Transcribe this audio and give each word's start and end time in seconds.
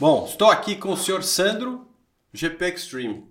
Bom, 0.00 0.26
estou 0.26 0.48
aqui 0.48 0.76
com 0.76 0.92
o 0.92 0.96
senhor 0.96 1.24
Sandro, 1.24 1.84
GP 2.32 2.66
Extreme. 2.66 3.26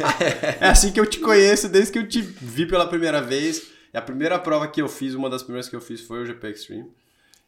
é 0.58 0.68
assim 0.68 0.90
que 0.90 0.98
eu 0.98 1.04
te 1.04 1.20
conheço 1.20 1.68
desde 1.68 1.92
que 1.92 1.98
eu 1.98 2.08
te 2.08 2.22
vi 2.22 2.64
pela 2.64 2.88
primeira 2.88 3.20
vez. 3.20 3.70
E 3.92 3.98
a 3.98 4.00
primeira 4.00 4.38
prova 4.38 4.66
que 4.66 4.80
eu 4.80 4.88
fiz, 4.88 5.12
uma 5.12 5.28
das 5.28 5.42
primeiras 5.42 5.68
que 5.68 5.76
eu 5.76 5.80
fiz 5.80 6.00
foi 6.00 6.22
o 6.22 6.24
GP 6.24 6.50
Extreme. 6.50 6.90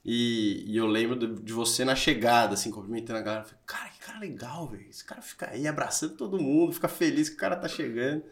E, 0.04 0.64
e 0.70 0.76
eu 0.76 0.86
lembro 0.86 1.16
de, 1.16 1.50
você 1.50 1.82
na 1.82 1.96
chegada, 1.96 2.52
assim, 2.52 2.70
cumprimentando 2.70 3.18
a 3.18 3.22
galera. 3.22 3.44
Falei, 3.44 3.60
cara, 3.64 3.88
que 3.88 4.00
cara 4.00 4.18
legal, 4.18 4.68
velho. 4.68 4.86
Esse 4.90 5.02
cara 5.02 5.22
fica 5.22 5.48
aí 5.50 5.66
abraçando 5.66 6.14
todo 6.14 6.38
mundo, 6.38 6.70
fica 6.70 6.88
feliz 6.88 7.30
que 7.30 7.36
o 7.36 7.38
cara 7.38 7.56
tá 7.56 7.68
chegando. 7.68 8.22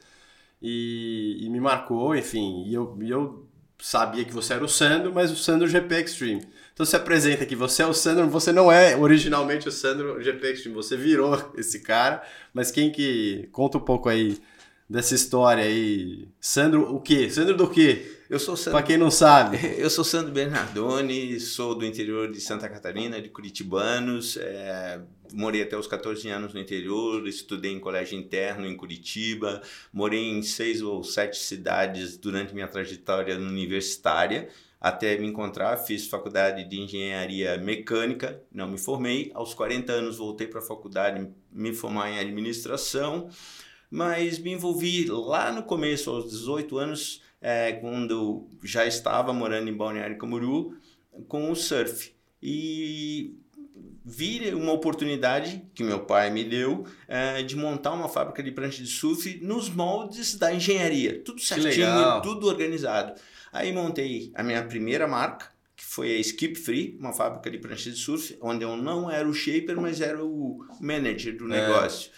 E, 0.60 1.38
e 1.40 1.48
me 1.48 1.60
marcou, 1.60 2.14
enfim. 2.14 2.62
E 2.66 2.74
eu, 2.74 2.94
e 3.00 3.08
eu 3.08 3.48
sabia 3.78 4.24
que 4.24 4.32
você 4.32 4.54
era 4.54 4.64
o 4.64 4.68
Sandro, 4.68 5.12
mas 5.14 5.30
o 5.30 5.36
Sandro 5.36 5.68
GP 5.68 5.94
Extreme. 6.00 6.46
Então 6.72 6.84
se 6.84 6.96
apresenta 6.96 7.44
aqui, 7.44 7.56
você 7.56 7.82
é 7.82 7.86
o 7.86 7.94
Sandro, 7.94 8.28
você 8.28 8.52
não 8.52 8.70
é 8.70 8.96
originalmente 8.96 9.68
o 9.68 9.72
Sandro 9.72 10.22
GP 10.22 10.52
Extreme, 10.52 10.74
você 10.76 10.96
virou 10.96 11.52
esse 11.56 11.80
cara, 11.80 12.22
mas 12.52 12.70
quem 12.70 12.90
que 12.90 13.48
conta 13.52 13.78
um 13.78 13.80
pouco 13.80 14.08
aí 14.08 14.38
dessa 14.88 15.14
história 15.14 15.64
aí? 15.64 16.28
Sandro 16.40 16.94
o 16.94 17.00
quê? 17.00 17.30
Sandro 17.30 17.56
do 17.56 17.68
quê? 17.68 18.15
Eu 18.28 18.38
sou 18.38 18.56
Sandro. 18.56 18.72
Para 18.72 18.86
quem 18.86 18.96
não 18.96 19.10
sabe. 19.10 19.58
Eu 19.78 19.88
sou 19.88 20.04
Sandro 20.04 20.32
Bernardoni, 20.32 21.38
sou 21.38 21.74
do 21.74 21.86
interior 21.86 22.30
de 22.30 22.40
Santa 22.40 22.68
Catarina, 22.68 23.20
de 23.20 23.28
Curitibanos. 23.28 24.36
É, 24.36 25.00
morei 25.32 25.62
até 25.62 25.76
os 25.76 25.86
14 25.86 26.28
anos 26.28 26.52
no 26.52 26.60
interior, 26.60 27.26
estudei 27.28 27.72
em 27.72 27.80
colégio 27.80 28.18
interno 28.18 28.66
em 28.66 28.76
Curitiba, 28.76 29.62
morei 29.92 30.24
em 30.24 30.42
seis 30.42 30.82
ou 30.82 31.04
sete 31.04 31.38
cidades 31.38 32.16
durante 32.16 32.54
minha 32.54 32.68
trajetória 32.68 33.36
universitária 33.36 34.48
até 34.80 35.16
me 35.18 35.26
encontrar, 35.26 35.76
fiz 35.78 36.06
faculdade 36.06 36.62
de 36.68 36.80
engenharia 36.80 37.56
mecânica, 37.58 38.40
não 38.52 38.68
me 38.68 38.78
formei. 38.78 39.30
Aos 39.34 39.54
40 39.54 39.92
anos 39.92 40.18
voltei 40.18 40.46
para 40.46 40.60
a 40.60 40.62
faculdade, 40.62 41.26
me 41.50 41.74
formar 41.74 42.10
em 42.10 42.18
administração, 42.18 43.28
mas 43.90 44.38
me 44.38 44.52
envolvi 44.52 45.06
lá 45.06 45.50
no 45.50 45.62
começo, 45.62 46.10
aos 46.10 46.30
18 46.30 46.78
anos, 46.78 47.22
é, 47.46 47.74
quando 47.74 48.48
já 48.64 48.84
estava 48.84 49.32
morando 49.32 49.70
em 49.70 49.72
Balneário 49.72 50.18
Camboriú, 50.18 50.76
com 51.28 51.48
o 51.48 51.54
surf. 51.54 52.12
E 52.42 53.36
vi 54.04 54.52
uma 54.52 54.72
oportunidade 54.72 55.62
que 55.72 55.84
meu 55.84 56.00
pai 56.00 56.28
me 56.28 56.42
deu 56.42 56.84
é, 57.06 57.44
de 57.44 57.54
montar 57.54 57.92
uma 57.92 58.08
fábrica 58.08 58.42
de 58.42 58.50
prancha 58.50 58.82
de 58.82 58.88
surf 58.88 59.38
nos 59.44 59.70
moldes 59.70 60.34
da 60.34 60.52
engenharia, 60.52 61.22
tudo 61.24 61.40
certinho, 61.40 62.20
tudo 62.20 62.48
organizado. 62.48 63.14
Aí 63.52 63.72
montei 63.72 64.32
a 64.34 64.42
minha 64.42 64.64
primeira 64.64 65.06
marca, 65.06 65.46
que 65.76 65.84
foi 65.84 66.16
a 66.16 66.18
Skip 66.18 66.56
Free, 66.56 66.96
uma 66.98 67.12
fábrica 67.12 67.48
de 67.48 67.58
prancha 67.58 67.88
de 67.88 67.96
surf, 67.96 68.36
onde 68.40 68.64
eu 68.64 68.76
não 68.76 69.08
era 69.08 69.28
o 69.28 69.32
shaper, 69.32 69.80
mas 69.80 70.00
era 70.00 70.24
o 70.24 70.66
manager 70.80 71.36
do 71.36 71.46
é. 71.54 72.08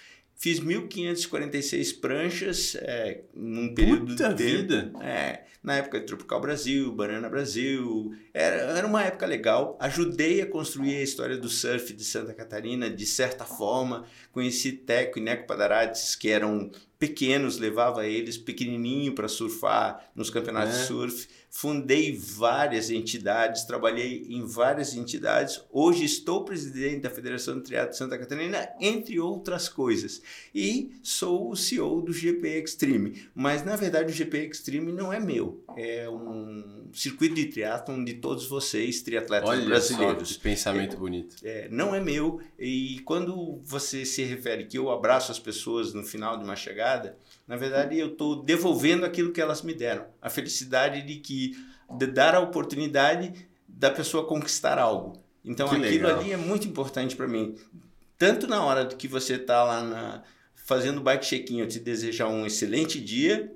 Fiz 0.40 0.60
1.546 0.60 2.00
pranchas 2.00 2.76
é, 2.76 3.22
num 3.34 3.74
período 3.74 4.06
Puta 4.06 4.32
de 4.32 4.44
tempo. 4.44 4.56
vida! 4.56 4.92
É, 5.02 5.42
na 5.60 5.78
época 5.78 5.98
de 5.98 6.06
Tropical 6.06 6.40
Brasil, 6.40 6.92
Banana 6.92 7.28
Brasil. 7.28 8.14
Era, 8.32 8.78
era 8.78 8.86
uma 8.86 9.02
época 9.02 9.26
legal. 9.26 9.76
Ajudei 9.80 10.40
a 10.40 10.46
construir 10.46 10.94
a 10.94 11.02
história 11.02 11.36
do 11.36 11.48
surf 11.48 11.92
de 11.92 12.04
Santa 12.04 12.32
Catarina, 12.32 12.88
de 12.88 13.04
certa 13.04 13.44
forma. 13.44 14.06
Conheci 14.30 14.70
Teco 14.70 15.18
e 15.18 15.22
Neco 15.22 15.44
Padarades, 15.44 16.14
que 16.14 16.28
eram 16.28 16.70
pequenos, 16.98 17.58
levava 17.58 18.06
eles 18.06 18.36
pequenininho 18.36 19.14
para 19.14 19.28
surfar 19.28 20.10
nos 20.14 20.30
campeonatos 20.30 20.74
é. 20.74 20.80
de 20.80 20.86
surf 20.86 21.28
fundei 21.50 22.16
várias 22.16 22.90
entidades, 22.90 23.64
trabalhei 23.64 24.26
em 24.28 24.44
várias 24.44 24.94
entidades. 24.94 25.60
Hoje 25.70 26.04
estou 26.04 26.44
presidente 26.44 27.00
da 27.00 27.10
Federação 27.10 27.56
de 27.56 27.64
Triatlo 27.64 27.90
de 27.90 27.96
Santa 27.96 28.18
Catarina, 28.18 28.68
entre 28.80 29.18
outras 29.18 29.68
coisas. 29.68 30.22
E 30.54 30.92
sou 31.02 31.50
o 31.50 31.56
CEO 31.56 32.02
do 32.02 32.12
GP 32.12 32.62
Extreme. 32.62 33.28
Mas, 33.34 33.64
na 33.64 33.76
verdade, 33.76 34.12
o 34.12 34.14
GP 34.14 34.48
Extreme 34.50 34.92
não 34.92 35.12
é 35.12 35.18
meu. 35.18 35.64
É 35.76 36.08
um 36.08 36.90
circuito 36.92 37.34
de 37.34 37.46
triatlon 37.46 38.04
de 38.04 38.14
todos 38.14 38.46
vocês, 38.46 39.02
triatletas 39.02 39.48
Olha 39.48 39.64
brasileiros. 39.64 40.28
Só, 40.28 40.34
que 40.34 40.40
pensamento 40.40 40.94
é, 40.94 40.98
bonito. 40.98 41.36
É, 41.42 41.68
não 41.70 41.94
é 41.94 42.00
meu. 42.00 42.40
E 42.58 43.00
quando 43.00 43.60
você 43.64 44.04
se 44.04 44.22
refere 44.22 44.66
que 44.66 44.78
eu 44.78 44.90
abraço 44.90 45.32
as 45.32 45.38
pessoas 45.38 45.92
no 45.92 46.02
final 46.02 46.36
de 46.36 46.44
uma 46.44 46.56
chegada, 46.56 46.87
na 47.46 47.56
verdade, 47.56 47.98
eu 47.98 48.08
estou 48.08 48.42
devolvendo 48.42 49.06
aquilo 49.06 49.32
que 49.32 49.40
elas 49.40 49.62
me 49.62 49.74
deram. 49.74 50.06
A 50.20 50.28
felicidade 50.28 51.02
de 51.02 51.16
que 51.16 51.52
de 51.96 52.06
dar 52.06 52.34
a 52.34 52.40
oportunidade 52.40 53.48
da 53.66 53.90
pessoa 53.90 54.26
conquistar 54.26 54.78
algo. 54.78 55.22
Então, 55.44 55.68
que 55.68 55.76
aquilo 55.76 56.06
legal. 56.06 56.20
ali 56.20 56.32
é 56.32 56.36
muito 56.36 56.68
importante 56.68 57.16
para 57.16 57.26
mim. 57.26 57.56
Tanto 58.18 58.46
na 58.46 58.62
hora 58.62 58.86
que 58.86 59.08
você 59.08 59.34
está 59.34 59.64
lá 59.64 59.82
na, 59.82 60.22
fazendo 60.54 61.00
bike 61.00 61.24
check-in, 61.24 61.60
eu 61.60 61.68
te 61.68 61.78
desejar 61.78 62.28
um 62.28 62.44
excelente 62.44 63.00
dia, 63.00 63.50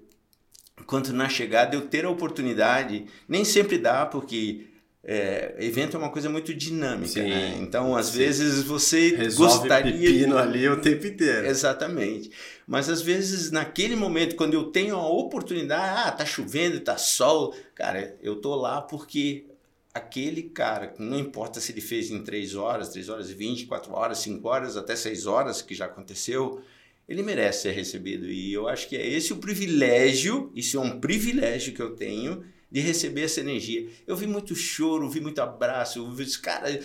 quanto 0.86 1.12
na 1.12 1.28
chegada 1.28 1.76
eu 1.76 1.82
ter 1.82 2.06
a 2.06 2.10
oportunidade. 2.10 3.06
Nem 3.28 3.44
sempre 3.44 3.76
dá, 3.76 4.06
porque 4.06 4.71
é, 5.04 5.56
evento 5.58 5.96
é 5.96 5.98
uma 5.98 6.10
coisa 6.10 6.28
muito 6.30 6.54
dinâmica, 6.54 7.08
sim, 7.08 7.28
né? 7.28 7.58
Então, 7.60 7.96
às 7.96 8.06
sim. 8.06 8.18
vezes 8.18 8.62
você 8.62 9.16
Resolve 9.16 9.58
gostaria 9.58 9.92
pepino 9.92 10.36
de... 10.36 10.40
ali 10.40 10.68
o 10.68 10.80
tempo 10.80 11.06
inteiro. 11.06 11.46
Exatamente. 11.46 12.30
Mas 12.66 12.88
às 12.88 13.02
vezes 13.02 13.50
naquele 13.50 13.96
momento, 13.96 14.36
quando 14.36 14.54
eu 14.54 14.64
tenho 14.64 14.94
a 14.94 15.08
oportunidade, 15.08 16.08
ah, 16.08 16.12
tá 16.12 16.24
chovendo, 16.24 16.78
tá 16.78 16.96
sol, 16.96 17.52
cara, 17.74 18.16
eu 18.22 18.36
tô 18.36 18.54
lá 18.54 18.80
porque 18.80 19.46
aquele 19.92 20.44
cara, 20.44 20.94
não 20.98 21.18
importa 21.18 21.60
se 21.60 21.72
ele 21.72 21.80
fez 21.80 22.10
em 22.10 22.22
3 22.22 22.54
horas, 22.54 22.90
3 22.90 23.08
horas 23.08 23.30
e 23.30 23.34
20, 23.34 23.66
4 23.66 23.92
horas, 23.92 24.18
5 24.18 24.48
horas, 24.48 24.76
até 24.76 24.94
6 24.94 25.26
horas, 25.26 25.60
que 25.60 25.74
já 25.74 25.86
aconteceu, 25.86 26.62
ele 27.08 27.24
merece 27.24 27.62
ser 27.62 27.72
recebido. 27.72 28.26
E 28.26 28.52
eu 28.52 28.68
acho 28.68 28.88
que 28.88 28.96
é 28.96 29.06
esse 29.06 29.32
o 29.32 29.36
privilégio, 29.36 30.52
isso 30.54 30.78
é 30.78 30.80
um 30.80 31.00
privilégio 31.00 31.74
que 31.74 31.82
eu 31.82 31.96
tenho 31.96 32.44
de 32.72 32.80
receber 32.80 33.24
essa 33.24 33.40
energia. 33.40 33.86
Eu 34.06 34.16
vi 34.16 34.26
muito 34.26 34.56
choro, 34.56 35.08
vi 35.10 35.20
muito 35.20 35.42
abraço, 35.42 35.98
eu 35.98 36.10
vi, 36.10 36.26
cara, 36.38 36.80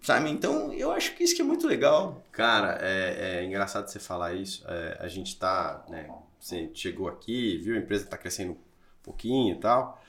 sabe? 0.00 0.30
Então 0.30 0.72
eu 0.72 0.92
acho 0.92 1.16
que 1.16 1.24
isso 1.24 1.34
que 1.34 1.42
é 1.42 1.44
muito 1.44 1.66
legal. 1.66 2.24
Cara, 2.30 2.78
é, 2.80 3.40
é 3.40 3.44
engraçado 3.44 3.88
você 3.88 3.98
falar 3.98 4.34
isso. 4.34 4.64
É, 4.68 4.96
a 5.00 5.08
gente 5.08 5.36
tá, 5.36 5.84
né? 5.88 6.08
Você 6.38 6.70
chegou 6.72 7.08
aqui, 7.08 7.58
viu? 7.58 7.74
A 7.74 7.78
empresa 7.78 8.04
está 8.04 8.16
crescendo 8.16 8.52
um 8.52 8.56
pouquinho 9.02 9.56
e 9.56 9.58
tal. 9.58 10.00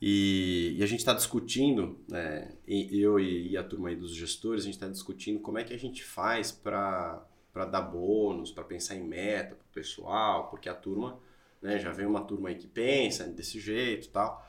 E, 0.00 0.76
e 0.78 0.82
a 0.82 0.86
gente 0.86 1.00
está 1.00 1.12
discutindo, 1.12 1.98
né, 2.06 2.52
eu 2.68 3.18
e, 3.18 3.52
e, 3.52 3.56
a 3.56 3.64
turma 3.64 3.88
aí 3.88 3.96
dos 3.96 4.14
gestores, 4.14 4.62
a 4.62 4.66
gente 4.66 4.74
está 4.74 4.88
discutindo 4.88 5.40
como 5.40 5.58
é 5.58 5.64
que 5.64 5.72
a 5.72 5.78
gente 5.78 6.04
faz 6.04 6.52
para 6.52 7.24
dar 7.54 7.80
bônus, 7.80 8.50
para 8.52 8.62
pensar 8.62 8.94
em 8.94 9.02
meta 9.02 9.54
para 9.54 9.64
o 9.64 9.74
pessoal, 9.74 10.50
porque 10.50 10.68
a 10.68 10.74
turma 10.74 11.18
né? 11.62 11.78
Já 11.78 11.92
vem 11.92 12.06
uma 12.06 12.22
turma 12.22 12.48
aí 12.48 12.54
que 12.54 12.66
pensa 12.66 13.24
desse 13.24 13.58
jeito 13.60 14.06
e 14.06 14.10
tal. 14.10 14.46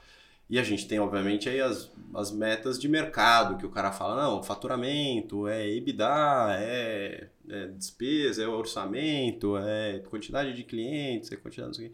E 0.50 0.58
a 0.58 0.64
gente 0.64 0.88
tem, 0.88 0.98
obviamente, 1.00 1.50
aí 1.50 1.60
as, 1.60 1.92
as 2.14 2.32
metas 2.32 2.80
de 2.80 2.88
mercado, 2.88 3.58
que 3.58 3.66
o 3.66 3.70
cara 3.70 3.92
fala, 3.92 4.24
não, 4.24 4.42
faturamento, 4.42 5.46
é 5.46 5.70
EBITDA, 5.70 6.58
é, 6.58 7.30
é 7.50 7.68
despesa, 7.68 8.44
é 8.44 8.48
orçamento, 8.48 9.58
é 9.58 10.00
quantidade 10.10 10.54
de 10.54 10.64
clientes, 10.64 11.32
é 11.32 11.36
quantidade 11.36 11.78
de... 11.78 11.92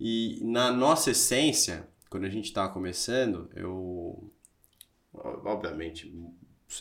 E 0.00 0.40
na 0.42 0.72
nossa 0.72 1.12
essência, 1.12 1.88
quando 2.10 2.24
a 2.24 2.28
gente 2.28 2.46
estava 2.46 2.72
começando, 2.72 3.48
eu, 3.54 4.30
obviamente, 5.14 6.12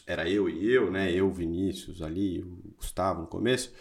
era 0.07 0.27
eu 0.27 0.49
e 0.49 0.67
eu, 0.71 0.91
né? 0.91 1.11
Eu, 1.11 1.31
Vinícius 1.31 2.01
ali, 2.01 2.41
o 2.41 2.73
Gustavo 2.77 3.21
no 3.21 3.27
começo, 3.27 3.71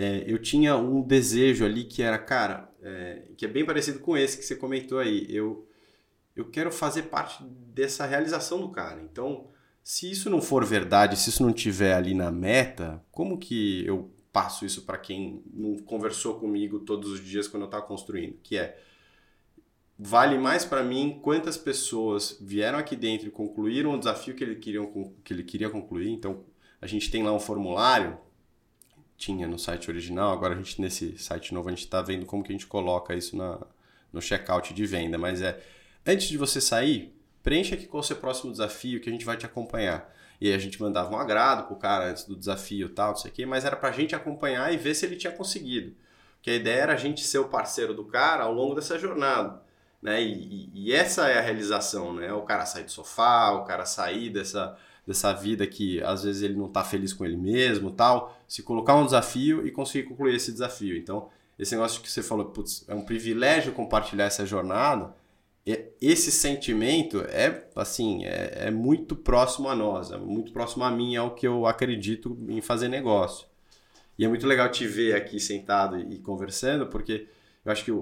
é, 0.00 0.24
eu 0.26 0.38
tinha 0.38 0.78
um 0.78 1.02
desejo 1.02 1.62
ali 1.62 1.84
que 1.84 2.02
era, 2.02 2.16
cara, 2.16 2.72
é, 2.80 3.28
que 3.36 3.44
é 3.44 3.48
bem 3.48 3.66
parecido 3.66 3.98
com 3.98 4.16
esse 4.16 4.38
que 4.38 4.44
você 4.44 4.56
comentou 4.56 4.98
aí. 4.98 5.26
Eu, 5.28 5.68
eu 6.34 6.46
quero 6.46 6.72
fazer 6.72 7.02
parte 7.02 7.44
dessa 7.44 8.06
realização 8.06 8.62
do 8.62 8.70
cara. 8.70 9.02
Então, 9.02 9.48
se 9.84 10.10
isso 10.10 10.30
não 10.30 10.40
for 10.40 10.64
verdade, 10.64 11.18
se 11.18 11.28
isso 11.28 11.42
não 11.42 11.52
tiver 11.52 11.92
ali 11.92 12.14
na 12.14 12.30
meta, 12.30 13.04
como 13.12 13.36
que 13.36 13.84
eu 13.86 14.10
passo 14.32 14.64
isso 14.64 14.86
para 14.86 14.96
quem 14.96 15.42
não 15.52 15.76
conversou 15.76 16.40
comigo 16.40 16.80
todos 16.80 17.10
os 17.10 17.22
dias 17.22 17.46
quando 17.46 17.64
eu 17.64 17.66
estava 17.66 17.84
construindo? 17.84 18.38
Que 18.42 18.56
é 18.56 18.80
vale 19.98 20.38
mais 20.38 20.64
para 20.64 20.82
mim 20.82 21.20
quantas 21.22 21.58
pessoas 21.58 22.38
vieram 22.40 22.78
aqui 22.78 22.96
dentro 22.96 23.28
e 23.28 23.30
concluíram 23.30 23.92
o 23.92 23.98
desafio 23.98 24.34
que 24.34 24.42
ele, 24.42 24.56
queria, 24.56 24.80
que 25.22 25.34
ele 25.34 25.42
queria 25.42 25.68
concluir. 25.68 26.08
Então, 26.08 26.42
a 26.80 26.86
gente 26.86 27.10
tem 27.10 27.22
lá 27.22 27.34
um 27.34 27.38
formulário 27.38 28.18
tinha 29.20 29.46
no 29.46 29.58
site 29.58 29.90
original, 29.90 30.32
agora 30.32 30.54
a 30.54 30.56
gente 30.56 30.80
nesse 30.80 31.18
site 31.18 31.52
novo 31.52 31.68
a 31.68 31.72
gente 31.72 31.84
está 31.84 32.00
vendo 32.00 32.24
como 32.24 32.42
que 32.42 32.50
a 32.50 32.54
gente 32.54 32.66
coloca 32.66 33.14
isso 33.14 33.36
na, 33.36 33.60
no 34.10 34.20
checkout 34.20 34.72
de 34.72 34.86
venda, 34.86 35.18
mas 35.18 35.42
é 35.42 35.62
antes 36.06 36.26
de 36.26 36.38
você 36.38 36.58
sair, 36.58 37.14
preencha 37.42 37.74
aqui 37.74 37.86
qual 37.86 38.00
o 38.00 38.04
seu 38.04 38.16
próximo 38.16 38.50
desafio 38.50 38.98
que 38.98 39.10
a 39.10 39.12
gente 39.12 39.26
vai 39.26 39.36
te 39.36 39.44
acompanhar. 39.44 40.10
E 40.40 40.48
aí 40.48 40.54
a 40.54 40.58
gente 40.58 40.80
mandava 40.80 41.14
um 41.14 41.18
agrado 41.18 41.66
pro 41.66 41.76
cara 41.76 42.10
antes 42.10 42.24
do 42.24 42.34
desafio 42.34 42.86
e 42.86 42.90
tal, 42.90 43.10
não 43.10 43.16
sei 43.16 43.30
o 43.30 43.34
quê, 43.34 43.44
mas 43.44 43.66
era 43.66 43.76
pra 43.76 43.92
gente 43.92 44.14
acompanhar 44.14 44.72
e 44.72 44.78
ver 44.78 44.94
se 44.94 45.04
ele 45.04 45.16
tinha 45.16 45.32
conseguido. 45.32 45.94
Porque 46.36 46.52
a 46.52 46.54
ideia 46.54 46.80
era 46.80 46.94
a 46.94 46.96
gente 46.96 47.22
ser 47.22 47.40
o 47.40 47.48
parceiro 47.48 47.92
do 47.92 48.06
cara 48.06 48.44
ao 48.44 48.54
longo 48.54 48.74
dessa 48.74 48.98
jornada. 48.98 49.60
Né? 50.00 50.22
E, 50.22 50.70
e, 50.72 50.94
essa 50.94 51.28
é 51.28 51.38
a 51.38 51.42
realização, 51.42 52.14
né? 52.14 52.32
O 52.32 52.40
cara 52.40 52.64
sair 52.64 52.84
do 52.84 52.90
sofá, 52.90 53.52
o 53.52 53.64
cara 53.64 53.84
sair 53.84 54.30
dessa, 54.30 54.78
dessa 55.10 55.32
vida 55.32 55.66
que 55.66 56.00
às 56.04 56.22
vezes 56.22 56.40
ele 56.40 56.54
não 56.54 56.66
está 56.66 56.84
feliz 56.84 57.12
com 57.12 57.24
ele 57.24 57.36
mesmo, 57.36 57.90
tal, 57.90 58.40
se 58.46 58.62
colocar 58.62 58.94
um 58.94 59.04
desafio 59.04 59.66
e 59.66 59.72
conseguir 59.72 60.08
concluir 60.08 60.36
esse 60.36 60.52
desafio. 60.52 60.96
Então, 60.96 61.28
esse 61.58 61.74
negócio 61.74 62.00
que 62.00 62.08
você 62.08 62.22
falou, 62.22 62.44
putz, 62.46 62.84
é 62.86 62.94
um 62.94 63.02
privilégio 63.02 63.72
compartilhar 63.72 64.26
essa 64.26 64.46
jornada. 64.46 65.12
Esse 66.00 66.30
sentimento 66.30 67.22
é 67.22 67.66
assim, 67.74 68.24
é, 68.24 68.66
é 68.66 68.70
muito 68.70 69.16
próximo 69.16 69.68
a 69.68 69.74
nós, 69.74 70.12
é 70.12 70.16
muito 70.16 70.52
próximo 70.52 70.84
a 70.84 70.90
mim, 70.92 71.16
é 71.16 71.20
o 71.20 71.32
que 71.32 71.46
eu 71.46 71.66
acredito 71.66 72.38
em 72.48 72.60
fazer 72.60 72.86
negócio. 72.86 73.48
E 74.16 74.24
é 74.24 74.28
muito 74.28 74.46
legal 74.46 74.70
te 74.70 74.86
ver 74.86 75.16
aqui 75.16 75.40
sentado 75.40 75.98
e 75.98 76.20
conversando, 76.20 76.86
porque 76.86 77.26
eu 77.64 77.72
acho 77.72 77.84
que 77.84 77.90
o, 77.90 77.98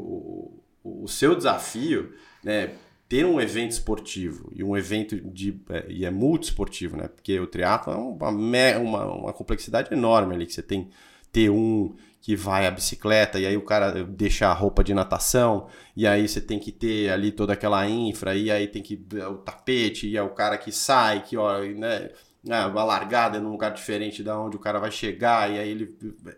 o, 0.84 1.04
o 1.04 1.08
seu 1.08 1.34
desafio, 1.34 2.12
né, 2.44 2.74
ter 3.08 3.24
um 3.24 3.40
evento 3.40 3.70
esportivo 3.72 4.52
e 4.54 4.62
um 4.62 4.76
evento 4.76 5.16
de 5.16 5.58
é, 5.70 5.86
e 5.88 6.04
é 6.04 6.10
multiesportivo, 6.10 6.96
né? 6.96 7.08
Porque 7.08 7.40
o 7.40 7.46
triatlo 7.46 7.92
é 7.92 7.96
uma, 7.96 8.28
uma, 8.28 9.04
uma 9.14 9.32
complexidade 9.32 9.92
enorme 9.92 10.34
ali 10.34 10.46
que 10.46 10.52
você 10.52 10.62
tem 10.62 10.90
ter 11.32 11.50
um 11.50 11.94
que 12.20 12.34
vai 12.34 12.66
a 12.66 12.70
bicicleta 12.70 13.38
e 13.38 13.46
aí 13.46 13.56
o 13.56 13.62
cara 13.62 14.04
deixa 14.04 14.48
a 14.48 14.52
roupa 14.52 14.82
de 14.82 14.92
natação 14.92 15.68
e 15.96 16.06
aí 16.06 16.28
você 16.28 16.40
tem 16.40 16.58
que 16.58 16.72
ter 16.72 17.10
ali 17.10 17.30
toda 17.30 17.52
aquela 17.52 17.88
infra 17.88 18.34
e 18.34 18.50
aí 18.50 18.66
tem 18.66 18.82
que 18.82 19.00
o 19.30 19.36
tapete 19.36 20.08
e 20.08 20.16
é 20.16 20.22
o 20.22 20.30
cara 20.30 20.58
que 20.58 20.72
sai 20.72 21.22
que 21.22 21.36
ó, 21.36 21.60
né, 21.60 22.10
a 22.50 22.84
largada 22.84 23.40
num 23.40 23.50
lugar 23.50 23.72
diferente 23.72 24.22
da 24.22 24.38
onde 24.38 24.56
o 24.56 24.60
cara 24.60 24.78
vai 24.78 24.90
chegar 24.90 25.50
e 25.50 25.58
aí 25.58 25.68
ele 25.68 25.96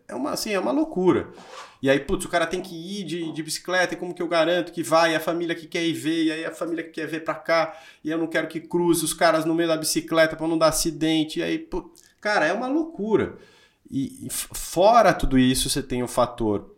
é 0.09 0.15
uma 0.15 0.31
assim, 0.31 0.53
é 0.53 0.59
uma 0.59 0.73
loucura. 0.73 1.31
E 1.83 1.89
aí, 1.89 1.99
putz, 1.99 2.27
o 2.27 2.29
cara 2.29 2.47
tem 2.47 2.61
que 2.61 2.75
ir 2.75 3.05
de, 3.05 3.33
de 3.33 3.43
bicicleta, 3.43 3.95
e 3.95 3.97
como 3.97 4.13
que 4.13 4.21
eu 4.21 4.29
garanto 4.29 4.71
que 4.71 4.83
vai? 4.83 5.13
E 5.13 5.17
a 5.17 5.21
família 5.21 5.55
que 5.55 5.67
quer 5.67 5.83
ir 5.83 5.95
ver, 5.95 6.25
e 6.25 6.33
aí 6.33 6.45
a 6.45 6.51
família 6.53 6.85
que 6.85 6.91
quer 6.91 7.07
ver 7.07 7.25
pra 7.25 7.35
cá, 7.35 7.75
e 8.05 8.11
eu 8.11 8.19
não 8.19 8.27
quero 8.27 8.49
que 8.49 8.61
cruze 8.61 9.03
os 9.03 9.15
caras 9.15 9.47
no 9.47 9.55
meio 9.55 9.69
da 9.69 9.79
bicicleta 9.79 10.37
para 10.37 10.47
não 10.47 10.59
dar 10.59 10.69
acidente. 10.69 11.41
E 11.41 11.43
aí, 11.43 11.59
putz, 11.59 12.03
cara, 12.21 12.45
é 12.45 12.53
uma 12.53 12.69
loucura. 12.69 13.39
E, 13.91 14.27
e 14.27 14.31
fora 14.31 15.15
tudo 15.15 15.39
isso, 15.39 15.71
você 15.71 15.83
tem 15.83 16.03
o 16.03 16.09
fator 16.09 16.77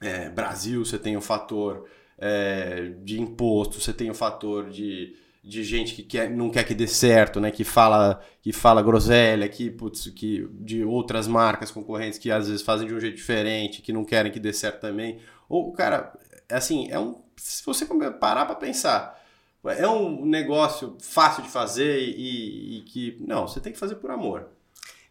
é, 0.00 0.28
Brasil, 0.28 0.84
você 0.84 0.98
tem 0.98 1.16
o 1.16 1.20
fator 1.20 1.88
é, 2.18 2.92
de 3.02 3.20
imposto, 3.20 3.80
você 3.80 3.92
tem 3.92 4.10
o 4.10 4.14
fator 4.14 4.68
de 4.70 5.14
de 5.42 5.64
gente 5.64 5.94
que 5.94 6.02
quer, 6.04 6.30
não 6.30 6.50
quer 6.50 6.64
que 6.64 6.74
dê 6.74 6.86
certo, 6.86 7.40
né? 7.40 7.50
Que 7.50 7.64
fala, 7.64 8.20
que 8.40 8.52
fala 8.52 8.82
groselha, 8.82 9.48
que, 9.48 9.70
putz, 9.70 10.08
que 10.10 10.48
de 10.52 10.84
outras 10.84 11.26
marcas 11.26 11.70
concorrentes 11.70 12.18
que 12.18 12.30
às 12.30 12.46
vezes 12.48 12.62
fazem 12.62 12.86
de 12.86 12.94
um 12.94 13.00
jeito 13.00 13.16
diferente, 13.16 13.82
que 13.82 13.92
não 13.92 14.04
querem 14.04 14.30
que 14.30 14.38
dê 14.38 14.52
certo 14.52 14.80
também. 14.80 15.18
Ou, 15.48 15.72
cara, 15.72 16.12
assim, 16.50 16.88
é 16.90 16.98
um. 16.98 17.20
Se 17.36 17.64
você 17.64 17.84
parar 18.20 18.46
para 18.46 18.54
pensar, 18.54 19.20
é 19.64 19.88
um 19.88 20.24
negócio 20.24 20.96
fácil 21.00 21.42
de 21.42 21.48
fazer 21.48 22.00
e, 22.00 22.78
e 22.78 22.82
que. 22.82 23.16
Não, 23.20 23.48
você 23.48 23.60
tem 23.60 23.72
que 23.72 23.78
fazer 23.78 23.96
por 23.96 24.10
amor. 24.10 24.48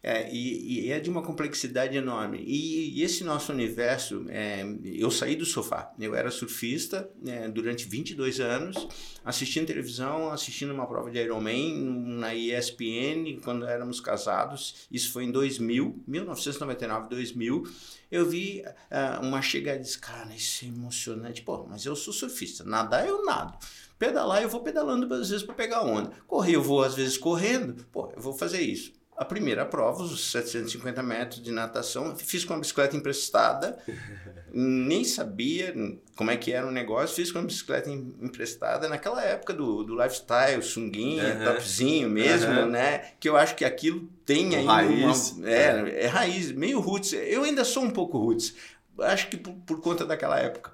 É, 0.04 0.28
e, 0.32 0.86
e, 0.86 0.90
é 0.90 0.98
de 0.98 1.08
uma 1.08 1.22
complexidade 1.22 1.96
enorme. 1.96 2.42
E, 2.44 2.98
e 2.98 3.02
esse 3.02 3.22
nosso 3.22 3.52
universo, 3.52 4.26
é, 4.28 4.64
eu 4.84 5.12
saí 5.12 5.36
do 5.36 5.46
sofá. 5.46 5.92
Eu 5.96 6.16
era 6.16 6.28
surfista 6.28 7.08
é, 7.24 7.48
durante 7.48 7.86
22 7.86 8.40
anos, 8.40 8.88
assistindo 9.24 9.66
televisão, 9.66 10.32
assistindo 10.32 10.74
uma 10.74 10.88
prova 10.88 11.08
de 11.08 11.18
Ironman 11.18 11.76
na 12.18 12.34
ESPN, 12.34 13.38
quando 13.44 13.64
éramos 13.64 14.00
casados. 14.00 14.88
Isso 14.90 15.12
foi 15.12 15.24
em 15.24 15.30
2000, 15.30 16.02
1999, 16.08 17.08
2000. 17.08 17.62
Eu 18.10 18.28
vi 18.28 18.60
uh, 18.60 19.24
uma 19.24 19.40
chegada 19.40 19.78
e 19.78 19.82
disse, 19.82 19.98
cara, 19.98 20.34
isso 20.34 20.64
é 20.64 20.68
emocionante. 20.68 21.42
Pô, 21.42 21.64
mas 21.68 21.86
eu 21.86 21.94
sou 21.94 22.12
surfista, 22.12 22.64
nadar 22.64 23.06
eu 23.06 23.24
nado. 23.24 23.56
Pedalar 23.98 24.42
eu 24.42 24.48
vou 24.48 24.62
pedalando 24.62 25.12
às 25.14 25.30
vezes 25.30 25.46
para 25.46 25.54
pegar 25.54 25.82
onda. 25.82 26.10
Correr 26.26 26.56
eu 26.56 26.62
vou 26.62 26.82
às 26.82 26.94
vezes 26.96 27.16
correndo. 27.16 27.86
Pô, 27.92 28.12
eu 28.14 28.20
vou 28.20 28.34
fazer 28.34 28.60
isso 28.60 29.00
a 29.22 29.24
primeira 29.24 29.64
prova, 29.64 30.02
os 30.02 30.32
750 30.32 31.02
metros 31.02 31.42
de 31.42 31.52
natação, 31.52 32.14
fiz 32.16 32.44
com 32.44 32.54
a 32.54 32.58
bicicleta 32.58 32.96
emprestada, 32.96 33.78
nem 34.52 35.04
sabia 35.04 35.74
como 36.16 36.30
é 36.30 36.36
que 36.36 36.52
era 36.52 36.66
o 36.66 36.72
negócio, 36.72 37.14
fiz 37.14 37.30
com 37.30 37.38
a 37.38 37.42
bicicleta 37.42 37.88
emprestada 37.88 38.88
naquela 38.88 39.24
época 39.24 39.54
do, 39.54 39.84
do 39.84 39.94
lifestyle, 39.94 40.60
sunguinha, 40.62 41.36
uhum. 41.36 41.44
topzinho 41.44 42.10
mesmo, 42.10 42.52
uhum. 42.52 42.68
né? 42.68 43.12
Que 43.20 43.28
eu 43.28 43.36
acho 43.36 43.54
que 43.54 43.64
aquilo 43.64 44.08
tem 44.26 44.56
aí 44.56 44.66
raiz. 44.66 45.32
Uma, 45.32 45.48
é, 45.48 46.04
é 46.04 46.06
raiz, 46.08 46.50
meio 46.50 46.80
roots. 46.80 47.12
Eu 47.12 47.44
ainda 47.44 47.64
sou 47.64 47.84
um 47.84 47.90
pouco 47.90 48.18
roots, 48.18 48.54
acho 48.98 49.28
que 49.28 49.36
por, 49.36 49.54
por 49.54 49.80
conta 49.80 50.04
daquela 50.04 50.38
época. 50.38 50.72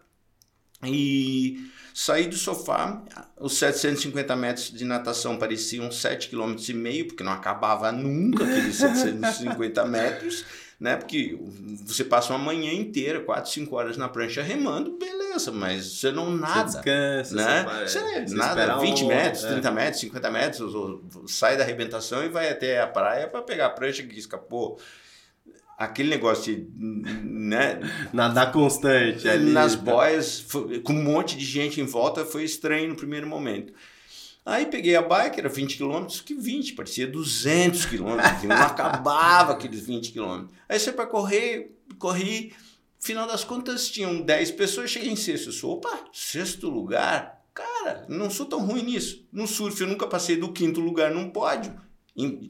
E 0.83 1.71
saí 1.99 2.29
do 2.29 2.37
sofá, 2.37 3.03
os 3.37 3.59
750 3.59 4.37
metros 4.37 4.71
de 4.71 4.85
natação 4.85 5.37
pareciam 5.37 5.89
7,5 5.89 6.31
km, 6.31 7.09
porque 7.09 7.25
não 7.25 7.33
acabava 7.33 7.91
nunca 7.91 8.45
aqueles 8.45 8.77
750 8.77 9.83
metros, 9.85 10.45
né? 10.79 10.95
Porque 10.95 11.37
você 11.85 12.05
passa 12.05 12.33
uma 12.33 12.39
manhã 12.39 12.73
inteira, 12.73 13.19
4, 13.19 13.51
5 13.51 13.75
horas 13.75 13.97
na 13.97 14.09
prancha 14.09 14.43
remando, 14.43 14.97
beleza, 14.97 15.51
mas 15.51 15.99
você 15.99 16.13
não 16.13 16.31
nada. 16.31 16.71
Você 16.71 16.77
descansa, 16.77 17.35
né? 17.35 17.67
Você, 17.85 17.99
você, 17.99 18.27
você 18.29 18.35
nada, 18.37 18.79
20 18.79 19.03
um, 19.03 19.09
metros, 19.09 19.45
é. 19.45 19.49
30 19.49 19.71
metros, 19.73 20.01
50 20.01 20.31
metros, 20.31 20.73
sai 21.27 21.57
da 21.57 21.65
arrebentação 21.65 22.23
e 22.25 22.29
vai 22.29 22.49
até 22.49 22.81
a 22.81 22.87
praia 22.87 23.27
para 23.27 23.43
pegar 23.43 23.67
a 23.67 23.71
prancha 23.71 24.05
que 24.05 24.17
escapou 24.17 24.79
aquele 25.79 26.11
negócio 26.11 26.57
de 26.57 26.69
né, 26.77 27.79
nadar 28.13 28.51
constante 28.51 29.29
ali, 29.29 29.53
nas 29.53 29.77
né? 29.77 29.83
boias 29.83 30.45
com 30.83 30.93
um 30.93 31.05
monte 31.05 31.37
de 31.39 31.45
gente 31.45 31.81
em 31.81 31.85
volta 31.85 32.25
foi 32.25 32.43
estranho 32.43 32.89
no 32.89 32.97
primeiro 32.97 33.29
momento. 33.29 33.73
Aí 34.45 34.67
peguei 34.67 34.97
a 34.97 35.03
bike 35.03 35.39
era 35.39 35.49
20 35.49 35.79
km 35.79 36.07
que 36.25 36.35
20 36.35 36.73
parecia 36.73 37.07
200 37.07 37.87
km 37.87 38.17
não 38.45 38.57
acabava 38.57 39.53
aqueles 39.53 39.87
20 39.87 40.13
km 40.13 40.47
aí 40.69 40.81
você 40.81 40.91
para 40.91 41.07
correr 41.07 41.77
corri. 41.99 42.53
Final 43.01 43.29
das 43.29 43.45
contas 43.45 43.89
tinham 43.89 44.21
10 44.21 44.51
pessoas 44.53 44.91
cheguei 44.91 45.13
em 45.13 45.15
sexto. 45.15 45.51
Eu 45.51 45.53
sou, 45.53 45.75
opa 45.75 46.07
sexto 46.13 46.69
lugar? 46.69 47.45
Cara 47.55 48.05
não 48.09 48.29
sou 48.29 48.47
tão 48.47 48.67
ruim 48.67 48.83
nisso. 48.83 49.25
No 49.31 49.47
surf 49.47 49.81
eu 49.81 49.87
nunca 49.87 50.09
passei 50.09 50.37
do 50.37 50.53
quinto 50.53 50.81
lugar 50.81 51.13
num 51.13 51.31
pódio. 51.31 51.81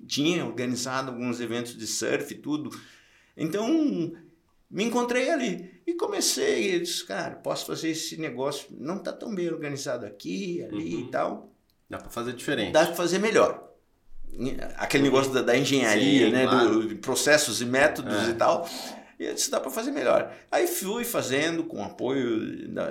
Tinha 0.06 0.46
organizado 0.46 1.10
alguns 1.10 1.40
eventos 1.40 1.76
de 1.76 1.86
surf 1.86 2.32
e 2.32 2.38
tudo 2.38 2.70
então, 3.38 4.12
me 4.68 4.84
encontrei 4.84 5.30
ali 5.30 5.80
e 5.86 5.94
comecei. 5.94 6.74
Eu 6.74 6.80
disse, 6.80 7.04
cara, 7.04 7.36
posso 7.36 7.64
fazer 7.64 7.90
esse 7.90 8.16
negócio. 8.18 8.66
Não 8.70 8.96
está 8.96 9.12
tão 9.12 9.34
bem 9.34 9.48
organizado 9.48 10.04
aqui, 10.04 10.62
ali 10.64 10.94
uhum. 10.96 11.00
e 11.00 11.10
tal. 11.10 11.52
Dá 11.88 11.98
para 11.98 12.10
fazer 12.10 12.34
diferente. 12.34 12.72
Dá 12.72 12.84
para 12.84 12.94
fazer 12.94 13.18
melhor. 13.18 13.66
Aquele 14.76 15.04
negócio 15.04 15.32
da, 15.32 15.40
da 15.40 15.56
engenharia, 15.56 16.26
Sim, 16.26 16.32
né? 16.32 16.46
Claro. 16.46 16.88
Do, 16.88 16.96
processos 16.96 17.62
e 17.62 17.64
métodos 17.64 18.28
é. 18.28 18.30
e 18.30 18.34
tal. 18.34 18.68
E 19.18 19.24
eu 19.24 19.34
disse, 19.34 19.50
dá 19.50 19.58
para 19.58 19.70
fazer 19.70 19.90
melhor. 19.90 20.32
Aí 20.50 20.66
fui 20.66 21.04
fazendo 21.04 21.64
com 21.64 21.82
apoio 21.82 22.68
da, 22.68 22.90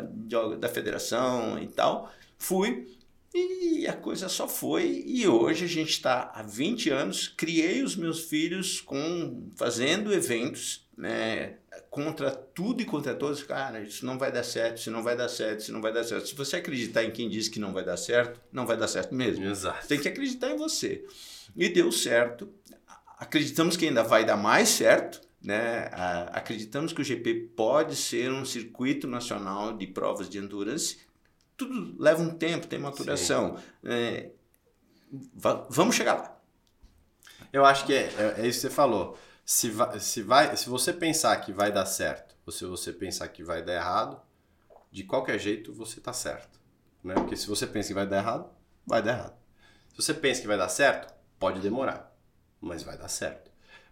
da 0.57 0.67
federação 0.67 1.59
e 1.59 1.67
tal. 1.67 2.11
Fui. 2.37 2.96
E 3.33 3.85
a 3.87 3.93
coisa 3.93 4.29
só 4.29 4.47
foi, 4.47 5.03
e 5.05 5.27
hoje 5.27 5.65
a 5.65 5.67
gente 5.67 5.91
está 5.91 6.31
há 6.33 6.41
20 6.41 6.89
anos, 6.89 7.27
criei 7.27 7.83
os 7.83 7.95
meus 7.95 8.21
filhos 8.21 8.81
com 8.81 9.51
fazendo 9.55 10.13
eventos, 10.13 10.87
né, 10.97 11.57
contra 11.89 12.31
tudo 12.31 12.81
e 12.81 12.85
contra 12.85 13.13
todos, 13.13 13.43
cara, 13.43 13.81
isso 13.81 14.05
não 14.05 14.17
vai 14.17 14.31
dar 14.31 14.43
certo, 14.43 14.77
isso 14.77 14.89
não 14.89 15.03
vai 15.03 15.15
dar 15.15 15.29
certo, 15.29 15.59
isso 15.59 15.73
não 15.73 15.81
vai 15.81 15.93
dar 15.93 16.03
certo. 16.03 16.27
Se 16.27 16.35
você 16.35 16.55
acreditar 16.55 17.03
em 17.03 17.11
quem 17.11 17.29
diz 17.29 17.47
que 17.47 17.59
não 17.59 17.73
vai 17.73 17.83
dar 17.83 17.97
certo, 17.97 18.39
não 18.51 18.65
vai 18.65 18.77
dar 18.77 18.87
certo 18.87 19.13
mesmo. 19.13 19.45
Exato. 19.45 19.87
Tem 19.87 19.99
que 19.99 20.07
acreditar 20.07 20.49
em 20.51 20.57
você. 20.57 21.05
E 21.55 21.69
deu 21.69 21.91
certo. 21.91 22.49
Acreditamos 23.19 23.77
que 23.77 23.87
ainda 23.87 24.03
vai 24.03 24.25
dar 24.25 24.37
mais 24.37 24.69
certo, 24.69 25.21
né? 25.41 25.89
Acreditamos 26.31 26.93
que 26.93 27.01
o 27.01 27.03
GP 27.03 27.51
pode 27.55 27.95
ser 27.95 28.31
um 28.31 28.45
circuito 28.45 29.07
nacional 29.07 29.75
de 29.75 29.85
provas 29.87 30.29
de 30.29 30.37
endurance 30.39 30.97
tudo 31.57 32.01
leva 32.01 32.21
um 32.21 32.29
tempo, 32.29 32.67
tem 32.67 32.77
maturação. 32.77 33.57
É, 33.83 34.29
vamos 35.69 35.95
chegar 35.95 36.13
lá. 36.13 36.41
Eu 37.51 37.65
acho 37.65 37.85
que 37.85 37.93
é, 37.93 38.03
é, 38.17 38.35
é, 38.41 38.47
isso 38.47 38.61
que 38.61 38.67
você 38.67 38.69
falou. 38.69 39.17
Se, 39.43 39.69
vai, 39.69 39.99
se, 39.99 40.21
vai, 40.21 40.55
se 40.55 40.69
você 40.69 40.93
pensar 40.93 41.35
que 41.37 41.51
vai 41.51 41.71
dar 41.71 41.85
certo, 41.85 42.35
ou 42.45 42.51
se 42.51 42.65
você 42.65 42.93
pensar 42.93 43.27
que 43.29 43.43
vai 43.43 43.63
dar 43.63 43.73
errado, 43.73 44.21
de 44.91 45.03
qualquer 45.03 45.39
jeito 45.39 45.73
você 45.73 45.99
está 45.99 46.13
certo. 46.13 46.59
Né? 47.03 47.15
Porque 47.15 47.35
se 47.35 47.47
você 47.47 47.65
pensa 47.65 47.87
que 47.87 47.93
vai 47.93 48.05
dar 48.05 48.17
errado, 48.17 48.49
vai 48.85 49.01
dar 49.01 49.11
errado. 49.13 49.37
Se 49.89 50.03
você 50.03 50.13
pensa 50.13 50.41
que 50.41 50.47
vai 50.47 50.57
dar 50.57 50.69
certo, 50.69 51.13
pode 51.39 51.59
demorar, 51.59 52.15
mas 52.61 52.83
vai 52.83 52.97
dar 52.97 53.07
certo. 53.07 53.49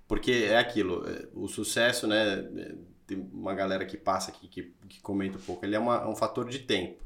Porque 0.07 0.47
é 0.49 0.57
aquilo, 0.57 1.07
é, 1.09 1.27
o 1.33 1.47
sucesso, 1.47 2.05
né? 2.05 2.39
É, 2.39 2.75
tem 3.07 3.17
uma 3.31 3.53
galera 3.53 3.85
que 3.85 3.97
passa 3.97 4.31
aqui 4.31 4.47
que, 4.47 4.75
que 4.89 4.99
comenta 4.99 5.37
um 5.37 5.41
pouco, 5.41 5.65
ele 5.65 5.75
é, 5.75 5.79
uma, 5.79 5.97
é 5.97 6.07
um 6.07 6.15
fator 6.15 6.49
de 6.49 6.59
tempo. 6.59 7.04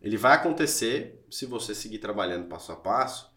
Ele 0.00 0.16
vai 0.16 0.34
acontecer 0.34 1.24
se 1.30 1.46
você 1.46 1.74
seguir 1.74 1.98
trabalhando 1.98 2.48
passo 2.48 2.72
a 2.72 2.76
passo. 2.76 3.30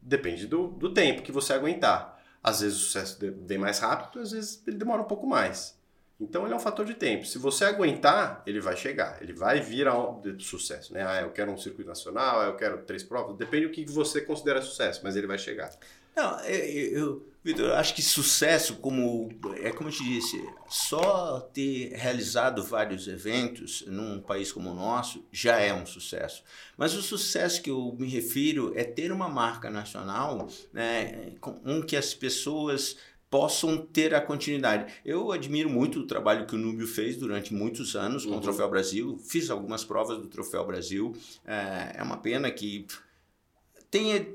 Depende 0.00 0.46
do, 0.46 0.68
do 0.68 0.92
tempo 0.92 1.22
que 1.22 1.32
você 1.32 1.52
aguentar. 1.52 2.18
Às 2.42 2.60
vezes 2.60 2.78
o 2.78 2.80
sucesso 2.82 3.18
vem 3.44 3.58
mais 3.58 3.78
rápido, 3.78 4.20
às 4.20 4.30
vezes 4.30 4.62
ele 4.66 4.76
demora 4.76 5.02
um 5.02 5.06
pouco 5.06 5.26
mais. 5.26 5.76
Então 6.20 6.44
ele 6.44 6.52
é 6.52 6.56
um 6.56 6.60
fator 6.60 6.84
de 6.84 6.94
tempo. 6.94 7.24
Se 7.24 7.38
você 7.38 7.64
aguentar, 7.64 8.42
ele 8.46 8.60
vai 8.60 8.76
chegar, 8.76 9.22
ele 9.22 9.32
vai 9.32 9.60
vir 9.60 9.86
ao 9.86 10.22
sucesso, 10.38 10.92
né? 10.92 11.04
Ah, 11.06 11.20
eu 11.20 11.30
quero 11.30 11.52
um 11.52 11.56
circuito 11.56 11.88
nacional, 11.88 12.42
eu 12.42 12.56
quero 12.56 12.78
três 12.82 13.02
provas, 13.02 13.36
depende 13.36 13.66
do 13.66 13.72
que 13.72 13.84
você 13.84 14.20
considera 14.20 14.60
sucesso, 14.60 15.00
mas 15.04 15.14
ele 15.14 15.26
vai 15.26 15.38
chegar. 15.38 15.70
Não, 16.16 16.40
eu, 16.40 16.98
eu 16.98 17.27
Vitor, 17.42 17.70
acho 17.72 17.94
que 17.94 18.02
sucesso, 18.02 18.76
como 18.76 19.28
é 19.62 19.70
como 19.70 19.88
eu 19.88 19.92
te 19.92 20.02
disse, 20.02 20.44
só 20.68 21.40
ter 21.40 21.92
realizado 21.94 22.62
vários 22.64 23.06
eventos 23.06 23.84
num 23.86 24.20
país 24.20 24.50
como 24.50 24.70
o 24.70 24.74
nosso 24.74 25.24
já 25.30 25.58
é 25.58 25.72
um 25.72 25.86
sucesso. 25.86 26.42
Mas 26.76 26.94
o 26.94 27.02
sucesso 27.02 27.62
que 27.62 27.70
eu 27.70 27.96
me 27.98 28.08
refiro 28.08 28.72
é 28.76 28.82
ter 28.82 29.12
uma 29.12 29.28
marca 29.28 29.70
nacional, 29.70 30.48
né, 30.72 31.32
com 31.40 31.80
que 31.82 31.96
as 31.96 32.12
pessoas 32.12 32.96
possam 33.30 33.76
ter 33.76 34.14
a 34.14 34.20
continuidade. 34.20 34.92
Eu 35.04 35.30
admiro 35.32 35.68
muito 35.68 36.00
o 36.00 36.06
trabalho 36.06 36.46
que 36.46 36.54
o 36.54 36.58
Núbio 36.58 36.86
fez 36.86 37.16
durante 37.16 37.54
muitos 37.54 37.94
anos 37.94 38.24
com 38.24 38.32
uhum. 38.32 38.38
o 38.38 38.40
Troféu 38.40 38.68
Brasil. 38.68 39.18
Fiz 39.18 39.50
algumas 39.50 39.84
provas 39.84 40.18
do 40.18 40.26
Troféu 40.26 40.66
Brasil. 40.66 41.14
É, 41.46 41.98
é 41.98 42.02
uma 42.02 42.16
pena 42.16 42.50
que 42.50 42.86
tenha 43.90 44.26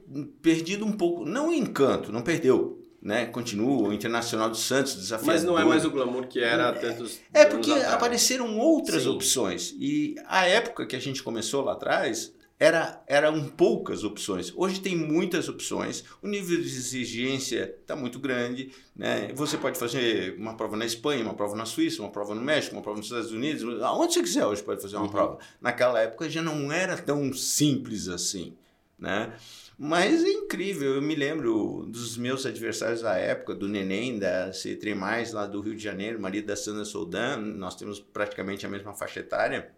perdido 0.41 0.85
um 0.85 0.91
pouco, 0.91 1.25
não 1.25 1.49
o 1.49 1.53
encanto, 1.53 2.11
não 2.11 2.21
perdeu, 2.21 2.82
né? 3.03 3.25
Continua 3.25 3.89
o 3.89 3.93
Internacional 3.93 4.49
do 4.49 4.55
Santos 4.55 4.95
desafiador. 4.95 5.33
Mas 5.33 5.43
não 5.43 5.59
é 5.59 5.65
mais 5.65 5.83
o 5.83 5.91
glamour 5.91 6.25
que 6.25 6.39
era 6.39 6.69
é, 6.69 6.71
tantos 6.71 7.19
É 7.33 7.43
porque 7.43 7.71
apareceram 7.71 8.57
outras 8.57 9.03
Sim. 9.03 9.09
opções 9.09 9.75
e 9.77 10.15
a 10.25 10.47
época 10.47 10.85
que 10.85 10.95
a 10.95 10.99
gente 10.99 11.21
começou 11.21 11.65
lá 11.65 11.73
atrás 11.73 12.33
era 12.57 13.03
eram 13.05 13.49
poucas 13.49 14.05
opções. 14.05 14.53
Hoje 14.55 14.79
tem 14.79 14.95
muitas 14.95 15.49
opções. 15.49 16.05
O 16.21 16.29
nível 16.29 16.55
de 16.61 16.67
exigência 16.67 17.75
está 17.81 17.93
muito 17.93 18.19
grande, 18.19 18.71
né? 18.95 19.33
Você 19.35 19.57
pode 19.57 19.77
fazer 19.77 20.37
uma 20.37 20.55
prova 20.55 20.77
na 20.77 20.85
Espanha, 20.85 21.25
uma 21.25 21.33
prova 21.33 21.57
na 21.57 21.65
Suíça, 21.65 22.01
uma 22.01 22.11
prova 22.11 22.33
no 22.33 22.41
México, 22.41 22.73
uma 22.73 22.81
prova 22.81 22.99
nos 22.99 23.07
Estados 23.07 23.33
Unidos, 23.33 23.83
aonde 23.83 24.13
você 24.13 24.21
quiser 24.21 24.45
hoje 24.45 24.63
pode 24.63 24.81
fazer 24.81 24.95
uma 24.95 25.05
uhum. 25.05 25.11
prova. 25.11 25.39
Naquela 25.59 25.99
época 25.99 26.29
já 26.29 26.41
não 26.41 26.71
era 26.71 26.95
tão 26.95 27.33
simples 27.33 28.07
assim, 28.07 28.53
né? 28.97 29.33
Mas 29.77 30.23
é 30.23 30.29
incrível, 30.29 30.95
eu 30.95 31.01
me 31.01 31.15
lembro 31.15 31.85
dos 31.87 32.17
meus 32.17 32.45
adversários 32.45 33.01
da 33.01 33.15
época, 33.15 33.55
do 33.55 33.67
Neném, 33.67 34.19
da 34.19 34.51
C3+, 34.51 35.33
lá 35.33 35.45
do 35.47 35.61
Rio 35.61 35.75
de 35.75 35.83
Janeiro, 35.83 36.21
marido 36.21 36.47
da 36.47 36.55
Sandra 36.55 36.85
Soldan, 36.85 37.37
nós 37.37 37.75
temos 37.75 37.99
praticamente 37.99 38.65
a 38.65 38.69
mesma 38.69 38.93
faixa 38.93 39.19
etária. 39.19 39.71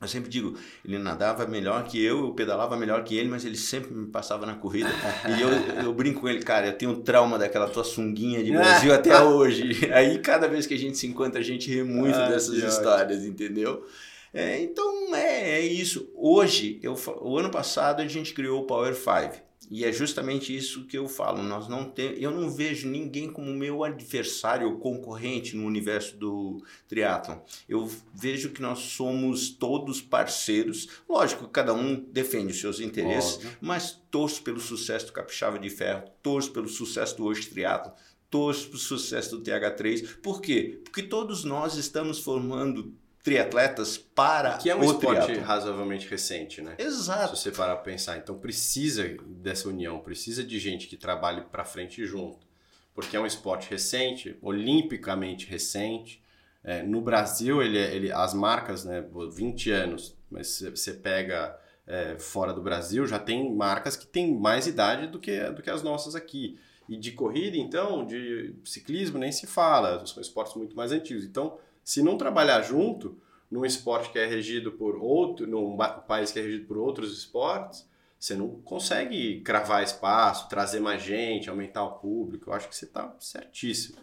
Eu 0.00 0.06
sempre 0.06 0.30
digo, 0.30 0.56
ele 0.84 0.96
nadava 0.96 1.44
melhor 1.44 1.82
que 1.84 2.00
eu, 2.00 2.26
eu 2.26 2.32
pedalava 2.32 2.76
melhor 2.76 3.02
que 3.02 3.16
ele, 3.16 3.28
mas 3.28 3.44
ele 3.44 3.56
sempre 3.56 3.92
me 3.92 4.06
passava 4.06 4.46
na 4.46 4.54
corrida. 4.54 4.88
e 5.36 5.42
eu, 5.42 5.48
eu 5.86 5.92
brinco 5.92 6.20
com 6.20 6.28
ele, 6.28 6.40
cara, 6.40 6.68
eu 6.68 6.72
tenho 6.72 6.98
trauma 6.98 7.36
daquela 7.36 7.68
tua 7.68 7.82
sunguinha 7.82 8.44
de 8.44 8.52
Brasil 8.52 8.94
até 8.94 9.18
hoje. 9.22 9.92
Aí 9.92 10.20
cada 10.20 10.46
vez 10.46 10.68
que 10.68 10.74
a 10.74 10.78
gente 10.78 10.96
se 10.96 11.08
encontra, 11.08 11.40
a 11.40 11.44
gente 11.44 11.68
ri 11.68 11.82
muito 11.82 12.16
ah, 12.16 12.28
dessas 12.28 12.56
histórias, 12.58 13.24
entendeu? 13.24 13.84
É, 14.32 14.60
então 14.60 15.14
é, 15.14 15.58
é, 15.58 15.60
isso. 15.60 16.10
Hoje, 16.14 16.78
eu, 16.82 16.94
o 17.20 17.38
ano 17.38 17.50
passado, 17.50 18.00
a 18.00 18.06
gente 18.06 18.34
criou 18.34 18.62
o 18.62 18.66
Power 18.66 18.94
5. 18.94 19.48
E 19.70 19.84
é 19.84 19.92
justamente 19.92 20.54
isso 20.56 20.86
que 20.86 20.96
eu 20.96 21.06
falo. 21.08 21.42
Nós 21.42 21.68
não 21.68 21.84
tem, 21.84 22.18
eu 22.18 22.30
não 22.30 22.50
vejo 22.50 22.88
ninguém 22.88 23.30
como 23.30 23.52
meu 23.52 23.84
adversário 23.84 24.66
ou 24.66 24.78
concorrente 24.78 25.54
no 25.54 25.66
universo 25.66 26.16
do 26.16 26.62
triatlon. 26.88 27.38
Eu 27.68 27.90
vejo 28.14 28.50
que 28.50 28.62
nós 28.62 28.78
somos 28.78 29.50
todos 29.50 30.00
parceiros. 30.00 30.88
Lógico, 31.08 31.48
cada 31.48 31.74
um 31.74 31.96
defende 32.10 32.52
os 32.52 32.60
seus 32.60 32.80
interesses, 32.80 33.40
mas 33.60 34.00
torço 34.10 34.42
pelo 34.42 34.60
sucesso 34.60 35.06
do 35.06 35.12
Capixaba 35.12 35.58
de 35.58 35.68
Ferro, 35.68 36.04
torço 36.22 36.50
pelo 36.50 36.68
sucesso 36.68 37.16
do 37.18 37.24
Hoje 37.24 37.48
Triatlon, 37.48 37.92
torço 38.30 38.68
pelo 38.68 38.78
sucesso 38.78 39.36
do 39.36 39.42
TH3. 39.42 40.20
Por 40.22 40.40
quê? 40.40 40.80
Porque 40.82 41.02
todos 41.02 41.44
nós 41.44 41.74
estamos 41.76 42.18
formando 42.18 42.94
triatletas 43.28 43.98
para 43.98 44.56
que 44.56 44.70
é 44.70 44.74
um 44.74 44.82
esporte 44.82 45.34
razoavelmente 45.38 46.08
recente, 46.08 46.62
né? 46.62 46.74
Exato. 46.78 47.36
Se 47.36 47.42
você 47.44 47.52
parar 47.52 47.76
para 47.76 47.84
pensar, 47.84 48.16
então 48.16 48.38
precisa 48.38 49.16
dessa 49.26 49.68
união, 49.68 49.98
precisa 50.00 50.42
de 50.42 50.58
gente 50.58 50.86
que 50.86 50.96
trabalhe 50.96 51.42
para 51.42 51.64
frente 51.64 52.04
junto, 52.06 52.46
porque 52.94 53.16
é 53.16 53.20
um 53.20 53.26
esporte 53.26 53.68
recente, 53.68 54.38
olimpicamente 54.40 55.46
recente. 55.46 56.22
É, 56.64 56.82
no 56.82 57.00
Brasil, 57.00 57.62
ele, 57.62 57.78
é, 57.78 57.94
ele, 57.94 58.10
as 58.10 58.32
marcas, 58.32 58.84
né, 58.84 59.04
20 59.30 59.70
anos, 59.70 60.16
mas 60.30 60.60
você 60.60 60.92
pega 60.92 61.56
é, 61.86 62.18
fora 62.18 62.52
do 62.52 62.62
Brasil, 62.62 63.06
já 63.06 63.18
tem 63.18 63.54
marcas 63.54 63.96
que 63.96 64.06
têm 64.06 64.34
mais 64.34 64.66
idade 64.66 65.06
do 65.06 65.18
que, 65.18 65.38
do 65.50 65.62
que 65.62 65.70
as 65.70 65.82
nossas 65.82 66.14
aqui. 66.14 66.58
E 66.88 66.96
de 66.96 67.12
corrida, 67.12 67.58
então, 67.58 68.06
de 68.06 68.54
ciclismo, 68.64 69.18
nem 69.18 69.30
se 69.30 69.46
fala, 69.46 70.04
são 70.06 70.22
esportes 70.22 70.54
muito 70.54 70.74
mais 70.74 70.90
antigos. 70.90 71.22
Então, 71.22 71.58
se 71.88 72.02
não 72.02 72.18
trabalhar 72.18 72.60
junto, 72.60 73.18
num 73.50 73.64
esporte 73.64 74.10
que 74.10 74.18
é 74.18 74.26
regido 74.26 74.72
por 74.72 74.96
outro, 74.96 75.46
num 75.46 75.74
país 76.06 76.30
que 76.30 76.38
é 76.38 76.42
regido 76.42 76.66
por 76.66 76.76
outros 76.76 77.16
esportes, 77.16 77.88
você 78.20 78.34
não 78.34 78.60
consegue 78.60 79.40
cravar 79.40 79.82
espaço, 79.82 80.50
trazer 80.50 80.80
mais 80.80 81.00
gente, 81.02 81.48
aumentar 81.48 81.82
o 81.84 81.92
público. 81.92 82.50
Eu 82.50 82.54
acho 82.54 82.68
que 82.68 82.76
você 82.76 82.84
está 82.84 83.16
certíssimo. 83.18 83.96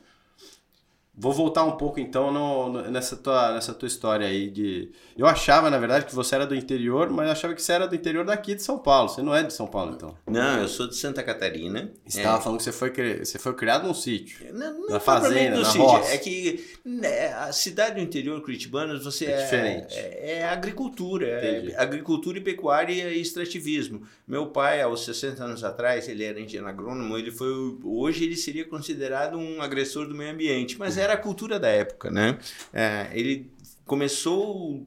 Vou 1.18 1.32
voltar 1.32 1.64
um 1.64 1.78
pouco 1.78 1.98
então 1.98 2.30
no, 2.30 2.70
no, 2.70 2.92
nessa, 2.92 3.16
tua, 3.16 3.54
nessa 3.54 3.74
tua 3.74 3.88
história 3.88 4.28
aí 4.28 4.50
de. 4.50 4.92
Eu 5.18 5.26
achava, 5.26 5.70
na 5.70 5.78
verdade, 5.78 6.06
que 6.06 6.14
você 6.14 6.36
era 6.36 6.46
do 6.46 6.54
interior, 6.54 7.10
mas 7.10 7.28
eu 7.28 7.32
achava 7.32 7.54
que 7.54 7.62
você 7.62 7.72
era 7.72 7.88
do 7.88 7.96
interior 7.96 8.26
daqui 8.26 8.54
de 8.54 8.62
São 8.62 8.78
Paulo. 8.78 9.08
Você 9.08 9.22
não 9.22 9.34
é 9.34 9.42
de 9.42 9.54
São 9.54 9.66
Paulo, 9.66 9.94
então? 9.96 10.14
Não, 10.28 10.60
eu 10.60 10.68
sou 10.68 10.90
de 10.90 10.96
Santa 10.96 11.24
Catarina. 11.24 11.90
Você 12.06 12.18
estava 12.18 12.38
é... 12.38 12.42
falando 12.42 12.58
que 12.58 12.66
você 12.66 12.72
foi, 12.74 12.92
você 13.24 13.40
foi 13.40 13.54
criado 13.54 13.88
num 13.88 13.94
sítio. 13.94 14.54
Não, 14.54 14.82
não 14.82 14.90
na 14.90 15.00
fazenda, 15.00 15.58
na 15.58 15.66
sítio. 15.66 15.84
Roça. 15.84 16.14
É 16.14 16.18
que 16.18 16.66
né, 16.84 17.34
a 17.34 17.54
cidade 17.54 17.96
do 17.96 18.02
interior 18.02 18.42
curitibana 18.42 19.00
você 19.00 19.26
é, 19.26 19.32
é 19.32 19.44
diferente. 19.44 19.96
É, 19.96 20.40
é 20.40 20.44
agricultura. 20.50 21.28
É 21.28 21.76
agricultura 21.78 22.40
e 22.40 22.42
pecuária 22.42 22.92
e 22.92 23.22
extrativismo. 23.22 24.02
Meu 24.28 24.48
pai, 24.48 24.82
aos 24.82 25.06
60 25.06 25.42
anos 25.42 25.64
atrás, 25.64 26.10
ele 26.10 26.26
era 26.26 26.42
engenheiro 26.42 26.68
agrônomo, 26.68 27.18
ele 27.18 27.32
foi. 27.32 27.78
Hoje 27.84 28.26
ele 28.26 28.36
seria 28.36 28.66
considerado 28.66 29.38
um 29.38 29.62
agressor 29.62 30.08
do 30.08 30.16
meio 30.16 30.32
ambiente, 30.32 30.78
mas 30.78 30.98
era 31.06 31.14
a 31.14 31.18
cultura 31.18 31.60
da 31.60 31.70
época, 31.70 32.12
né? 32.12 32.38
É, 32.74 33.10
ele 33.14 33.50
começou 33.86 34.86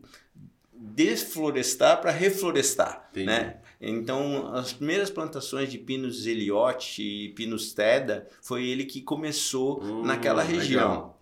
desflorestar 0.78 2.00
para 2.00 2.10
reflorestar, 2.10 3.08
Entendi. 3.10 3.26
né? 3.26 3.56
Então, 3.80 4.54
as 4.54 4.72
primeiras 4.72 5.10
plantações 5.10 5.70
de 5.70 5.78
pinos 5.78 6.26
Eliote 6.26 7.02
e 7.02 7.28
pinos 7.30 7.72
Teda 7.72 8.26
foi 8.42 8.66
ele 8.66 8.84
que 8.84 9.00
começou 9.00 9.82
hum, 9.82 10.04
naquela 10.04 10.42
região. 10.42 10.90
Legal. 10.90 11.18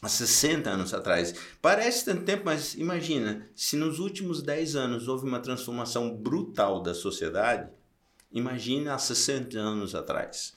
Há 0.00 0.08
60 0.08 0.70
anos 0.70 0.94
atrás. 0.94 1.34
Parece 1.60 2.04
tanto 2.04 2.22
tempo, 2.22 2.42
mas 2.44 2.74
imagina, 2.74 3.48
se 3.56 3.74
nos 3.74 3.98
últimos 3.98 4.40
10 4.42 4.76
anos 4.76 5.08
houve 5.08 5.26
uma 5.26 5.40
transformação 5.40 6.14
brutal 6.14 6.80
da 6.80 6.94
sociedade, 6.94 7.68
imagina 8.30 8.94
há 8.94 8.98
60 8.98 9.58
anos 9.58 9.96
atrás. 9.96 10.54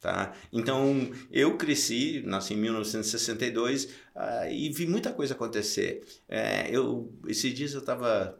Tá? 0.00 0.32
Então, 0.52 1.10
eu 1.30 1.56
cresci, 1.56 2.22
nasci 2.24 2.54
em 2.54 2.58
1962 2.58 3.84
uh, 3.84 4.48
e 4.48 4.70
vi 4.70 4.86
muita 4.86 5.12
coisa 5.12 5.34
acontecer. 5.34 6.06
É, 6.28 6.68
eu, 6.70 7.12
esses 7.26 7.52
dias 7.52 7.72
eu 7.72 7.80
estava 7.80 8.38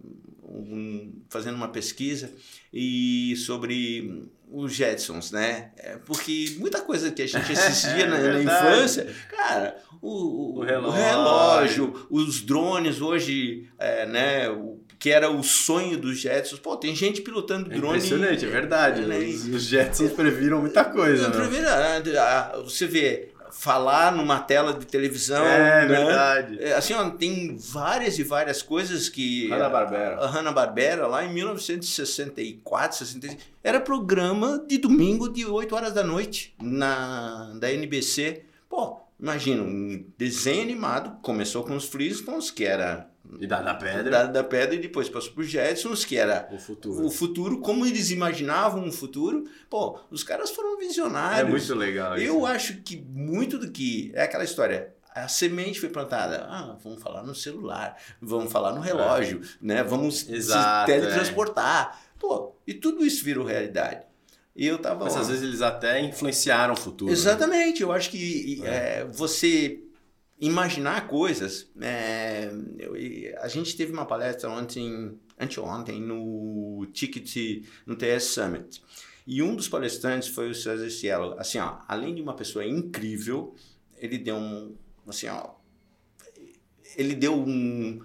um, 0.49 1.21
fazendo 1.29 1.57
uma 1.57 1.69
pesquisa 1.69 2.33
e 2.73 3.35
sobre 3.38 4.29
os 4.50 4.73
Jetsons, 4.73 5.33
né? 5.33 5.73
É, 5.77 5.97
porque 5.97 6.57
muita 6.59 6.81
coisa 6.81 7.11
que 7.11 7.23
a 7.23 7.27
gente 7.27 7.53
assistia 7.53 8.07
na, 8.09 8.19
na, 8.19 8.43
infância, 8.43 9.12
cara, 9.29 9.77
o, 10.00 10.59
o, 10.59 10.62
relógio. 10.62 10.88
o, 10.88 10.93
relógio. 10.93 12.07
os 12.09 12.41
drones 12.41 13.00
hoje, 13.00 13.69
é, 13.79 14.07
né? 14.07 14.49
O, 14.49 14.81
que 14.99 15.11
era 15.11 15.31
o 15.31 15.43
sonho 15.43 15.97
dos 15.97 16.19
Jetsons. 16.19 16.59
Pô, 16.59 16.76
tem 16.76 16.95
gente 16.95 17.21
pilotando 17.21 17.71
drone. 17.71 17.85
É 17.85 17.97
impressionante, 17.99 18.45
é 18.45 18.49
verdade. 18.49 19.02
Né? 19.02 19.19
Os, 19.19 19.62
Jetsons 19.62 20.12
previram 20.12 20.61
muita 20.61 20.85
coisa. 20.85 21.28
Né? 21.28 21.37
Previram, 21.37 21.69
ah, 21.71 22.61
você 22.64 22.87
vê, 22.87 23.33
falar 23.50 24.12
numa 24.12 24.40
tela 24.40 24.73
de 24.73 24.87
televisão. 24.87 25.45
É, 25.45 25.87
né? 25.87 25.87
verdade. 25.87 26.59
É, 26.61 26.73
assim, 26.75 26.95
ó, 26.95 27.11
tem 27.11 27.57
várias 27.57 28.19
e 28.19 28.25
várias 28.25 28.62
coisas 28.62 29.09
que. 29.09 29.49
Hanna-Barbera. 29.49 30.17
A, 30.17 30.25
a 30.25 30.26
Hanna-Barbera, 30.26 31.07
lá 31.07 31.25
em 31.25 31.33
1964, 31.33 32.99
65, 32.99 33.40
era 33.62 33.81
programa 33.81 34.64
de 34.67 34.78
domingo 34.78 35.28
de 35.28 35.47
8 35.47 35.75
horas 35.75 35.93
da 35.93 36.02
noite 36.02 36.55
na, 36.61 37.52
da 37.55 37.73
NBC. 37.73 38.43
Pô, 38.69 39.00
imagina, 39.19 39.62
um 39.62 40.05
desenho 40.17 40.62
animado, 40.62 41.19
começou 41.23 41.62
com 41.64 41.76
os 41.76 41.87
Flintstones, 41.87 42.50
que 42.50 42.64
era 42.64 43.09
Idade 43.40 43.64
da 43.64 43.75
Pedra. 43.75 44.08
Idade 44.08 44.32
da 44.32 44.44
Pedra 44.44 44.75
e 44.75 44.78
depois 44.78 45.08
passou 45.08 45.32
por 45.32 45.44
Jetsons, 45.44 46.04
que 46.04 46.16
era 46.16 46.49
o 46.50 46.58
futuro. 46.58 47.04
O 47.04 47.11
futuro, 47.11 47.61
como 47.61 47.85
eles 47.85 48.11
imaginavam 48.11 48.87
o 48.88 48.92
futuro. 48.92 49.44
Pô, 49.68 49.99
os 50.11 50.25
caras 50.25 50.50
foram 50.50 50.78
visionários. 50.78 51.49
É 51.49 51.50
muito 51.50 51.75
legal 51.75 52.16
isso. 52.16 52.25
Eu 52.25 52.47
acho 52.47 52.78
que 52.82 52.97
muito 52.97 53.58
do 53.58 53.70
que. 53.70 54.11
É 54.14 54.23
aquela 54.23 54.44
história. 54.44 54.94
A 55.14 55.26
semente 55.28 55.80
foi 55.80 55.88
plantada. 55.88 56.47
Ah, 56.49 56.76
vamos 56.82 57.02
falar 57.02 57.23
no 57.23 57.35
celular, 57.35 57.97
vamos 58.20 58.52
falar 58.52 58.73
no 58.73 58.80
relógio, 58.80 59.40
é. 59.42 59.49
né? 59.61 59.82
Vamos 59.82 60.28
Exato, 60.28 60.90
se 60.90 60.99
teletransportar. 60.99 61.99
É. 62.04 62.08
Pô, 62.18 62.54
e 62.66 62.75
tudo 62.75 63.04
isso 63.04 63.25
virou 63.25 63.44
realidade. 63.44 64.06
E 64.54 64.66
eu 64.66 64.78
tava. 64.78 65.04
Mas 65.04 65.16
às 65.16 65.28
vezes 65.28 65.42
eles 65.42 65.62
até 65.62 66.00
influenciaram 66.00 66.75
o 66.75 66.76
futuro. 66.76 67.11
Né? 67.11 67.16
Exatamente. 67.16 67.80
Né? 67.80 67.87
Eu 67.87 67.92
acho 67.92 68.11
que 68.11 68.61
é. 68.64 69.00
É, 69.00 69.04
você 69.04 69.80
imaginar 70.40 71.07
coisas. 71.09 71.71
É, 71.80 72.50
eu, 72.78 72.95
a 73.40 73.49
gente 73.49 73.76
teve 73.76 73.92
uma 73.92 74.07
palestra 74.07 74.50
ontem, 74.50 75.18
anteontem 75.38 76.00
no 76.00 76.87
Ticket, 76.92 77.64
no 77.87 77.97
TS 77.97 78.25
Summit. 78.25 78.83
E 79.26 79.42
um 79.42 79.54
dos 79.54 79.68
palestrantes 79.68 80.28
foi 80.28 80.50
o 80.50 80.54
César 80.54 80.88
Cielo. 80.90 81.35
Assim, 81.38 81.59
ó, 81.59 81.80
além 81.87 82.14
de 82.14 82.23
uma 82.23 82.35
pessoa 82.35 82.64
incrível, 82.64 83.54
ele 83.97 84.16
deu 84.16 84.37
um, 84.37 84.75
assim, 85.07 85.28
ó, 85.28 85.54
ele 86.97 87.14
deu 87.14 87.35
um 87.35 88.00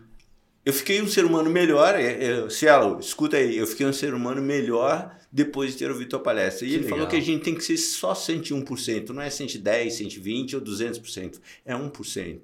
eu 0.65 0.74
fiquei 0.74 1.01
um 1.01 1.08
ser 1.08 1.25
humano 1.25 1.50
melhor, 1.50 2.00
eu, 2.00 2.50
Cielo, 2.50 3.00
escuta 3.00 3.38
aí, 3.38 3.58
eu 3.58 3.67
fiquei 3.67 3.86
um 3.86 3.93
ser 3.93 4.13
humano 4.13 4.41
melhor 4.41 5.15
depois 5.32 5.72
de 5.72 5.79
ter 5.79 5.89
ouvido 5.89 6.10
tua 6.10 6.20
palestra. 6.20 6.65
E 6.65 6.70
que 6.70 6.75
ele 6.75 6.84
legal. 6.84 6.98
falou 6.98 7.10
que 7.10 7.17
a 7.17 7.22
gente 7.22 7.43
tem 7.43 7.55
que 7.55 7.63
ser 7.63 7.77
só 7.77 8.13
101%, 8.13 9.10
não 9.10 9.22
é 9.22 9.29
110, 9.29 9.93
120 9.93 10.55
ou 10.55 10.62
200%, 10.62 11.39
é 11.65 11.74
1%. 11.74 12.41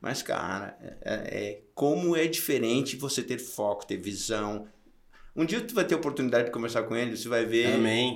Mas, 0.00 0.22
cara, 0.22 0.78
é, 1.02 1.14
é, 1.14 1.60
como 1.74 2.16
é 2.16 2.26
diferente 2.26 2.96
você 2.96 3.22
ter 3.22 3.38
foco, 3.38 3.84
ter 3.84 3.96
visão. 3.96 4.66
Um 5.34 5.44
dia 5.44 5.60
tu 5.60 5.74
vai 5.74 5.84
ter 5.84 5.94
oportunidade 5.94 6.46
de 6.46 6.50
conversar 6.52 6.84
com 6.84 6.96
ele, 6.96 7.16
você 7.16 7.28
vai 7.28 7.44
ver 7.44 7.66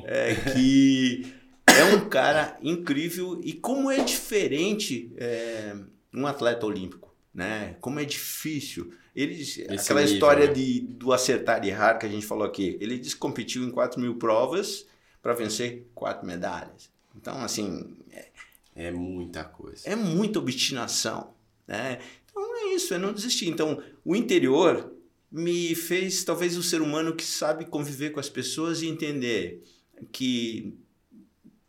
é, 0.06 0.34
que 0.52 1.34
é 1.66 1.84
um 1.94 2.08
cara 2.08 2.56
incrível 2.62 3.40
e 3.42 3.52
como 3.52 3.90
é 3.90 4.02
diferente 4.02 5.12
é, 5.16 5.74
um 6.14 6.26
atleta 6.26 6.64
olímpico, 6.64 7.14
né? 7.34 7.76
Como 7.80 7.98
é 7.98 8.04
difícil. 8.04 8.92
Ele, 9.14 9.34
Esse 9.34 9.62
aquela 9.62 10.00
nível, 10.00 10.14
história 10.14 10.46
né? 10.46 10.52
de, 10.52 10.80
do 10.80 11.12
acertar 11.12 11.64
e 11.64 11.68
errar 11.68 11.98
que 11.98 12.06
a 12.06 12.08
gente 12.08 12.26
falou 12.26 12.44
aqui. 12.44 12.78
Ele 12.80 12.98
disse 12.98 13.14
que 13.14 13.20
competiu 13.20 13.62
em 13.62 13.70
4 13.70 14.00
mil 14.00 14.16
provas 14.16 14.86
para 15.20 15.34
vencer 15.34 15.86
quatro 15.94 16.26
medalhas. 16.26 16.90
Então, 17.14 17.36
assim. 17.42 17.96
É, 18.10 18.28
é 18.74 18.90
muita 18.90 19.44
coisa. 19.44 19.82
É 19.86 19.94
muita 19.94 20.38
obstinação. 20.38 21.34
Né? 21.66 22.00
Então, 22.24 22.56
é 22.56 22.74
isso, 22.74 22.94
é 22.94 22.98
não 22.98 23.12
desistir. 23.12 23.48
Então, 23.48 23.82
o 24.04 24.16
interior 24.16 24.92
me 25.30 25.74
fez 25.74 26.24
talvez 26.24 26.56
o 26.56 26.62
ser 26.62 26.82
humano 26.82 27.14
que 27.14 27.24
sabe 27.24 27.64
conviver 27.66 28.10
com 28.10 28.20
as 28.20 28.28
pessoas 28.28 28.82
e 28.82 28.88
entender 28.88 29.62
que 30.10 30.78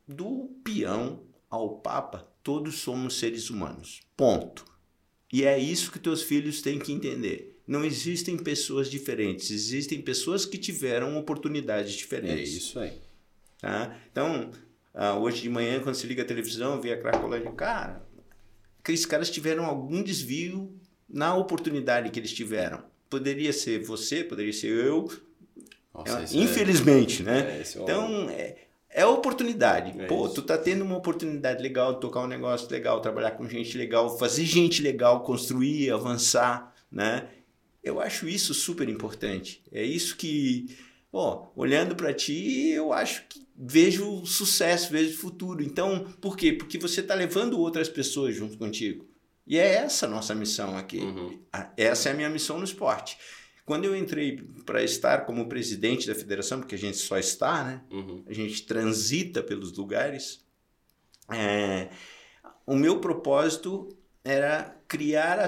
do 0.08 0.50
peão 0.64 1.22
ao 1.50 1.78
papa, 1.78 2.28
todos 2.42 2.80
somos 2.80 3.20
seres 3.20 3.50
humanos. 3.50 4.02
Ponto. 4.18 4.66
E 5.34 5.44
é 5.46 5.58
isso 5.58 5.92
que 5.92 5.98
teus 5.98 6.22
filhos 6.22 6.62
têm 6.62 6.78
que 6.78 6.94
entender. 6.94 7.60
Não 7.66 7.84
existem 7.84 8.38
pessoas 8.38 8.88
diferentes, 8.88 9.50
existem 9.50 10.00
pessoas 10.00 10.46
que 10.46 10.60
tiveram 10.60 11.18
oportunidades 11.18 11.94
diferentes. 11.94 12.54
É 12.54 12.58
isso 12.58 12.80
aí. 12.80 12.94
Tá? 13.60 13.98
Então, 14.12 14.52
ah, 14.94 15.18
hoje 15.18 15.42
de 15.42 15.50
manhã, 15.50 15.80
quando 15.80 15.96
se 15.96 16.06
liga 16.06 16.22
a 16.22 16.26
televisão, 16.26 16.80
vê 16.80 16.94
a 16.94 17.02
Cracolândia, 17.02 17.52
cara, 17.54 18.06
aqueles 18.80 19.08
caras 19.08 19.32
tiveram 19.32 19.66
algum 19.66 20.04
desvio 20.04 20.72
na 21.10 21.36
oportunidade 21.36 22.12
que 22.12 22.20
eles 22.20 22.32
tiveram. 22.32 22.84
Poderia 23.10 23.52
ser 23.52 23.82
você, 23.82 24.24
poderia 24.24 24.54
ser 24.54 24.68
eu, 24.68 25.12
Nossa, 25.92 26.20
é, 26.20 26.40
infelizmente, 26.40 27.24
é, 27.24 27.26
né? 27.26 27.40
É, 27.40 27.64
então, 27.76 28.30
é, 28.94 29.06
oportunidade. 29.06 30.00
É 30.00 30.06
Pô, 30.06 30.26
isso. 30.26 30.36
tu 30.36 30.42
tá 30.42 30.58
tendo 30.58 30.84
uma 30.84 30.98
oportunidade 30.98 31.62
legal 31.62 31.94
de 31.94 32.02
tocar 32.02 32.22
um 32.22 32.28
negócio 32.28 32.70
legal, 32.70 33.02
trabalhar 33.02 33.32
com 33.32 33.48
gente 33.48 33.78
legal, 33.78 34.18
fazer 34.18 34.46
gente 34.46 34.82
legal, 34.82 35.22
construir, 35.24 35.92
avançar, 35.92 36.74
né? 36.92 37.28
Eu 37.84 38.00
acho 38.00 38.28
isso 38.28 38.54
super 38.54 38.88
importante. 38.88 39.62
É 39.72 39.84
isso 39.84 40.16
que, 40.16 40.78
ó, 41.12 41.48
olhando 41.56 41.96
para 41.96 42.14
ti, 42.14 42.70
eu 42.70 42.94
acho 42.94 43.26
que 43.28 43.46
vejo 43.56 44.26
sucesso, 44.26 44.92
vejo 44.92 45.18
futuro. 45.18 45.62
Então, 45.62 46.06
por 46.22 46.38
quê? 46.38 46.54
Porque 46.54 46.78
você 46.78 47.04
tá 47.04 47.14
levando 47.14 47.60
outras 47.60 47.90
pessoas 47.90 48.36
junto 48.36 48.58
contigo. 48.58 49.06
E 49.46 49.58
é 49.58 49.76
essa 49.76 50.06
a 50.06 50.10
nossa 50.10 50.34
missão 50.34 50.78
aqui. 50.78 51.00
Uhum. 51.00 51.40
Essa 51.76 52.10
é 52.10 52.12
a 52.14 52.16
minha 52.16 52.30
missão 52.30 52.58
no 52.58 52.64
esporte. 52.64 53.18
Quando 53.66 53.86
eu 53.86 53.96
entrei 53.96 54.44
para 54.66 54.84
estar 54.84 55.26
como 55.26 55.48
presidente 55.48 56.08
da 56.08 56.16
federação, 56.16 56.60
porque 56.60 56.76
a 56.76 56.78
gente 56.78 56.98
só 56.98 57.18
está, 57.18 57.64
né? 57.64 57.82
Uhum. 57.90 58.24
A 58.28 58.34
gente 58.34 58.64
transita 58.64 59.42
pelos 59.42 59.72
lugares. 59.72 60.44
É, 61.32 61.90
o 62.66 62.76
meu 62.76 63.00
propósito 63.00 63.88
era 64.24 64.76
criar 64.88 65.40
a, 65.40 65.48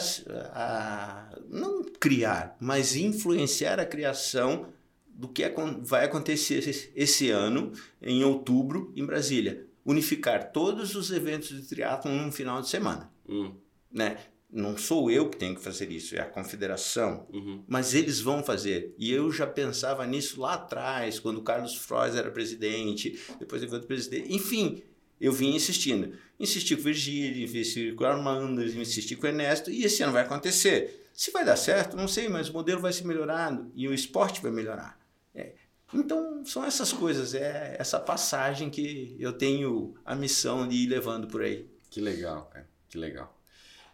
a, 0.53 1.39
não 1.49 1.83
criar, 1.83 2.55
mas 2.59 2.95
influenciar 2.95 3.79
a 3.79 3.85
criação 3.85 4.73
do 5.07 5.29
que 5.29 5.43
vai 5.81 6.05
acontecer 6.05 6.91
esse 6.95 7.29
ano 7.29 7.71
em 8.01 8.23
outubro 8.23 8.91
em 8.95 9.05
Brasília, 9.05 9.65
unificar 9.85 10.51
todos 10.51 10.95
os 10.95 11.09
eventos 11.11 11.49
de 11.49 11.67
triatlo 11.67 12.11
num 12.11 12.31
final 12.31 12.61
de 12.61 12.67
semana, 12.67 13.09
hum. 13.27 13.53
né? 13.91 14.17
Não 14.55 14.77
sou 14.77 15.11
eu 15.11 15.29
que 15.29 15.37
tenho 15.37 15.53
que 15.53 15.61
fazer 15.61 15.91
isso, 15.91 16.15
é 16.15 16.21
a 16.21 16.25
confederação. 16.25 17.27
Uhum. 17.31 17.63
Mas 17.67 17.93
eles 17.93 18.21
vão 18.21 18.41
fazer. 18.41 18.95
E 18.97 19.11
eu 19.11 19.29
já 19.31 19.45
pensava 19.45 20.05
nisso 20.05 20.39
lá 20.39 20.53
atrás, 20.53 21.19
quando 21.19 21.39
o 21.39 21.43
Carlos 21.43 21.75
Frois 21.75 22.15
era 22.15 22.31
presidente, 22.31 23.19
depois 23.37 23.61
ele 23.61 23.69
foi 23.69 23.81
presidente. 23.81 24.33
Enfim, 24.33 24.81
eu 25.19 25.33
vim 25.33 25.55
insistindo. 25.55 26.13
Insisti 26.39 26.73
com 26.75 26.81
o 26.81 26.85
Virgílio, 26.85 27.43
insisti 27.43 27.91
com 27.91 28.03
o 28.05 28.07
Armando, 28.07 28.63
insisti 28.63 29.15
com 29.15 29.25
o 29.25 29.29
Ernesto, 29.29 29.69
e 29.69 29.83
esse 29.83 30.01
ano 30.01 30.13
vai 30.13 30.23
acontecer. 30.23 31.09
Se 31.13 31.31
vai 31.31 31.43
dar 31.43 31.57
certo, 31.57 31.97
não 31.97 32.07
sei, 32.07 32.29
mas 32.29 32.49
o 32.49 32.53
modelo 32.53 32.81
vai 32.81 32.93
ser 32.93 33.05
melhorado 33.05 33.71
e 33.75 33.87
o 33.87 33.93
esporte 33.93 34.41
vai 34.41 34.51
melhorar. 34.51 34.97
É. 35.33 35.53
Então, 35.93 36.45
são 36.45 36.63
essas 36.63 36.93
coisas, 36.93 37.33
é 37.33 37.75
essa 37.77 37.99
passagem 37.99 38.69
que 38.69 39.15
eu 39.19 39.33
tenho 39.33 39.95
a 40.05 40.15
missão 40.15 40.67
de 40.67 40.75
ir 40.75 40.87
levando 40.87 41.27
por 41.27 41.41
aí. 41.41 41.69
Que 41.89 41.99
legal, 41.99 42.49
cara, 42.51 42.67
que 42.89 42.97
legal. 42.97 43.34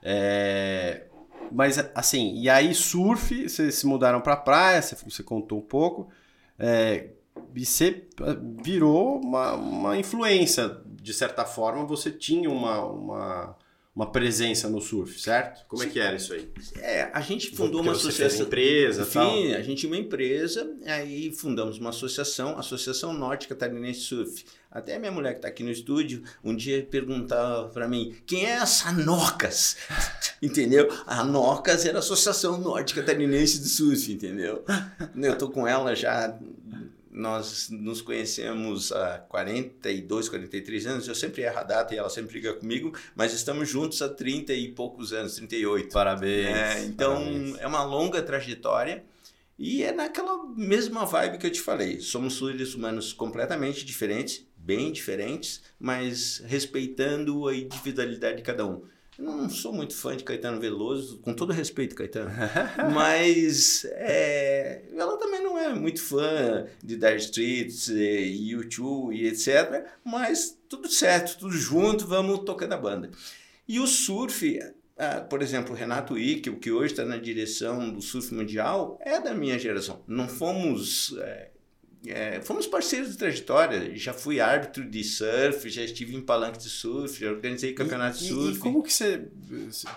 É, 0.03 1.05
mas 1.51 1.77
assim, 1.93 2.35
e 2.35 2.49
aí 2.49 2.73
surf, 2.73 3.47
vocês 3.47 3.75
se 3.75 3.85
mudaram 3.85 4.21
para 4.21 4.35
praia, 4.37 4.81
você, 4.81 4.95
você, 4.95 5.23
contou 5.23 5.59
um 5.59 5.61
pouco, 5.61 6.09
é, 6.57 7.09
e 7.55 7.65
você 7.65 8.07
virou 8.63 9.19
uma, 9.19 9.53
uma 9.53 9.97
influência, 9.97 10.81
de 10.85 11.13
certa 11.13 11.45
forma, 11.45 11.85
você 11.85 12.11
tinha 12.11 12.49
uma, 12.49 12.85
uma 12.85 13.57
uma 13.93 14.09
presença 14.09 14.69
no 14.69 14.79
surf, 14.79 15.19
certo? 15.19 15.65
Como 15.67 15.83
é 15.83 15.85
que 15.85 15.99
era 15.99 16.15
isso 16.15 16.33
aí? 16.33 16.49
É, 16.77 17.09
a 17.13 17.19
gente 17.19 17.49
fundou 17.51 17.81
Porque 17.81 17.89
uma 17.89 17.91
associação. 17.91 18.45
empresa, 18.45 19.01
Enfim, 19.01 19.11
tal. 19.49 19.59
a 19.59 19.61
gente 19.61 19.79
tinha 19.79 19.91
uma 19.91 19.99
empresa, 19.99 20.73
aí 20.85 21.29
fundamos 21.33 21.77
uma 21.77 21.89
associação, 21.89 22.57
Associação 22.57 23.11
Norte 23.11 23.49
Catarinense 23.49 23.99
Surf. 23.99 24.45
Até 24.71 24.95
a 24.95 24.99
minha 24.99 25.11
mulher 25.11 25.33
que 25.33 25.39
está 25.39 25.49
aqui 25.49 25.61
no 25.61 25.69
estúdio, 25.69 26.23
um 26.41 26.55
dia 26.55 26.87
perguntava 26.89 27.67
para 27.67 27.85
mim, 27.85 28.15
quem 28.25 28.45
é 28.45 28.51
essa 28.51 28.93
Nocas? 28.93 29.75
entendeu? 30.41 30.87
A 31.05 31.25
Nocas 31.25 31.85
era 31.85 31.97
a 31.97 31.99
Associação 31.99 32.57
Norte 32.57 32.95
Catarinense 32.95 33.59
de 33.59 33.67
Surf, 33.67 34.09
entendeu? 34.09 34.63
Eu 35.13 35.37
tô 35.37 35.49
com 35.49 35.67
ela 35.67 35.93
já 35.93 36.39
nós 37.11 37.69
nos 37.69 38.01
conhecemos 38.01 38.91
há 38.91 39.19
42, 39.29 40.29
43 40.29 40.87
anos. 40.87 41.07
Eu 41.07 41.15
sempre 41.15 41.41
erro 41.41 41.59
a 41.59 41.63
data 41.63 41.93
e 41.93 41.97
ela 41.97 42.09
sempre 42.09 42.35
liga 42.35 42.53
comigo, 42.53 42.97
mas 43.15 43.33
estamos 43.33 43.69
juntos 43.69 44.01
há 44.01 44.09
30 44.09 44.53
e 44.53 44.71
poucos 44.71 45.11
anos, 45.11 45.35
38. 45.35 45.91
Parabéns. 45.91 46.47
É, 46.47 46.85
então, 46.85 47.15
parabéns. 47.15 47.59
é 47.59 47.67
uma 47.67 47.83
longa 47.83 48.21
trajetória 48.21 49.03
e 49.59 49.83
é 49.83 49.91
naquela 49.91 50.43
mesma 50.55 51.05
vibe 51.05 51.37
que 51.37 51.45
eu 51.45 51.51
te 51.51 51.61
falei. 51.61 51.99
Somos 51.99 52.37
seres 52.37 52.73
humanos 52.73 53.13
completamente 53.13 53.85
diferentes, 53.85 54.45
bem 54.57 54.91
diferentes, 54.91 55.61
mas 55.79 56.41
respeitando 56.45 57.47
a 57.47 57.55
individualidade 57.55 58.37
de 58.37 58.43
cada 58.43 58.65
um. 58.65 58.83
Não 59.19 59.49
sou 59.49 59.73
muito 59.73 59.95
fã 59.95 60.15
de 60.15 60.23
Caetano 60.23 60.59
Veloso, 60.59 61.19
com 61.19 61.33
todo 61.33 61.51
respeito, 61.51 61.95
Caetano. 61.95 62.31
mas 62.93 63.85
é, 63.91 64.83
ela 64.95 65.17
também 65.17 65.43
não 65.43 65.57
é 65.57 65.73
muito 65.73 66.01
fã 66.01 66.65
de 66.81 66.95
Dire 66.95 67.17
Streets, 67.17 67.89
U2 67.89 69.13
e 69.13 69.27
etc. 69.27 69.85
Mas 70.03 70.57
tudo 70.69 70.89
certo, 70.89 71.37
tudo 71.37 71.53
junto, 71.53 72.07
vamos 72.07 72.39
tocando 72.45 72.73
a 72.73 72.77
banda. 72.77 73.11
E 73.67 73.79
o 73.79 73.85
surf, 73.85 74.59
ah, 74.97 75.21
por 75.21 75.41
exemplo, 75.41 75.75
Renato 75.75 76.17
Ickel, 76.17 76.57
que 76.57 76.71
hoje 76.71 76.93
está 76.93 77.05
na 77.05 77.17
direção 77.17 77.91
do 77.91 78.01
surf 78.01 78.33
mundial, 78.33 78.97
é 79.01 79.19
da 79.19 79.33
minha 79.33 79.59
geração. 79.59 80.03
Não 80.07 80.27
fomos 80.27 81.15
é, 81.19 81.50
é, 82.07 82.41
fomos 82.41 82.65
parceiros 82.65 83.11
de 83.11 83.17
trajetória. 83.17 83.95
Já 83.95 84.13
fui 84.13 84.39
árbitro 84.39 84.83
de 84.83 85.03
surf, 85.03 85.69
já 85.69 85.83
estive 85.83 86.15
em 86.15 86.21
palanque 86.21 86.57
de 86.57 86.69
surf, 86.69 87.19
já 87.19 87.29
organizei 87.29 87.73
campeonato 87.73 88.17
de 88.17 88.29
surf. 88.29 88.57
E 88.57 88.59
como 88.59 88.81
que 88.81 88.91
você. 88.91 89.27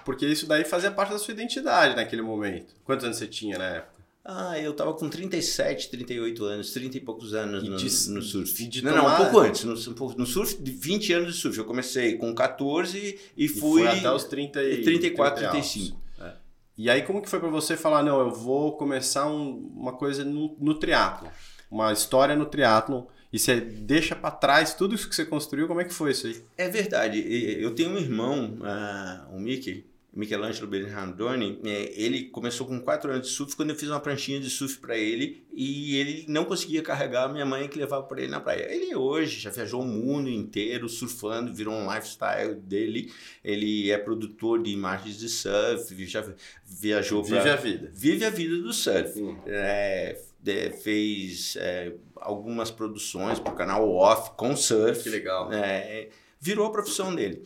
Porque 0.05 0.27
isso 0.27 0.47
daí 0.47 0.65
fazia 0.65 0.91
parte 0.91 1.13
da 1.13 1.19
sua 1.19 1.33
identidade 1.33 1.97
naquele 1.97 2.23
momento. 2.23 2.75
Quantos 2.85 3.05
anos 3.05 3.17
você 3.17 3.27
tinha 3.27 3.57
na 3.57 3.69
época? 3.69 3.95
Ah, 4.27 4.59
eu 4.59 4.73
tava 4.73 4.95
com 4.95 5.09
37, 5.09 5.91
38 5.91 6.45
anos, 6.45 6.73
30 6.73 6.97
e 6.97 7.01
poucos 7.01 7.35
anos 7.35 7.63
no, 7.63 7.77
de, 7.77 7.85
no, 8.11 8.23
surf. 8.23 8.69
De 8.69 8.83
não, 8.83 8.97
não, 8.97 9.07
um 9.07 9.17
pouco 9.17 9.39
antes. 9.39 9.65
No, 9.65 9.75
no 9.75 10.27
surf, 10.27 10.57
20 10.63 11.13
anos 11.13 11.35
de 11.35 11.41
surf. 11.41 11.59
Eu 11.59 11.67
comecei 11.67 12.17
com 12.17 12.35
14 12.35 12.99
e, 13.37 13.45
e 13.45 13.49
fui. 13.49 13.87
Até 13.87 14.11
os 14.11 14.25
30 14.25 14.63
e, 14.63 14.83
34, 14.83 15.37
30 15.41 15.51
35. 15.53 16.01
É. 16.21 16.33
E 16.77 16.89
aí, 16.89 17.03
como 17.03 17.21
que 17.21 17.29
foi 17.29 17.39
para 17.39 17.51
você 17.51 17.77
falar, 17.77 18.03
não, 18.03 18.19
eu 18.19 18.31
vou 18.31 18.79
começar 18.79 19.27
um, 19.27 19.59
uma 19.77 19.93
coisa 19.93 20.25
no, 20.25 20.57
no 20.59 20.75
triatlo? 20.75 21.31
Uma 21.75 21.93
história 21.93 22.37
no 22.37 22.47
triatlon 22.47 23.03
e 23.33 23.39
você 23.39 23.61
deixa 23.61 24.15
para 24.15 24.31
trás 24.31 24.75
tudo 24.75 24.95
isso 24.95 25.09
que 25.09 25.15
você 25.15 25.25
construiu, 25.25 25.67
como 25.67 25.81
é 25.81 25.85
que 25.85 25.93
foi 25.93 26.13
isso 26.13 26.29
aí? 26.29 26.41
É 26.57 26.69
verdade. 26.69 27.19
Eu 27.61 27.75
tenho 27.75 27.91
um 27.91 27.99
irmão, 27.99 28.59
uh, 28.61 29.35
o 29.35 29.41
Mickey, 29.41 29.85
Michelangelo 30.15 30.69
Bernardoni, 30.69 31.59
é, 31.65 31.93
ele 31.97 32.27
começou 32.27 32.65
com 32.65 32.79
4 32.81 33.11
anos 33.11 33.27
de 33.27 33.33
surf 33.33 33.57
quando 33.57 33.71
eu 33.71 33.77
fiz 33.77 33.89
uma 33.89 33.99
pranchinha 33.99 34.39
de 34.39 34.49
surf 34.49 34.79
para 34.79 34.97
ele 34.97 35.43
e 35.53 35.97
ele 35.97 36.25
não 36.29 36.45
conseguia 36.45 36.81
carregar 36.81 37.25
a 37.25 37.29
minha 37.29 37.45
mãe 37.45 37.67
que 37.67 37.77
levava 37.77 38.05
para 38.05 38.23
ele 38.23 38.31
na 38.31 38.41
praia. 38.41 38.73
Ele 38.73 38.95
hoje 38.95 39.41
já 39.41 39.51
viajou 39.51 39.83
o 39.83 39.87
mundo 39.87 40.31
inteiro 40.31 40.89
surfando, 40.89 41.53
virou 41.53 41.75
um 41.75 41.93
lifestyle 41.93 42.55
dele. 42.55 43.13
Ele 43.43 43.91
é 43.91 43.99
produtor 43.99 44.63
de 44.63 44.71
imagens 44.71 45.19
de 45.19 45.29
surf, 45.29 46.07
já 46.07 46.25
viajou 46.65 47.25
Vive 47.25 47.41
pra... 47.41 47.55
a 47.55 47.57
vida. 47.57 47.91
Vive 47.93 48.25
a 48.25 48.31
vida 48.31 48.59
do 48.59 48.73
surf. 48.73 49.21
Hum. 49.21 49.37
É, 49.47 50.17
é, 50.47 50.71
fez 50.71 51.57
é, 51.59 51.95
algumas 52.17 52.71
produções 52.71 53.39
para 53.39 53.53
o 53.53 53.57
canal 53.57 53.89
Off 53.91 54.33
com 54.37 54.57
surf. 54.57 55.03
Que 55.03 55.09
legal. 55.09 55.53
É, 55.53 56.09
virou 56.41 56.67
a 56.67 56.73
profissão 56.73 57.15
dele. 57.15 57.45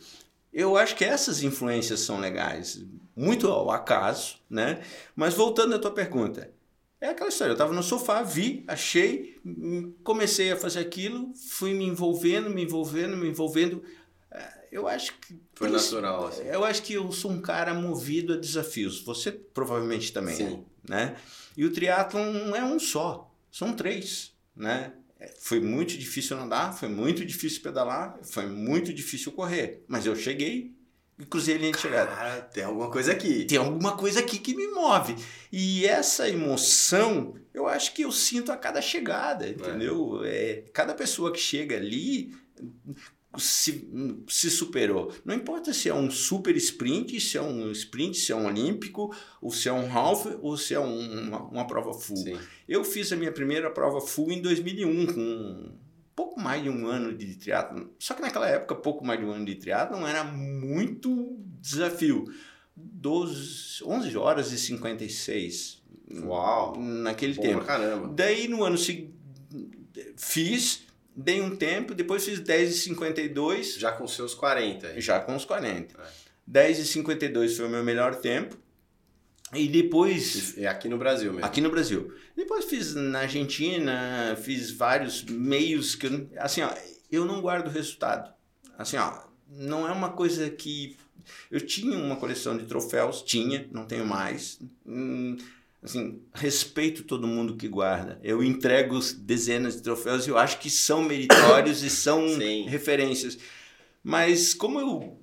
Eu 0.51 0.75
acho 0.75 0.95
que 0.95 1.05
essas 1.05 1.43
influências 1.43 1.99
são 1.99 2.19
legais, 2.19 2.83
muito 3.15 3.47
ao 3.47 3.69
acaso, 3.69 4.37
né? 4.49 4.81
Mas 5.15 5.35
voltando 5.35 5.75
à 5.75 5.79
tua 5.79 5.91
pergunta, 5.91 6.51
é 6.99 7.09
aquela 7.09 7.29
história, 7.29 7.51
eu 7.51 7.55
estava 7.55 7.71
no 7.71 7.81
sofá, 7.81 8.21
vi, 8.23 8.65
achei, 8.67 9.39
comecei 10.03 10.51
a 10.51 10.57
fazer 10.57 10.79
aquilo, 10.79 11.31
fui 11.49 11.73
me 11.73 11.85
envolvendo, 11.85 12.49
me 12.49 12.63
envolvendo, 12.63 13.15
me 13.15 13.29
envolvendo. 13.29 13.81
É, 14.31 14.67
eu 14.71 14.87
acho 14.87 15.13
que. 15.19 15.39
Foi 15.53 15.69
natural, 15.69 16.27
assim. 16.27 16.43
Eu 16.43 16.65
acho 16.65 16.81
que 16.83 16.93
eu 16.93 17.09
sou 17.11 17.31
um 17.31 17.41
cara 17.41 17.73
movido 17.73 18.33
a 18.33 18.37
desafios. 18.37 19.01
Você 19.03 19.31
provavelmente 19.31 20.11
também, 20.11 20.35
Sim. 20.35 20.65
né? 20.87 21.15
E 21.59 21.65
o 21.65 21.73
triatlon 21.73 22.31
não 22.31 22.55
é 22.55 22.63
um 22.63 22.79
só, 22.79 23.29
são 23.51 23.73
três, 23.73 24.31
né? 24.55 24.93
Foi 25.41 25.59
muito 25.59 25.97
difícil 25.97 26.37
andar, 26.39 26.71
foi 26.71 26.87
muito 26.87 27.25
difícil 27.25 27.61
pedalar, 27.61 28.17
foi 28.23 28.45
muito 28.45 28.93
difícil 28.93 29.33
correr. 29.33 29.83
Mas 29.85 30.05
eu 30.05 30.15
cheguei 30.15 30.73
e 31.19 31.25
cruzei 31.25 31.55
a 31.55 31.57
linha 31.57 31.73
de 31.73 31.79
chegada. 31.79 32.15
Cara, 32.15 32.41
tem 32.43 32.63
alguma 32.63 32.89
coisa 32.89 33.11
aqui. 33.11 33.43
Tem 33.43 33.57
alguma 33.57 33.97
coisa 33.97 34.21
aqui 34.21 34.39
que 34.39 34.55
me 34.55 34.67
move. 34.67 35.17
E 35.51 35.85
essa 35.85 36.29
emoção, 36.29 37.35
eu 37.53 37.67
acho 37.67 37.93
que 37.93 38.03
eu 38.03 38.11
sinto 38.13 38.53
a 38.53 38.55
cada 38.55 38.81
chegada, 38.81 39.45
é. 39.45 39.49
entendeu? 39.49 40.23
É. 40.23 40.29
é 40.29 40.65
cada 40.73 40.93
pessoa 40.93 41.29
que 41.29 41.41
chega 41.41 41.75
ali 41.75 42.33
se, 43.37 43.87
se 44.27 44.49
superou. 44.49 45.13
Não 45.23 45.35
importa 45.35 45.71
se 45.73 45.87
é 45.87 45.93
um 45.93 46.09
super 46.09 46.55
sprint, 46.57 47.19
se 47.21 47.37
é 47.37 47.41
um 47.41 47.71
sprint, 47.71 48.17
se 48.17 48.31
é 48.31 48.35
um 48.35 48.47
olímpico, 48.47 49.15
ou 49.41 49.51
se 49.51 49.69
é 49.69 49.73
um 49.73 49.91
half, 49.91 50.25
ou 50.41 50.57
se 50.57 50.73
é 50.73 50.79
um, 50.79 51.27
uma, 51.27 51.43
uma, 51.43 51.67
prova 51.67 51.93
full. 51.93 52.17
Sim. 52.17 52.37
Eu 52.67 52.83
fiz 52.83 53.11
a 53.11 53.15
minha 53.15 53.31
primeira 53.31 53.69
prova 53.69 54.01
full 54.01 54.31
em 54.31 54.41
2001, 54.41 55.05
com 55.07 55.71
pouco 56.15 56.39
mais 56.39 56.63
de 56.63 56.69
um 56.69 56.87
ano 56.87 57.15
de 57.15 57.35
triatlo. 57.35 57.93
Só 57.99 58.13
que 58.13 58.21
naquela 58.21 58.47
época, 58.47 58.75
pouco 58.75 59.05
mais 59.05 59.19
de 59.19 59.25
um 59.25 59.31
ano 59.31 59.45
de 59.45 59.55
triatlo 59.55 60.05
era 60.07 60.23
muito 60.23 61.37
desafio. 61.61 62.25
12, 62.75 63.83
11 63.83 64.17
horas 64.17 64.51
e 64.51 64.57
56. 64.57 65.83
Uau! 66.23 66.75
Naquele 66.79 67.35
tempo. 67.35 67.63
Caramba. 67.63 68.07
Daí 68.07 68.47
no 68.47 68.63
ano 68.63 68.77
seguinte 68.77 69.19
fiz 70.15 70.83
dei 71.19 71.41
um 71.41 71.55
tempo, 71.55 71.93
depois 71.93 72.23
fiz 72.23 72.39
10 72.39 72.69
e 72.71 72.77
52. 72.77 73.75
Já 73.75 73.91
com 73.91 74.07
seus 74.07 74.33
40. 74.33 74.93
Hein? 74.93 75.01
Já 75.01 75.19
com 75.19 75.35
os 75.35 75.45
40. 75.45 75.95
É. 75.99 76.07
10 76.47 76.79
e 76.79 76.85
52 76.85 77.57
foi 77.57 77.65
o 77.65 77.69
meu 77.69 77.83
melhor 77.83 78.15
tempo. 78.15 78.57
E 79.53 79.67
depois. 79.67 80.57
É 80.57 80.67
aqui 80.67 80.87
no 80.87 80.97
Brasil 80.97 81.31
mesmo. 81.31 81.45
Aqui 81.45 81.61
no 81.61 81.69
Brasil. 81.69 82.13
Depois 82.35 82.65
fiz 82.65 82.93
na 82.95 83.21
Argentina, 83.21 84.37
fiz 84.41 84.71
vários 84.71 85.23
meios 85.23 85.95
que 85.95 86.07
eu. 86.07 86.29
Assim, 86.37 86.61
ó, 86.61 86.71
eu 87.11 87.25
não 87.25 87.41
guardo 87.41 87.67
resultado. 87.67 88.31
Assim, 88.77 88.97
ó, 88.97 89.23
não 89.49 89.87
é 89.87 89.91
uma 89.91 90.09
coisa 90.09 90.49
que. 90.49 90.97
Eu 91.51 91.61
tinha 91.61 91.97
uma 91.97 92.15
coleção 92.15 92.57
de 92.57 92.65
troféus, 92.65 93.21
tinha, 93.21 93.67
não 93.71 93.85
tenho 93.85 94.05
mais. 94.05 94.59
Hum, 94.85 95.37
assim, 95.81 96.21
respeito 96.33 97.03
todo 97.03 97.27
mundo 97.27 97.55
que 97.55 97.67
guarda. 97.67 98.19
Eu 98.23 98.43
entrego 98.43 98.99
dezenas 99.17 99.75
de 99.75 99.81
troféus 99.81 100.27
e 100.27 100.29
eu 100.29 100.37
acho 100.37 100.59
que 100.59 100.69
são 100.69 101.01
meritórios 101.03 101.83
e 101.83 101.89
são 101.89 102.27
Sim. 102.37 102.65
referências. 102.67 103.37
Mas 104.03 104.53
como 104.53 104.79
eu, 104.79 105.21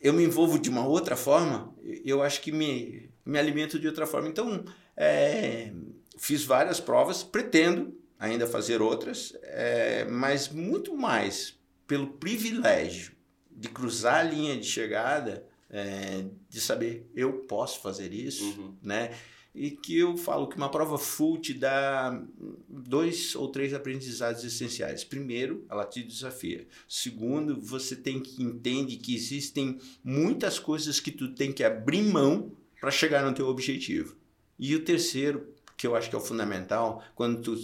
eu 0.00 0.12
me 0.12 0.24
envolvo 0.24 0.58
de 0.58 0.70
uma 0.70 0.86
outra 0.86 1.16
forma, 1.16 1.74
eu 2.04 2.22
acho 2.22 2.40
que 2.40 2.52
me, 2.52 3.10
me 3.24 3.38
alimento 3.38 3.78
de 3.78 3.86
outra 3.86 4.06
forma. 4.06 4.28
Então, 4.28 4.64
é, 4.96 5.72
fiz 6.16 6.44
várias 6.44 6.80
provas, 6.80 7.22
pretendo 7.22 7.96
ainda 8.18 8.46
fazer 8.46 8.80
outras, 8.80 9.36
é, 9.42 10.04
mas 10.06 10.48
muito 10.48 10.96
mais 10.96 11.58
pelo 11.86 12.06
privilégio 12.14 13.12
de 13.50 13.68
cruzar 13.68 14.20
a 14.20 14.22
linha 14.22 14.56
de 14.56 14.66
chegada, 14.66 15.46
é, 15.70 16.24
de 16.48 16.60
saber 16.60 17.10
eu 17.14 17.32
posso 17.40 17.80
fazer 17.80 18.12
isso, 18.12 18.44
uhum. 18.44 18.76
né? 18.82 19.10
E 19.56 19.70
que 19.70 19.98
eu 19.98 20.18
falo 20.18 20.46
que 20.46 20.56
uma 20.56 20.70
prova 20.70 20.98
full 20.98 21.38
te 21.38 21.54
dá 21.54 22.22
dois 22.68 23.34
ou 23.34 23.48
três 23.48 23.72
aprendizados 23.72 24.44
essenciais. 24.44 25.02
Primeiro, 25.02 25.64
ela 25.70 25.86
te 25.86 26.02
desafia. 26.02 26.68
Segundo, 26.86 27.58
você 27.58 27.96
tem 27.96 28.20
que 28.20 28.42
entender 28.42 28.96
que 28.96 29.14
existem 29.14 29.80
muitas 30.04 30.58
coisas 30.58 31.00
que 31.00 31.10
tu 31.10 31.32
tem 31.32 31.52
que 31.52 31.64
abrir 31.64 32.02
mão 32.02 32.52
para 32.78 32.90
chegar 32.90 33.24
no 33.24 33.34
teu 33.34 33.48
objetivo. 33.48 34.14
E 34.58 34.74
o 34.74 34.84
terceiro, 34.84 35.54
que 35.74 35.86
eu 35.86 35.96
acho 35.96 36.10
que 36.10 36.14
é 36.14 36.18
o 36.18 36.22
fundamental, 36.22 37.02
quando 37.14 37.40
tu 37.40 37.58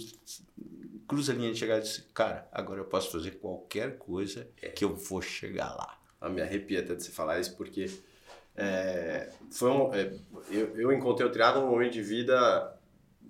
cruza 1.07 1.31
a 1.31 1.35
linha 1.35 1.53
de 1.53 1.59
chegada 1.59 1.81
e 1.81 1.83
diz, 1.83 2.03
cara, 2.11 2.47
agora 2.51 2.81
eu 2.81 2.85
posso 2.85 3.11
fazer 3.11 3.31
qualquer 3.37 3.99
coisa 3.99 4.47
é. 4.59 4.69
que 4.69 4.83
eu 4.83 4.95
vou 4.95 5.21
chegar 5.21 5.75
lá. 5.75 5.99
Eu 6.19 6.31
me 6.31 6.41
arrepia 6.41 6.79
até 6.79 6.95
de 6.95 7.03
você 7.03 7.11
falar 7.11 7.39
isso, 7.39 7.55
porque 7.55 7.87
é, 8.55 9.31
foi 9.51 9.69
um, 9.71 9.93
é, 9.93 10.13
eu, 10.49 10.77
eu 10.77 10.93
encontrei 10.93 11.27
o 11.27 11.31
triatlo 11.31 11.61
num 11.61 11.71
momento 11.71 11.93
de 11.93 12.01
vida 12.01 12.73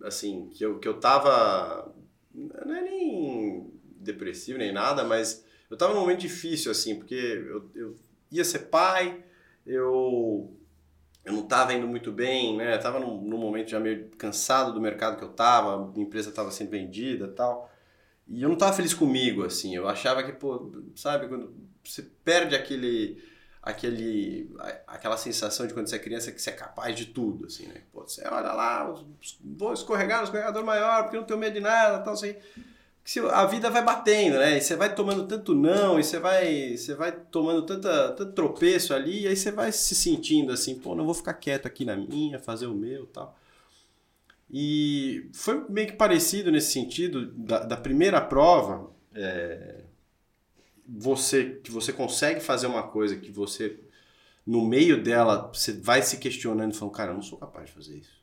assim 0.04 0.50
que 0.50 0.66
eu, 0.66 0.80
que 0.80 0.88
eu 0.88 1.00
tava 1.00 1.94
não 2.34 2.76
é 2.76 2.82
nem 2.82 3.72
depressivo 3.98 4.58
nem 4.58 4.74
nada, 4.74 5.04
mas 5.04 5.46
eu 5.70 5.78
tava 5.78 5.94
num 5.94 6.02
momento 6.02 6.20
difícil 6.20 6.72
assim, 6.72 6.96
porque 6.96 7.16
eu, 7.16 7.70
eu 7.74 8.00
ia 8.32 8.44
ser 8.44 8.60
pai, 8.70 9.24
eu 9.66 10.52
eu 11.26 11.32
não 11.32 11.44
estava 11.44 11.74
indo 11.74 11.88
muito 11.88 12.12
bem, 12.12 12.58
né? 12.58 12.76
Eu 12.76 12.80
tava 12.82 13.00
num, 13.00 13.22
num, 13.22 13.38
momento 13.38 13.70
já 13.70 13.80
meio 13.80 14.10
cansado 14.18 14.74
do 14.74 14.82
mercado 14.82 15.18
que 15.18 15.24
eu 15.24 15.30
tava, 15.30 15.90
a 15.96 16.00
empresa 16.00 16.30
estava 16.30 16.52
sendo 16.52 16.70
vendida, 16.70 17.30
tal. 17.30 17.72
E 18.28 18.42
eu 18.42 18.50
não 18.50 18.56
estava 18.56 18.76
feliz 18.76 18.94
comigo 18.94 19.46
assim. 19.46 19.74
Eu 19.74 19.88
achava 19.88 20.22
que, 20.22 20.34
pô, 20.34 20.72
sabe, 20.96 21.28
quando 21.30 21.56
você 21.84 22.02
perde 22.26 22.56
aquele 22.56 23.24
aquele, 23.64 24.54
aquela 24.86 25.16
sensação 25.16 25.66
de 25.66 25.74
quando 25.74 25.88
você 25.88 25.96
é 25.96 26.00
criança 26.00 26.32
que 26.34 26.42
você 26.42 26.50
é 26.50 26.54
capaz 26.54 26.96
de 26.96 27.06
tudo, 27.06 27.46
assim, 27.46 27.66
né? 27.68 27.82
Pô, 27.94 28.02
você 28.02 28.22
olha 28.28 28.52
lá, 28.52 28.94
vou 29.42 29.74
escorregar 29.74 30.20
no 30.20 30.26
escorregador 30.26 30.66
maior 30.66 31.04
porque 31.04 31.16
não 31.16 31.24
tenho 31.24 31.40
medo 31.40 31.54
de 31.54 31.62
nada, 31.62 32.00
tal, 32.00 32.14
assim. 32.14 32.36
A 33.32 33.46
vida 33.46 33.70
vai 33.70 33.82
batendo, 33.84 34.38
né? 34.38 34.58
E 34.58 34.62
você 34.62 34.76
vai 34.76 34.94
tomando 34.94 35.26
tanto 35.28 35.56
não, 35.56 35.98
e 35.98 36.04
você 36.04 36.20
vai, 36.20 36.76
você 36.76 36.94
vai 36.94 37.12
tomando 37.12 37.66
tanta, 37.66 38.12
tanto 38.12 38.34
tropeço 38.34 38.94
ali, 38.94 39.22
e 39.22 39.28
aí 39.28 39.36
você 39.36 39.52
vai 39.52 39.72
se 39.72 39.96
sentindo 39.96 40.52
assim, 40.52 40.76
pô, 40.76 40.94
não 40.94 41.06
vou 41.06 41.14
ficar 41.14 41.34
quieto 41.34 41.66
aqui 41.66 41.86
na 41.86 41.96
minha, 41.96 42.40
fazer 42.40 42.68
o 42.68 42.74
meu 42.74 43.06
tal. 43.08 43.38
E 44.52 45.30
foi 45.34 45.66
meio 45.70 45.88
que 45.88 45.94
parecido 45.94 46.52
nesse 46.52 46.72
sentido, 46.72 47.28
da, 47.32 47.60
da 47.60 47.78
primeira 47.78 48.22
prova, 48.22 48.90
é, 49.16 49.84
você 50.96 51.60
que 51.64 51.72
você 51.72 51.92
consegue 51.92 52.40
fazer 52.40 52.68
uma 52.68 52.84
coisa 52.84 53.16
que 53.16 53.32
você 53.32 53.80
no 54.46 54.66
meio 54.66 55.02
dela 55.02 55.50
você 55.54 55.74
vai 55.74 56.02
se 56.02 56.18
questionando 56.18 56.74
e 56.74 56.78
falando, 56.78 56.94
cara, 56.94 57.12
eu 57.12 57.16
não 57.16 57.22
sou 57.22 57.38
capaz 57.38 57.68
de 57.68 57.74
fazer 57.74 57.98
isso. 57.98 58.22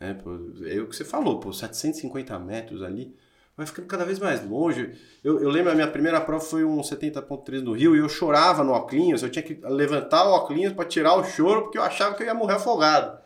É, 0.00 0.14
pô, 0.14 0.30
é 0.66 0.80
o 0.80 0.88
que 0.88 0.96
você 0.96 1.04
falou, 1.04 1.38
pô, 1.38 1.52
750 1.52 2.36
metros 2.38 2.82
ali, 2.82 3.14
vai 3.56 3.66
ficando 3.66 3.86
cada 3.86 4.04
vez 4.04 4.18
mais 4.18 4.44
longe. 4.44 4.98
Eu, 5.22 5.40
eu 5.40 5.48
lembro 5.50 5.70
a 5.70 5.74
minha 5.74 5.86
primeira 5.86 6.20
prova 6.20 6.44
foi 6.44 6.64
um 6.64 6.80
70.3 6.80 7.60
no 7.60 7.72
Rio 7.72 7.94
e 7.94 7.98
eu 7.98 8.08
chorava 8.08 8.64
no 8.64 8.72
óculos, 8.72 9.22
eu 9.22 9.30
tinha 9.30 9.42
que 9.42 9.54
levantar 9.62 10.24
o 10.24 10.32
óculos 10.32 10.72
para 10.72 10.86
tirar 10.86 11.14
o 11.14 11.24
choro 11.24 11.62
porque 11.62 11.78
eu 11.78 11.82
achava 11.82 12.14
que 12.16 12.22
eu 12.22 12.26
ia 12.26 12.34
morrer 12.34 12.54
afogado. 12.54 13.21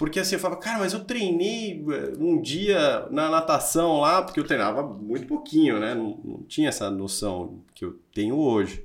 Porque 0.00 0.18
assim, 0.18 0.36
eu 0.36 0.40
falava, 0.40 0.58
cara, 0.58 0.78
mas 0.78 0.94
eu 0.94 1.04
treinei 1.04 1.72
eh, 1.92 2.12
um 2.18 2.40
dia 2.40 3.06
na 3.10 3.28
natação 3.28 4.00
lá, 4.00 4.22
porque 4.22 4.40
eu 4.40 4.46
treinava 4.46 4.82
muito 4.82 5.26
pouquinho, 5.26 5.78
né? 5.78 5.94
Não, 5.94 6.18
não, 6.24 6.42
tinha 6.44 6.70
essa 6.70 6.90
noção 6.90 7.62
que 7.74 7.84
eu 7.84 8.00
tenho 8.14 8.34
hoje. 8.34 8.82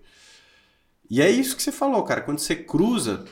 E 1.10 1.22
é 1.22 1.30
isso 1.32 1.56
que 1.56 1.64
você 1.64 1.72
falou, 1.72 2.04
cara. 2.04 2.20
Quando 2.20 2.40
você 2.40 2.54
cruza, 2.54 3.24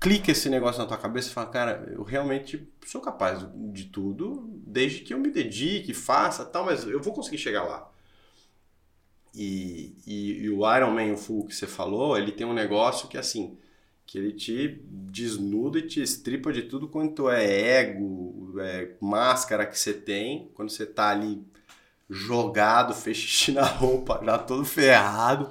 clica 0.00 0.32
esse 0.32 0.48
negócio 0.48 0.82
na 0.82 0.88
tua 0.88 0.98
cabeça 0.98 1.28
e 1.28 1.32
fala, 1.32 1.46
cara, 1.50 1.88
eu 1.92 2.02
realmente 2.02 2.68
sou 2.84 3.00
capaz 3.00 3.46
de 3.72 3.84
tudo, 3.84 4.50
desde 4.66 5.02
que 5.02 5.14
eu 5.14 5.20
me 5.20 5.30
dedique, 5.30 5.94
faça 5.94 6.44
tal, 6.44 6.64
mas 6.64 6.84
eu 6.84 7.00
vou 7.00 7.14
conseguir 7.14 7.38
chegar 7.38 7.62
lá. 7.62 7.88
E, 9.32 9.94
e, 10.04 10.32
e 10.42 10.50
o 10.50 10.68
Iron 10.76 10.90
Man 10.90 11.16
Full 11.16 11.46
que 11.46 11.54
você 11.54 11.68
falou, 11.68 12.18
ele 12.18 12.32
tem 12.32 12.44
um 12.44 12.52
negócio 12.52 13.06
que 13.06 13.16
assim 13.16 13.56
que 14.12 14.18
ele 14.18 14.32
te 14.32 14.68
desnuda 14.84 15.78
e 15.78 15.86
te 15.86 16.02
estripa 16.02 16.52
de 16.52 16.64
tudo 16.64 16.86
quanto 16.86 17.30
é 17.30 17.78
ego, 17.78 18.60
é 18.60 18.90
máscara 19.00 19.64
que 19.64 19.78
você 19.78 19.94
tem, 19.94 20.50
quando 20.52 20.68
você 20.68 20.84
tá 20.84 21.08
ali 21.08 21.42
jogado, 22.10 22.92
fez 22.92 23.48
na 23.48 23.64
roupa, 23.64 24.20
já 24.22 24.36
todo 24.36 24.66
ferrado, 24.66 25.50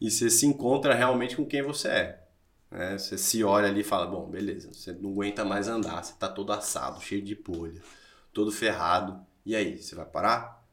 e 0.00 0.10
você 0.10 0.28
se 0.28 0.44
encontra 0.44 0.92
realmente 0.92 1.36
com 1.36 1.46
quem 1.46 1.62
você 1.62 1.86
é. 1.86 2.24
Né? 2.68 2.98
Você 2.98 3.16
se 3.16 3.44
olha 3.44 3.68
ali 3.68 3.82
e 3.82 3.84
fala, 3.84 4.08
bom, 4.08 4.28
beleza, 4.28 4.74
você 4.74 4.90
não 4.92 5.12
aguenta 5.12 5.44
mais 5.44 5.68
andar, 5.68 6.02
você 6.02 6.14
tá 6.18 6.28
todo 6.28 6.52
assado, 6.52 7.00
cheio 7.00 7.22
de 7.22 7.36
polha, 7.36 7.80
todo 8.32 8.50
ferrado. 8.50 9.24
E 9.46 9.54
aí, 9.54 9.80
você 9.80 9.94
vai 9.94 10.04
parar? 10.04 10.63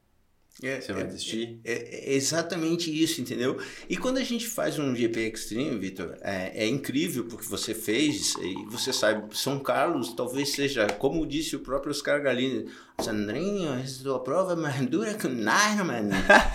É, 0.63 0.79
Você 0.79 0.93
vai 0.93 1.03
desistir? 1.05 1.59
É, 1.65 2.11
é 2.11 2.13
exatamente 2.13 2.91
isso, 3.03 3.19
entendeu? 3.19 3.57
E 3.89 3.97
quando 3.97 4.17
a 4.19 4.23
gente 4.23 4.47
faz 4.47 4.77
um 4.77 4.95
GP 4.95 5.19
Extreme, 5.33 5.77
Vitor, 5.79 6.15
é, 6.21 6.63
é 6.63 6.67
incrível 6.67 7.25
porque 7.25 7.45
você 7.47 7.73
fez, 7.73 8.35
e 8.35 8.53
você 8.69 8.93
sabe, 8.93 9.35
São 9.35 9.59
Carlos 9.59 10.13
talvez 10.13 10.49
seja, 10.49 10.85
como 10.87 11.25
disse 11.25 11.55
o 11.55 11.59
próprio 11.59 11.91
Oscar 11.91 12.21
Galini, 12.21 12.67
Sandrinho, 13.01 13.73
essa 13.73 14.03
tua 14.03 14.19
prova 14.19 14.53
é 14.53 14.55
mais 14.55 14.85
dura 14.85 15.15
que 15.15 15.25
o 15.25 15.31
Ironman. 15.31 16.09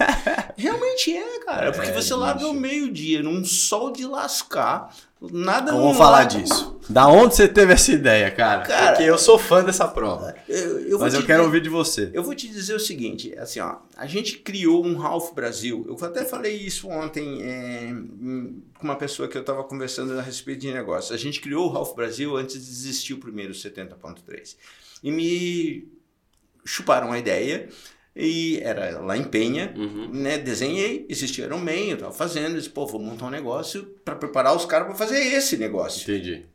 Realmente 0.56 1.12
é, 1.12 1.40
cara, 1.44 1.72
porque 1.72 1.88
É, 1.88 1.92
você 1.92 2.10
bicho. 2.10 2.16
larga 2.16 2.46
o 2.46 2.54
meio-dia 2.54 3.22
num 3.22 3.44
sol 3.44 3.90
de 3.92 4.04
lascar, 4.06 4.94
nada 5.20 5.72
não 5.72 5.80
vamos 5.82 5.96
falar 5.96 6.24
disso. 6.24 6.76
Da 6.88 7.08
onde 7.08 7.34
você 7.34 7.48
teve 7.48 7.72
essa 7.72 7.90
ideia, 7.90 8.30
cara? 8.30 8.62
Cara- 8.62 8.92
Porque 8.92 9.02
eu 9.02 9.18
sou 9.18 9.38
fã 9.38 9.64
dessa 9.64 9.88
prova. 9.88 10.34
Eu, 10.48 10.80
eu 10.88 10.98
Mas 11.00 11.14
eu 11.14 11.20
quero 11.24 11.38
dizer- 11.40 11.46
ouvir 11.46 11.60
de 11.62 11.68
você. 11.68 12.10
Eu 12.12 12.22
vou 12.22 12.34
te 12.34 12.46
dizer 12.48 12.74
o 12.74 12.78
seguinte, 12.80 13.34
assim, 13.38 13.58
ó, 13.58 13.76
a 13.96 14.06
gente 14.06 14.38
criou 14.38 14.84
um 14.86 14.94
Ralph 14.96 15.32
Brasil. 15.32 15.84
Eu 15.88 15.96
até 16.06 16.24
falei 16.24 16.54
isso 16.56 16.88
ontem 16.88 17.42
é, 17.42 17.88
com 18.78 18.84
uma 18.84 18.94
pessoa 18.96 19.26
que 19.26 19.36
eu 19.36 19.40
estava 19.40 19.64
conversando 19.64 20.16
a 20.18 20.22
respeito 20.22 20.60
de 20.60 20.72
negócio. 20.72 21.12
A 21.14 21.18
gente 21.18 21.40
criou 21.40 21.66
o 21.66 21.72
Ralph 21.72 21.94
Brasil 21.94 22.36
antes 22.36 22.64
de 22.64 22.70
existir 22.70 23.14
o 23.14 23.18
primeiro 23.18 23.52
70.3. 23.52 24.56
E 25.02 25.10
me 25.10 25.88
chuparam 26.64 27.10
a 27.12 27.18
ideia 27.18 27.68
e 28.16 28.58
era 28.62 28.98
lá 29.00 29.16
em 29.16 29.24
Penha, 29.24 29.74
Uhum. 29.76 30.08
né? 30.12 30.38
Desenhei, 30.38 31.04
existia 31.08 31.44
Iron 31.44 31.58
Man, 31.58 31.72
eu 31.72 31.94
estava 31.94 32.12
fazendo, 32.12 32.52
eu 32.52 32.56
disse, 32.56 32.70
pô, 32.70 32.86
vou 32.86 33.00
montar 33.00 33.26
um 33.26 33.30
negócio 33.30 33.82
para 34.04 34.14
preparar 34.16 34.56
os 34.56 34.64
caras 34.64 34.86
para 34.86 34.96
fazer 34.96 35.18
esse 35.20 35.56
negócio 35.58 36.02
Entendi. 36.10 36.46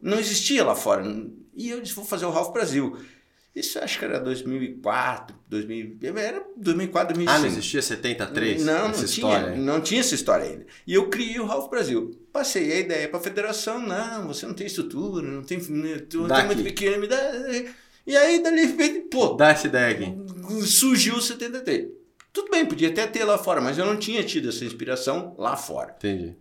não 0.00 0.18
existia 0.18 0.64
lá 0.64 0.74
fora. 0.76 1.04
E 1.56 1.70
eu 1.70 1.80
disse, 1.80 1.94
vou 1.94 2.04
fazer 2.04 2.26
o 2.26 2.30
Ralph 2.30 2.52
Brasil. 2.52 2.96
Isso 3.54 3.78
acho 3.78 4.00
que 4.00 4.04
era 4.04 4.18
2004, 4.18 5.36
2000, 5.48 5.98
era 6.18 6.42
2004, 6.56 7.14
2005. 7.14 7.30
Ah, 7.30 7.38
não 7.38 7.46
existia 7.46 7.80
73? 7.80 8.64
Não, 8.64 8.88
não 8.88 9.04
tinha, 9.04 9.56
não 9.56 9.80
tinha 9.80 10.00
essa 10.00 10.14
história 10.14 10.44
ainda. 10.46 10.66
E 10.86 10.92
eu 10.94 11.08
criei 11.08 11.38
o 11.38 11.46
Ralph 11.46 11.70
Brasil. 11.70 12.10
Passei 12.32 12.72
a 12.72 12.80
ideia 12.80 13.08
para 13.08 13.20
a 13.20 13.22
federação, 13.22 13.78
não, 13.78 14.26
você 14.26 14.44
não 14.44 14.54
tem 14.54 14.66
estrutura, 14.66 15.24
não 15.24 15.42
tem, 15.44 15.58
né, 15.70 15.98
tu 16.10 16.26
tem 16.26 16.46
muito 16.46 16.64
pequeno, 16.64 17.00
me 17.02 17.06
dá... 17.06 17.16
E 18.06 18.16
aí, 18.16 18.42
dali, 18.42 18.68
pô, 19.10 19.34
Dá 19.34 19.50
essa 19.50 19.66
ideia 19.66 19.94
aqui. 19.94 20.66
surgiu 20.66 21.16
o 21.16 21.20
73. 21.22 21.88
Tudo 22.32 22.50
bem, 22.50 22.66
podia 22.66 22.88
até 22.88 23.06
ter 23.06 23.24
lá 23.24 23.38
fora, 23.38 23.60
mas 23.60 23.78
eu 23.78 23.86
não 23.86 23.96
tinha 23.96 24.22
tido 24.24 24.48
essa 24.48 24.64
inspiração 24.64 25.34
lá 25.38 25.56
fora. 25.56 25.94
Entendi. 25.96 26.36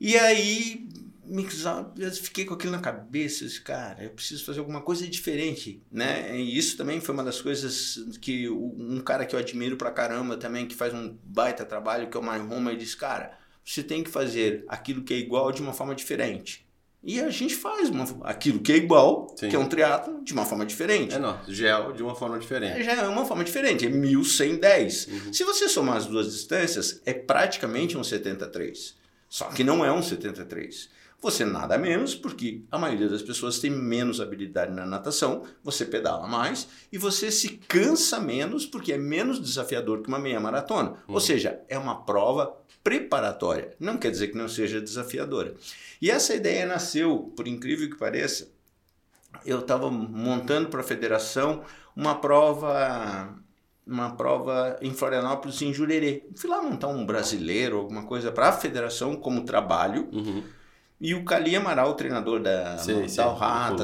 E 0.00 0.16
aí, 0.16 0.88
mixar, 1.24 1.92
eu 1.98 2.10
fiquei 2.12 2.44
com 2.44 2.54
aquilo 2.54 2.72
na 2.72 2.80
cabeça, 2.80 3.44
disse, 3.44 3.60
cara, 3.60 4.02
eu 4.02 4.10
preciso 4.10 4.44
fazer 4.44 4.60
alguma 4.60 4.80
coisa 4.80 5.06
diferente, 5.06 5.82
né? 5.90 6.38
E 6.38 6.56
isso 6.56 6.76
também 6.76 7.00
foi 7.00 7.14
uma 7.14 7.24
das 7.24 7.40
coisas 7.40 7.98
que 8.20 8.48
um 8.48 9.00
cara 9.00 9.24
que 9.24 9.34
eu 9.34 9.38
admiro 9.38 9.76
pra 9.76 9.90
caramba 9.90 10.36
também, 10.36 10.66
que 10.66 10.74
faz 10.74 10.92
um 10.92 11.16
baita 11.22 11.64
trabalho, 11.64 12.08
que 12.08 12.16
é 12.16 12.20
o 12.20 12.22
My 12.22 12.38
Home, 12.40 12.70
ele 12.70 12.78
disse, 12.78 12.96
cara, 12.96 13.38
você 13.64 13.82
tem 13.82 14.02
que 14.02 14.10
fazer 14.10 14.64
aquilo 14.68 15.02
que 15.02 15.14
é 15.14 15.18
igual 15.18 15.52
de 15.52 15.62
uma 15.62 15.72
forma 15.72 15.94
diferente. 15.94 16.63
E 17.06 17.20
a 17.20 17.28
gente 17.28 17.54
faz 17.54 17.90
uma- 17.90 18.06
aquilo 18.22 18.58
que 18.60 18.72
é 18.72 18.76
igual, 18.76 19.26
Sim. 19.36 19.48
que 19.50 19.56
é 19.56 19.58
um 19.58 19.68
triatlo, 19.68 20.22
de 20.24 20.32
uma 20.32 20.44
forma 20.46 20.64
diferente. 20.64 21.14
É, 21.14 21.18
não. 21.18 21.38
Gel 21.46 21.92
de 21.92 22.02
uma 22.02 22.14
forma 22.14 22.38
diferente. 22.38 22.82
Já 22.82 22.92
é 22.94 23.06
uma 23.08 23.24
forma 23.26 23.44
diferente, 23.44 23.84
é 23.84 23.88
1110. 23.90 25.06
Uhum. 25.08 25.32
Se 25.32 25.44
você 25.44 25.68
somar 25.68 25.96
as 25.98 26.06
duas 26.06 26.32
distâncias, 26.32 27.00
é 27.04 27.12
praticamente 27.12 27.96
um 27.98 28.02
73. 28.04 28.94
Só 29.28 29.46
que 29.46 29.62
não 29.64 29.84
é 29.84 29.92
um 29.92 30.02
73. 30.02 30.88
Você 31.24 31.42
nada 31.42 31.78
menos, 31.78 32.14
porque 32.14 32.60
a 32.70 32.76
maioria 32.76 33.08
das 33.08 33.22
pessoas 33.22 33.58
tem 33.58 33.70
menos 33.70 34.20
habilidade 34.20 34.70
na 34.70 34.84
natação, 34.84 35.42
você 35.62 35.86
pedala 35.86 36.26
mais 36.26 36.68
e 36.92 36.98
você 36.98 37.30
se 37.30 37.48
cansa 37.66 38.20
menos, 38.20 38.66
porque 38.66 38.92
é 38.92 38.98
menos 38.98 39.40
desafiador 39.40 40.02
que 40.02 40.08
uma 40.08 40.18
meia 40.18 40.38
maratona. 40.38 40.96
Ou 41.08 41.18
seja, 41.18 41.62
é 41.66 41.78
uma 41.78 42.04
prova 42.04 42.54
preparatória. 42.82 43.74
Não 43.80 43.96
quer 43.96 44.10
dizer 44.10 44.28
que 44.28 44.36
não 44.36 44.50
seja 44.50 44.82
desafiadora. 44.82 45.54
E 45.98 46.10
essa 46.10 46.34
ideia 46.34 46.66
nasceu, 46.66 47.32
por 47.34 47.48
incrível 47.48 47.88
que 47.88 47.96
pareça, 47.96 48.52
eu 49.46 49.60
estava 49.60 49.90
montando 49.90 50.68
para 50.68 50.80
a 50.80 50.84
federação 50.84 51.64
uma 51.96 52.16
prova 52.16 53.34
uma 53.86 54.14
prova 54.14 54.78
em 54.82 54.92
Florianópolis 54.92 55.62
em 55.62 55.72
Jurerê. 55.72 56.26
Fui 56.36 56.50
lá 56.50 56.60
montar 56.60 56.88
um 56.88 57.06
brasileiro, 57.06 57.78
alguma 57.78 58.04
coisa 58.04 58.30
para 58.30 58.50
a 58.50 58.52
federação 58.52 59.16
como 59.16 59.46
trabalho. 59.46 60.06
Uhum. 60.12 60.42
E 61.00 61.14
o 61.14 61.24
Cali 61.24 61.54
Amaral, 61.56 61.90
o 61.90 61.94
treinador 61.94 62.40
da, 62.40 62.78
Sei, 62.78 62.94
da 62.94 63.02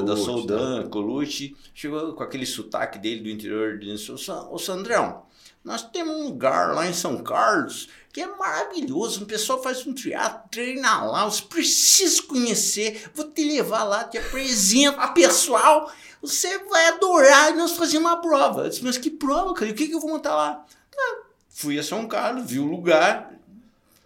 do 0.00 0.06
da 0.06 0.16
Soldan, 0.16 0.88
Colucci, 0.88 1.56
chegou 1.74 2.12
com 2.14 2.22
aquele 2.22 2.46
sotaque 2.46 2.98
dele 2.98 3.20
do 3.22 3.28
interior 3.28 3.74
e 3.74 3.78
disse, 3.80 4.10
"Ô, 4.12 4.16
Sa- 4.16 4.48
ô 4.48 4.58
Sandrão, 4.58 5.22
nós 5.64 5.82
temos 5.82 6.14
um 6.16 6.24
lugar 6.24 6.72
lá 6.74 6.86
em 6.86 6.94
São 6.94 7.18
Carlos 7.22 7.88
que 8.12 8.20
é 8.22 8.26
maravilhoso, 8.26 9.22
o 9.22 9.26
pessoal 9.26 9.62
faz 9.62 9.86
um 9.86 9.92
triatlo, 9.92 10.48
treina 10.50 11.04
lá, 11.04 11.24
você 11.26 11.42
precisa 11.42 12.22
conhecer, 12.22 13.08
vou 13.14 13.24
te 13.30 13.44
levar 13.44 13.84
lá, 13.84 14.04
te 14.04 14.16
apresento 14.18 14.98
pessoal, 15.12 15.90
você 16.22 16.58
vai 16.64 16.88
adorar 16.88 17.52
e 17.52 17.56
nós 17.56 17.72
fazemos 17.72 18.08
uma 18.10 18.20
prova. 18.20 18.62
Eu 18.64 18.68
disse, 18.68 18.84
mas 18.84 18.96
que 18.98 19.10
prova, 19.10 19.52
cara? 19.54 19.66
E 19.70 19.72
o 19.72 19.76
que, 19.76 19.86
que 19.88 19.94
eu 19.94 20.00
vou 20.00 20.10
montar 20.10 20.34
lá? 20.34 20.64
Ah, 20.96 21.22
fui 21.48 21.78
a 21.78 21.82
São 21.82 22.06
Carlos, 22.08 22.50
vi 22.50 22.58
o 22.58 22.64
lugar, 22.64 23.32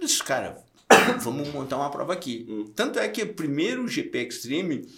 disse, 0.00 0.22
cara, 0.22 0.62
vamos 1.20 1.48
montar 1.52 1.76
uma 1.76 1.90
prova 1.90 2.12
aqui. 2.12 2.46
Hum. 2.48 2.72
Tanto 2.74 2.98
é 2.98 3.08
que 3.08 3.22
o 3.22 3.34
primeiro 3.34 3.86
GP 3.88 4.18
Extreme, 4.28 4.88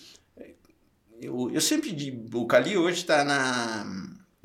eu, 1.21 1.51
eu 1.53 1.61
sempre 1.61 1.93
digo, 1.93 2.39
o 2.39 2.47
Cali 2.47 2.77
hoje 2.77 2.99
está 2.99 3.25
na. 3.25 3.87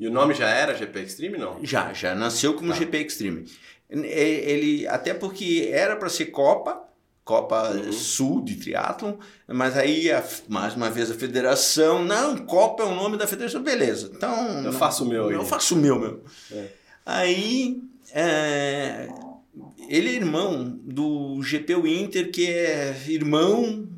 E 0.00 0.08
o 0.08 0.10
nome 0.10 0.34
já 0.34 0.48
era 0.48 0.74
GP 0.74 1.00
Extreme, 1.00 1.38
não? 1.38 1.58
Já, 1.64 1.92
já 1.92 2.14
nasceu 2.14 2.54
como 2.54 2.70
Tá. 2.72 2.78
GP 2.78 2.98
Extreme. 2.98 3.44
Ele, 3.88 4.86
até 4.88 5.12
porque 5.14 5.68
era 5.70 5.94
para 5.96 6.08
ser 6.08 6.26
Copa, 6.26 6.82
Copa 7.24 7.70
Uhum. 7.70 7.92
Sul 7.92 8.42
de 8.42 8.56
triatlon, 8.56 9.14
mas 9.46 9.76
aí, 9.76 10.10
a- 10.10 10.24
mais 10.48 10.74
uma 10.74 10.90
vez, 10.90 11.10
a 11.10 11.14
federação, 11.14 12.02
não, 12.04 12.36
Copa 12.38 12.82
é 12.82 12.86
o 12.86 12.94
nome 12.94 13.16
da 13.16 13.26
federação, 13.26 13.62
beleza. 13.62 14.10
Então, 14.14 14.64
Eu 14.64 14.72
faço 14.72 15.04
o 15.04 15.06
meu 15.08 15.28
aí. 15.28 15.34
Eu 15.34 15.44
faço 15.44 15.74
o 15.74 15.78
meu 15.78 16.00
mesmo. 16.00 16.20
É. 16.50 16.66
Aí, 17.04 17.80
é, 18.14 19.08
ele 19.88 20.10
é 20.10 20.14
irmão 20.14 20.80
do 20.84 21.42
GP 21.42 21.74
Winter, 21.76 22.30
que 22.30 22.46
é 22.46 22.96
irmão 23.08 23.88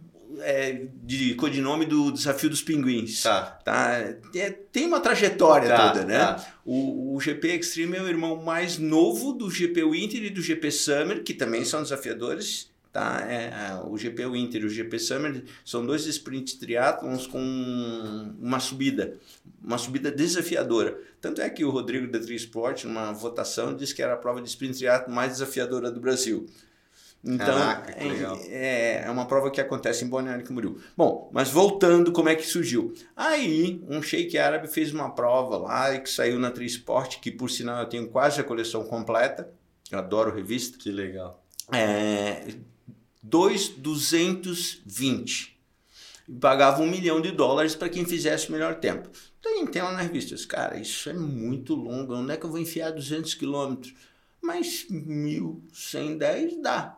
é, 0.41 0.87
de 1.03 1.35
codinome 1.35 1.87
do 1.87 2.11
Desafio 2.11 2.51
dos 2.51 2.63
Pinguins. 2.63 3.23
Tá. 3.23 3.43
Tá? 3.65 4.15
É, 4.35 4.51
tem 4.51 4.87
uma 4.87 5.01
trajetória 5.01 5.69
Tá, 5.69 5.91
toda, 5.91 6.05
né? 6.05 6.19
tá. 6.19 6.55
O, 6.65 7.15
o 7.15 7.21
GP 7.21 7.49
Extreme 7.59 7.97
é 7.97 8.03
o 8.03 8.09
irmão 8.09 8.43
mais 8.43 8.79
novo 8.79 9.33
do 9.33 9.51
GP 9.51 9.85
Winter 9.85 10.25
e 10.25 10.31
do 10.31 10.43
GP 10.43 10.71
Summer, 10.71 11.23
que 11.23 11.35
também 11.35 11.65
são 11.65 11.83
desafiadores. 11.83 12.73
Tá? 12.95 13.27
É, 13.29 13.47
é, 13.47 13.89
o 13.89 13.99
GP 13.99 14.25
Winter 14.29 14.63
e 14.63 14.67
o 14.67 14.71
GP 14.71 15.01
Summer 15.01 15.43
são 15.65 15.85
dois 15.85 16.07
sprints 16.07 16.55
triatlons 16.55 17.27
com 17.27 17.41
uma 18.41 18.61
subida, 18.61 19.17
uma 19.61 19.77
subida 19.79 20.13
desafiadora. 20.13 20.97
Tanto 21.21 21.41
é 21.41 21.51
que 21.51 21.65
o 21.65 21.71
Rodrigo 21.71 22.07
da 22.07 22.21
Trisport, 22.21 22.85
numa 22.85 23.13
votação, 23.13 23.75
disse 23.75 23.93
que 23.93 24.01
era 24.01 24.15
a 24.15 24.17
prova 24.17 24.41
de 24.41 24.49
sprint 24.49 24.79
triatlo 24.79 25.13
mais 25.13 25.33
desafiadora 25.33 25.91
do 25.91 25.99
Brasil. 25.99 26.47
Então, 27.25 27.47
Caraca, 27.47 27.93
é- 27.99 29.03
é, 29.03 29.03
é 29.07 29.11
uma 29.11 29.27
prova 29.27 29.51
que 29.51 29.61
acontece 29.61 30.05
em 30.05 30.09
Balneário 30.09 30.45
Camboriú. 30.45 30.79
Bom, 30.97 31.29
mas 31.33 31.49
voltando, 31.51 32.13
como 32.13 32.29
é 32.29 32.37
que 32.37 32.47
surgiu? 32.47 32.95
Aí, 33.17 33.83
um 33.89 34.01
sheik 34.01 34.39
árabe 34.39 34.69
fez 34.69 34.95
uma 34.95 35.11
prova 35.11 35.57
lá 35.57 35.93
e 35.93 36.01
que 36.01 36.09
saiu 36.09 36.39
na 36.39 36.53
Trisport, 36.53 37.19
que 37.19 37.33
por 37.33 37.51
sinal 37.51 37.81
eu 37.81 37.89
tenho 37.89 38.07
quase 38.09 38.41
a 38.41 38.45
coleção 38.45 38.85
completa. 38.85 39.51
Eu 39.91 39.99
adoro 39.99 40.33
revista. 40.33 40.79
Que 40.79 40.93
legal. 40.93 41.43
É, 41.73 42.47
2,220. 43.25 45.55
Pagava 46.41 46.83
um 46.83 46.89
milhão 46.91 47.21
de 47.21 47.31
dólares 47.31 47.75
para 47.75 47.89
quem 47.89 48.05
fizesse 48.05 48.49
o 48.49 48.53
melhor 48.53 48.77
tempo. 48.77 49.09
Então, 49.41 49.67
tem 49.67 49.83
lá 49.83 49.93
na 49.93 50.01
revista, 50.01 50.33
eu 50.33 50.37
disse, 50.37 50.49
cara, 50.49 50.79
isso 50.79 51.11
é 51.11 51.13
muito 51.13 51.75
longo, 51.75 52.15
onde 52.15 52.33
é 52.33 52.37
que 52.37 52.47
eu 52.47 52.51
vou 52.51 52.59
enfiar 52.59 52.91
200 52.93 53.35
quilômetros? 53.35 53.93
Mas 54.41 54.87
1.110 54.91 56.63
dá. 56.63 56.97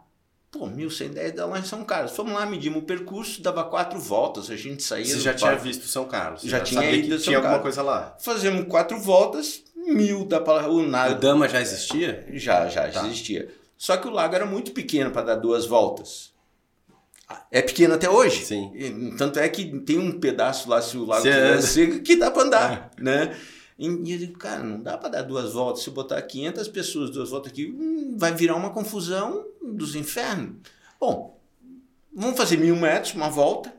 Pô, 0.50 0.68
1.110 0.68 1.32
dá 1.32 1.44
lá 1.46 1.58
em 1.58 1.64
São 1.64 1.84
Carlos. 1.84 2.12
Fomos 2.12 2.32
lá, 2.32 2.46
medimos 2.46 2.82
o 2.82 2.86
percurso, 2.86 3.42
dava 3.42 3.64
quatro 3.64 3.98
voltas, 3.98 4.48
a 4.48 4.56
gente 4.56 4.82
saía... 4.84 5.04
Você 5.06 5.18
já 5.20 5.34
tinha 5.34 5.50
parque. 5.50 5.66
visto 5.66 5.86
São 5.86 6.04
Carlos? 6.06 6.42
Você 6.42 6.48
Já 6.48 6.60
tinha 6.60 6.88
ido 6.92 7.16
São 7.18 7.24
tinha 7.24 7.38
alguma 7.38 7.58
coisa 7.58 7.82
lá. 7.82 8.16
Fazemos 8.20 8.66
quatro 8.68 8.96
voltas, 8.98 9.62
mil 9.74 10.24
dá 10.24 10.40
para... 10.40 10.68
O 10.68 10.76
O 10.76 10.86
nada, 10.88 11.16
Dama 11.16 11.48
já 11.48 11.60
existia? 11.60 12.24
já, 12.32 12.68
já 12.68 12.88
Tá. 12.90 13.04
existia. 13.06 13.52
Só 13.76 13.96
que 13.96 14.08
o 14.08 14.10
lago 14.10 14.34
era 14.34 14.46
muito 14.46 14.72
pequeno 14.72 15.10
para 15.10 15.22
dar 15.22 15.34
duas 15.36 15.66
voltas. 15.66 16.34
É 17.50 17.60
pequeno 17.60 17.94
até 17.94 18.08
hoje. 18.08 18.44
Sim. 18.44 18.72
E, 18.74 19.16
Tanto 19.16 19.38
é 19.38 19.48
que 19.48 19.80
tem 19.80 19.98
um 19.98 20.18
pedaço 20.20 20.68
lá, 20.68 20.80
se 20.80 20.96
o 20.96 21.04
lago 21.04 21.26
estiver 21.26 21.52
anda. 21.52 21.62
seco, 21.62 22.00
que 22.00 22.16
dá 22.16 22.30
para 22.30 22.42
andar, 22.42 22.90
né? 22.98 23.36
E 23.78 23.86
eu 23.86 24.18
digo, 24.18 24.38
cara, 24.38 24.62
não 24.62 24.80
dá 24.80 24.96
para 24.96 25.10
dar 25.10 25.22
duas 25.22 25.52
voltas. 25.52 25.82
Se 25.82 25.90
eu 25.90 25.94
botar 25.94 26.20
500 26.22 26.68
pessoas 26.68 27.10
duas 27.10 27.28
voltas 27.30 27.52
aqui, 27.52 27.66
hum, 27.66 28.16
vai 28.16 28.32
virar 28.32 28.54
uma 28.54 28.70
confusão 28.70 29.44
dos 29.62 29.94
infernos. 29.94 30.56
Bom, 30.98 31.38
vamos 32.14 32.36
fazer 32.36 32.56
mil 32.56 32.76
metros, 32.76 33.14
uma 33.14 33.28
volta. 33.28 33.74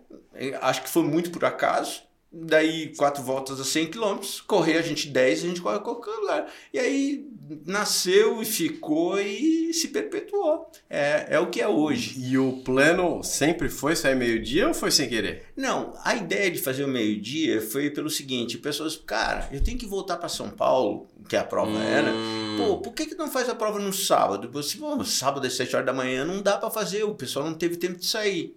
Acho 0.62 0.84
que 0.84 0.90
foi 0.90 1.04
muito 1.04 1.32
por 1.32 1.44
acaso. 1.46 2.04
Daí, 2.39 2.93
quatro 2.95 3.23
voltas 3.23 3.60
a 3.60 3.63
100 3.63 3.88
km, 3.88 4.19
correr 4.45 4.78
a 4.78 4.82
gente 4.84 5.08
10, 5.08 5.39
a 5.39 5.47
gente 5.47 5.62
corre 5.62 5.78
a 5.78 5.80
qualquer 5.80 6.12
lugar. 6.12 6.54
E 6.71 6.78
aí 6.78 7.28
nasceu 7.65 8.41
e 8.41 8.45
ficou 8.45 9.19
e 9.19 9.73
se 9.73 9.88
perpetuou. 9.88 10.69
É, 10.88 11.28
é 11.32 11.39
o 11.39 11.50
que 11.50 11.60
é 11.60 11.67
hoje. 11.67 12.19
E 12.19 12.38
o 12.38 12.62
plano 12.63 13.23
sempre 13.23 13.69
foi 13.69 13.95
sair 13.95 14.15
meio-dia 14.15 14.67
ou 14.67 14.73
foi 14.73 14.91
sem 14.91 15.10
querer? 15.10 15.45
Não, 15.56 15.93
a 16.04 16.15
ideia 16.15 16.52
de 16.52 16.60
fazer 16.60 16.84
o 16.84 16.88
meio-dia 16.88 17.60
foi 17.60 17.89
pelo 17.89 18.10
seguinte: 18.10 18.60
pessoas, 18.60 18.95
cara, 18.95 19.50
eu 19.52 19.63
tenho 19.63 19.78
que 19.78 19.88
voltar 19.88 20.17
para 20.17 20.30
São 20.30 20.52
Paulo, 20.52 21.08
que 21.28 21.36
a 21.36 21.43
prova 21.43 21.71
hum. 21.71 21.82
era. 21.82 22.13
Pô, 22.58 22.78
por 22.78 22.93
que, 22.93 23.08
que 23.08 23.15
não 23.15 23.28
faz 23.28 23.50
a 23.50 23.56
prova 23.56 23.80
no 23.80 23.91
sábado? 23.91 24.47
Você, 24.52 24.78
pô, 24.78 25.04
sábado 25.04 25.47
às 25.47 25.54
7 25.54 25.76
horas 25.76 25.86
da 25.88 25.93
manhã 25.93 26.23
não 26.23 26.41
dá 26.41 26.58
para 26.58 26.69
fazer, 26.69 27.04
o 27.04 27.15
pessoal 27.15 27.45
não 27.45 27.56
teve 27.56 27.78
tempo 27.78 27.97
de 27.97 28.06
sair. 28.06 28.56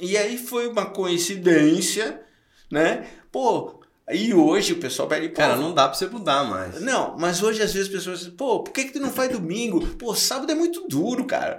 E 0.00 0.16
aí 0.16 0.38
foi 0.38 0.68
uma 0.68 0.86
coincidência 0.86 2.22
né? 2.70 3.06
Pô, 3.32 3.80
e 4.12 4.34
hoje 4.34 4.72
o 4.72 4.78
pessoal 4.78 5.06
pede. 5.08 5.28
Cara, 5.28 5.56
não 5.56 5.72
dá 5.72 5.86
pra 5.86 5.96
você 5.96 6.06
mudar 6.06 6.44
mais. 6.44 6.80
Não, 6.80 7.16
mas 7.16 7.42
hoje 7.42 7.62
às 7.62 7.72
vezes 7.72 7.88
as 7.88 7.94
pessoas 7.94 8.18
dizem, 8.18 8.34
pô, 8.34 8.60
por 8.60 8.72
que, 8.72 8.84
que 8.84 8.92
tu 8.92 9.00
não 9.00 9.10
faz 9.10 9.30
domingo? 9.30 9.86
Pô, 9.96 10.14
sábado 10.14 10.50
é 10.50 10.54
muito 10.54 10.86
duro, 10.88 11.24
cara. 11.24 11.58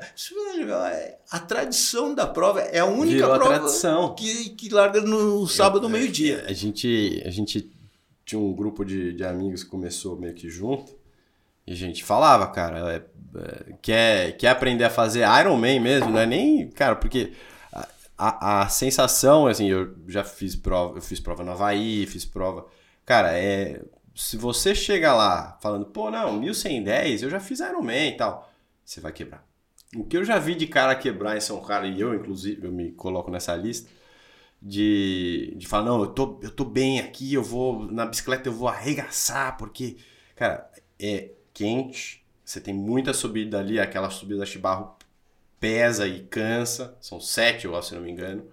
É, 0.91 1.17
a 1.29 1.39
tradição 1.39 2.13
da 2.13 2.27
prova 2.27 2.59
é 2.61 2.79
a 2.79 2.85
única 2.85 3.25
Virou 3.25 3.35
prova 3.35 3.55
a 3.55 3.59
tradição. 3.59 4.13
Que, 4.15 4.49
que 4.49 4.69
larga 4.69 5.01
no 5.01 5.47
sábado, 5.47 5.83
no 5.83 5.89
meio-dia. 5.89 6.43
A 6.47 6.53
gente, 6.53 7.23
a 7.25 7.29
gente 7.29 7.71
tinha 8.25 8.39
um 8.39 8.53
grupo 8.53 8.83
de, 8.83 9.13
de 9.13 9.23
amigos 9.23 9.63
que 9.63 9.69
começou 9.69 10.17
meio 10.17 10.33
que 10.33 10.49
junto. 10.49 10.99
E 11.65 11.71
a 11.71 11.75
gente 11.75 12.03
falava, 12.03 12.47
cara, 12.47 12.93
é, 12.93 13.01
é, 13.39 13.73
quer, 13.81 14.31
quer 14.33 14.49
aprender 14.49 14.83
a 14.83 14.89
fazer 14.89 15.25
Iron 15.39 15.55
Man 15.55 15.79
mesmo, 15.79 16.09
não 16.09 16.19
é 16.19 16.25
nem. 16.25 16.67
Cara, 16.69 16.97
porque 16.97 17.31
a, 18.21 18.61
a 18.63 18.69
sensação, 18.69 19.47
assim, 19.47 19.67
eu 19.67 19.95
já 20.07 20.23
fiz 20.23 20.55
prova, 20.55 20.97
eu 20.97 21.01
fiz 21.01 21.19
prova 21.19 21.43
no 21.43 21.51
Havaí, 21.51 22.05
fiz 22.05 22.23
prova. 22.23 22.67
Cara, 23.03 23.33
é. 23.37 23.81
Se 24.15 24.37
você 24.37 24.75
chega 24.75 25.13
lá 25.13 25.57
falando, 25.61 25.85
pô, 25.85 26.11
não, 26.11 26.39
1110, 26.39 27.23
eu 27.23 27.29
já 27.29 27.39
fiz 27.39 27.59
Ironman 27.61 28.09
e 28.09 28.17
tal, 28.17 28.51
você 28.85 28.99
vai 29.01 29.11
quebrar. 29.11 29.43
O 29.95 30.05
que 30.05 30.17
eu 30.17 30.23
já 30.23 30.37
vi 30.37 30.53
de 30.53 30.67
cara 30.67 30.95
quebrar 30.95 31.35
em 31.35 31.41
São 31.41 31.61
Carlos, 31.61 31.97
e 31.97 32.01
eu, 32.01 32.13
inclusive, 32.13 32.65
eu 32.67 32.71
me 32.71 32.91
coloco 32.91 33.31
nessa 33.31 33.55
lista, 33.55 33.89
de, 34.61 35.53
de 35.57 35.65
falar, 35.67 35.85
não, 35.85 36.01
eu 36.01 36.07
tô, 36.07 36.39
eu 36.43 36.51
tô 36.51 36.65
bem 36.65 36.99
aqui, 36.99 37.33
eu 37.33 37.43
vou, 37.43 37.91
na 37.91 38.05
bicicleta 38.05 38.49
eu 38.49 38.53
vou 38.53 38.67
arregaçar, 38.67 39.57
porque, 39.57 39.97
cara, 40.35 40.69
é 40.99 41.31
quente, 41.53 42.23
você 42.45 42.61
tem 42.61 42.73
muita 42.73 43.13
subida 43.13 43.59
ali, 43.59 43.79
aquela 43.79 44.09
subida 44.09 44.45
de 44.45 44.59
barro 44.59 44.95
pesa 45.61 46.07
e 46.07 46.23
cansa. 46.23 46.97
São 46.99 47.21
sete, 47.21 47.65
eu 47.65 47.77
acho, 47.77 47.89
se 47.89 47.95
não 47.95 48.01
me 48.01 48.11
engano. 48.11 48.43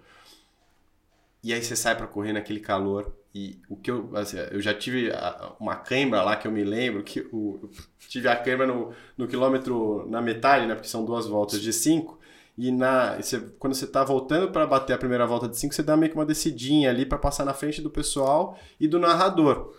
E 1.43 1.53
aí 1.53 1.61
você 1.61 1.75
sai 1.75 1.95
para 1.97 2.07
correr 2.07 2.31
naquele 2.31 2.59
calor. 2.61 3.13
E 3.33 3.59
o 3.69 3.75
que 3.75 3.91
eu. 3.91 4.09
Assim, 4.15 4.37
eu 4.51 4.61
já 4.61 4.73
tive 4.73 5.11
uma 5.59 5.75
cãibra 5.75 6.21
lá 6.23 6.35
que 6.35 6.47
eu 6.47 6.51
me 6.51 6.63
lembro, 6.63 7.03
que 7.03 7.21
o, 7.31 7.69
tive 8.07 8.27
a 8.27 8.35
cãibra 8.35 8.65
no, 8.67 8.93
no 9.17 9.27
quilômetro 9.27 10.07
na 10.09 10.21
metade, 10.21 10.65
né? 10.65 10.75
Porque 10.75 10.87
são 10.87 11.03
duas 11.05 11.27
voltas 11.27 11.61
de 11.61 11.73
cinco. 11.73 12.19
E 12.57 12.71
na, 12.71 13.15
você, 13.15 13.39
quando 13.57 13.73
você 13.73 13.85
está 13.85 14.03
voltando 14.03 14.51
para 14.51 14.67
bater 14.67 14.93
a 14.93 14.97
primeira 14.97 15.25
volta 15.25 15.47
de 15.47 15.57
cinco, 15.57 15.73
você 15.73 15.83
dá 15.83 15.95
meio 15.95 16.11
que 16.11 16.17
uma 16.17 16.25
descidinha 16.25 16.89
ali 16.89 17.05
para 17.05 17.17
passar 17.17 17.45
na 17.45 17.53
frente 17.53 17.81
do 17.81 17.89
pessoal 17.89 18.59
e 18.79 18.87
do 18.87 18.99
narrador. 18.99 19.73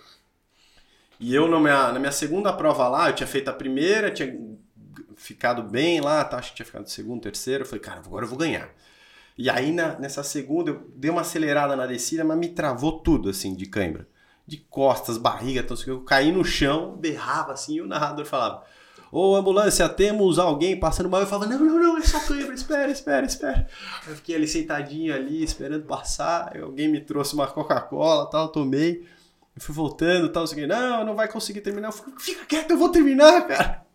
E 1.19 1.35
eu, 1.35 1.47
na 1.47 1.61
minha, 1.61 1.93
na 1.93 1.99
minha 1.99 2.13
segunda 2.13 2.53
prova 2.53 2.89
lá, 2.89 3.11
eu 3.11 3.15
tinha 3.15 3.27
feito 3.27 3.49
a 3.49 3.53
primeira, 3.53 4.11
tinha 4.11 4.35
ficado 5.21 5.63
bem 5.63 6.01
lá, 6.01 6.25
tá? 6.25 6.39
acho 6.39 6.51
que 6.51 6.57
tinha 6.57 6.67
ficado 6.67 6.89
segundo, 6.89 7.21
terceiro. 7.21 7.63
Eu 7.63 7.67
falei, 7.67 7.81
cara, 7.81 8.01
agora 8.01 8.25
eu 8.25 8.29
vou 8.29 8.39
ganhar. 8.39 8.71
E 9.37 9.49
aí 9.49 9.71
na, 9.73 9.99
nessa 9.99 10.23
segunda 10.23 10.71
eu 10.71 10.91
dei 10.97 11.11
uma 11.11 11.21
acelerada 11.21 11.77
na 11.77 11.87
descida, 11.87 12.25
mas 12.25 12.39
me 12.39 12.49
travou 12.49 13.01
tudo 13.01 13.29
assim 13.29 13.55
de 13.55 13.67
cãibra. 13.67 14.09
De 14.47 14.57
costas, 14.57 15.17
barriga, 15.17 15.61
então, 15.61 15.77
eu 15.87 16.01
caí 16.01 16.33
no 16.33 16.45
chão, 16.45 16.97
berrava 16.97 17.53
assim, 17.53 17.75
e 17.77 17.81
o 17.81 17.87
narrador 17.87 18.25
falava: 18.25 18.65
Ô 19.13 19.37
ambulância, 19.37 19.89
temos 19.89 20.39
alguém 20.39 20.79
passando 20.79 21.09
mal. 21.09 21.21
Eu 21.21 21.27
falava: 21.27 21.51
Não, 21.51 21.59
não, 21.59 21.79
não, 21.79 21.99
é 21.99 22.03
só 22.03 22.19
cãibra, 22.21 22.55
espera, 22.55 22.91
espera, 22.91 23.27
espera. 23.27 23.69
Eu 24.09 24.17
fiquei 24.17 24.35
ali 24.35 24.49
sentadinho 24.49 25.15
ali, 25.15 25.45
esperando 25.45 25.85
passar. 25.85 26.57
Alguém 26.61 26.89
me 26.89 27.01
trouxe 27.01 27.35
uma 27.35 27.47
Coca-Cola 27.47 28.29
tal, 28.29 28.49
tomei. 28.49 29.07
Eu 29.55 29.63
fui 29.63 29.75
voltando 29.75 30.29
tal, 30.29 30.45
assim, 30.45 30.67
não, 30.67 31.05
não 31.05 31.15
vai 31.15 31.29
conseguir 31.29 31.61
terminar. 31.61 31.89
Eu 31.89 31.93
falei, 31.93 32.15
Fica 32.19 32.45
quieto, 32.47 32.71
eu 32.71 32.79
vou 32.79 32.89
terminar, 32.89 33.47
cara. 33.47 33.87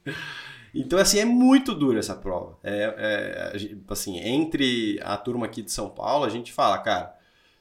Então, 0.76 1.00
assim, 1.00 1.20
é 1.20 1.26
muito 1.26 1.74
dura 1.74 2.00
essa 2.00 2.14
prova. 2.14 2.60
É, 2.62 3.54
é, 3.56 3.76
assim, 3.88 4.20
entre 4.20 5.00
a 5.02 5.16
turma 5.16 5.46
aqui 5.46 5.62
de 5.62 5.72
São 5.72 5.90
Paulo, 5.90 6.26
a 6.26 6.30
gente 6.30 6.52
fala, 6.52 6.78
cara, 6.80 7.16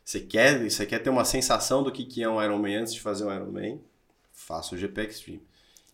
você 0.05 0.21
quer, 0.21 0.69
você 0.69 0.85
quer 0.85 0.99
ter 0.99 1.11
uma 1.11 1.25
sensação 1.25 1.85
do 1.85 1.93
que, 1.93 2.05
que 2.05 2.23
é 2.25 2.29
um 2.29 2.43
Ironman 2.43 2.79
antes 2.79 2.93
de 2.93 3.01
fazer 3.01 3.25
um 3.25 3.33
Ironman? 3.33 3.81
Faça 4.33 4.75
o 4.75 4.79
GP 4.79 5.03
Extreme. 5.03 5.43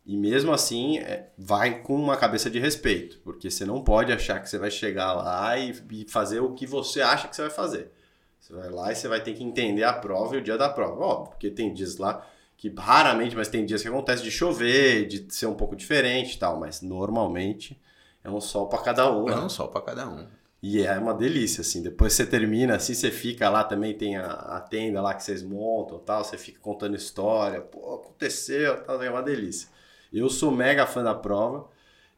E 0.06 0.16
mesmo 0.16 0.50
assim, 0.50 0.98
é, 0.98 1.28
vai 1.36 1.82
com 1.82 1.94
uma 1.94 2.16
cabeça 2.16 2.48
de 2.48 2.58
respeito, 2.58 3.20
porque 3.22 3.50
você 3.50 3.66
não 3.66 3.84
pode 3.84 4.10
achar 4.12 4.40
que 4.40 4.48
você 4.48 4.58
vai 4.58 4.70
chegar 4.70 5.12
lá 5.12 5.58
e, 5.58 5.74
e 5.90 6.08
fazer 6.08 6.40
o 6.40 6.54
que 6.54 6.66
você 6.66 7.02
acha 7.02 7.28
que 7.28 7.36
você 7.36 7.42
vai 7.42 7.50
fazer. 7.50 7.92
Você 8.40 8.54
vai 8.54 8.70
lá 8.70 8.90
e 8.90 8.96
você 8.96 9.06
vai 9.06 9.22
ter 9.22 9.34
que 9.34 9.44
entender 9.44 9.84
a 9.84 9.92
prova 9.92 10.36
e 10.36 10.38
o 10.38 10.42
dia 10.42 10.56
da 10.56 10.70
prova. 10.70 11.04
Óbvio, 11.04 11.30
porque 11.32 11.50
tem 11.50 11.72
dias 11.74 11.98
lá 11.98 12.26
que 12.60 12.70
raramente, 12.76 13.34
mas 13.34 13.48
tem 13.48 13.64
dias 13.64 13.80
que 13.80 13.88
acontece 13.88 14.22
de 14.22 14.30
chover, 14.30 15.06
de 15.06 15.34
ser 15.34 15.46
um 15.46 15.54
pouco 15.54 15.74
diferente 15.74 16.34
e 16.34 16.38
tal, 16.38 16.60
mas 16.60 16.82
normalmente 16.82 17.80
é 18.22 18.28
um 18.28 18.38
sol 18.38 18.68
para 18.68 18.80
cada 18.80 19.10
um. 19.10 19.26
É 19.30 19.34
né? 19.34 19.40
um 19.40 19.48
sol 19.48 19.68
para 19.68 19.80
cada 19.80 20.06
um. 20.06 20.26
E 20.62 20.82
é 20.82 20.98
uma 20.98 21.14
delícia, 21.14 21.62
assim. 21.62 21.82
Depois 21.82 22.12
você 22.12 22.26
termina, 22.26 22.76
assim, 22.76 22.92
você 22.92 23.10
fica 23.10 23.48
lá 23.48 23.64
também, 23.64 23.94
tem 23.94 24.18
a, 24.18 24.26
a 24.26 24.60
tenda 24.60 25.00
lá 25.00 25.14
que 25.14 25.22
vocês 25.22 25.42
montam 25.42 25.98
tal, 26.00 26.22
você 26.22 26.36
fica 26.36 26.60
contando 26.60 26.94
história, 26.94 27.62
pô, 27.62 27.94
aconteceu, 27.94 28.84
tal, 28.84 29.02
é 29.02 29.08
uma 29.08 29.22
delícia. 29.22 29.66
Eu 30.12 30.28
sou 30.28 30.50
mega 30.50 30.86
fã 30.86 31.02
da 31.02 31.14
prova 31.14 31.66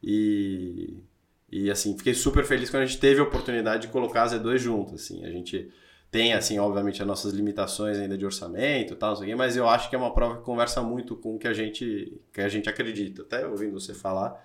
e, 0.03 1.01
e 1.49 1.71
assim, 1.71 1.97
fiquei 1.97 2.13
super 2.13 2.43
feliz 2.43 2.69
quando 2.69 2.83
a 2.83 2.85
gente 2.85 2.99
teve 2.99 3.21
a 3.21 3.23
oportunidade 3.23 3.83
de 3.83 3.93
colocar 3.93 4.23
as 4.23 4.33
E2 4.33 4.57
juntas, 4.57 4.95
assim. 4.95 5.23
A 5.23 5.29
gente 5.29 5.71
tem, 6.13 6.31
assim, 6.35 6.59
obviamente, 6.59 7.01
as 7.01 7.07
nossas 7.07 7.33
limitações 7.33 7.97
ainda 7.97 8.15
de 8.15 8.23
orçamento 8.23 8.93
e 8.93 8.95
tal, 8.95 9.15
mas 9.35 9.57
eu 9.57 9.67
acho 9.67 9.89
que 9.89 9.95
é 9.95 9.97
uma 9.97 10.13
prova 10.13 10.37
que 10.37 10.43
conversa 10.43 10.79
muito 10.83 11.15
com 11.15 11.35
o 11.35 11.39
que 11.39 11.47
a 11.47 11.53
gente, 11.53 12.21
que 12.31 12.39
a 12.39 12.47
gente 12.47 12.69
acredita. 12.69 13.23
Até 13.23 13.47
ouvindo 13.47 13.73
você 13.73 13.95
falar, 13.95 14.39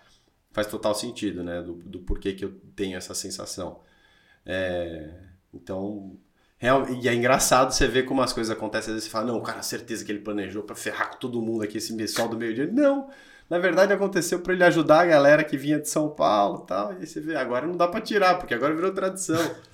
faz 0.50 0.66
total 0.66 0.94
sentido, 0.94 1.44
né? 1.44 1.60
Do, 1.60 1.74
do 1.74 1.98
porquê 1.98 2.32
que 2.32 2.42
eu 2.42 2.58
tenho 2.74 2.96
essa 2.96 3.12
sensação. 3.12 3.80
É, 4.46 5.10
então, 5.52 6.18
real, 6.56 6.88
e 6.88 7.06
é 7.06 7.12
engraçado 7.14 7.70
você 7.70 7.86
ver 7.86 8.04
como 8.04 8.22
as 8.22 8.32
coisas 8.32 8.50
acontecem. 8.50 8.88
Às 8.92 8.94
vezes 8.94 9.04
você 9.04 9.10
fala, 9.10 9.26
não, 9.26 9.42
cara, 9.42 9.60
certeza 9.60 10.02
que 10.06 10.10
ele 10.10 10.20
pessoal 10.20 10.62
para 10.62 10.74
ferrar 10.74 11.10
com 11.10 11.18
todo 11.18 11.42
mundo 11.42 11.64
aqui, 11.64 11.76
esse 11.76 11.94
pessoal 11.94 12.28
do 12.28 12.38
meio-dia. 12.38 12.66
Não! 12.66 13.10
Na 13.50 13.58
verdade, 13.58 13.92
aconteceu 13.92 14.40
para 14.40 14.54
ele 14.54 14.64
ajudar 14.64 15.00
a 15.00 15.06
galera 15.06 15.44
que 15.44 15.58
vinha 15.58 15.78
de 15.78 15.88
São 15.90 16.08
Paulo 16.08 16.62
e 16.64 16.66
tal. 16.66 16.94
E 16.94 17.06
você 17.06 17.20
vê, 17.20 17.36
agora 17.36 17.66
não 17.66 17.76
dá 17.76 17.86
para 17.86 18.00
tirar, 18.00 18.38
porque 18.38 18.54
agora 18.54 18.74
virou 18.74 18.90
tradição. 18.90 19.38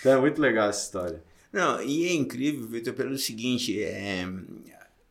Então 0.00 0.12
é 0.12 0.16
muito 0.20 0.40
legal 0.40 0.68
essa 0.68 0.84
história. 0.84 1.20
Não, 1.54 1.80
e 1.80 2.08
é 2.08 2.12
incrível, 2.12 2.66
Vitor, 2.66 2.92
pelo 2.94 3.16
seguinte, 3.16 3.80
é, 3.80 4.26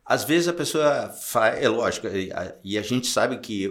às 0.04 0.24
vezes 0.24 0.46
a 0.46 0.52
pessoa 0.52 1.08
faz, 1.08 1.62
é 1.62 1.68
lógico, 1.70 2.06
e 2.62 2.76
a 2.76 2.82
gente 2.82 3.06
sabe 3.06 3.38
que 3.38 3.66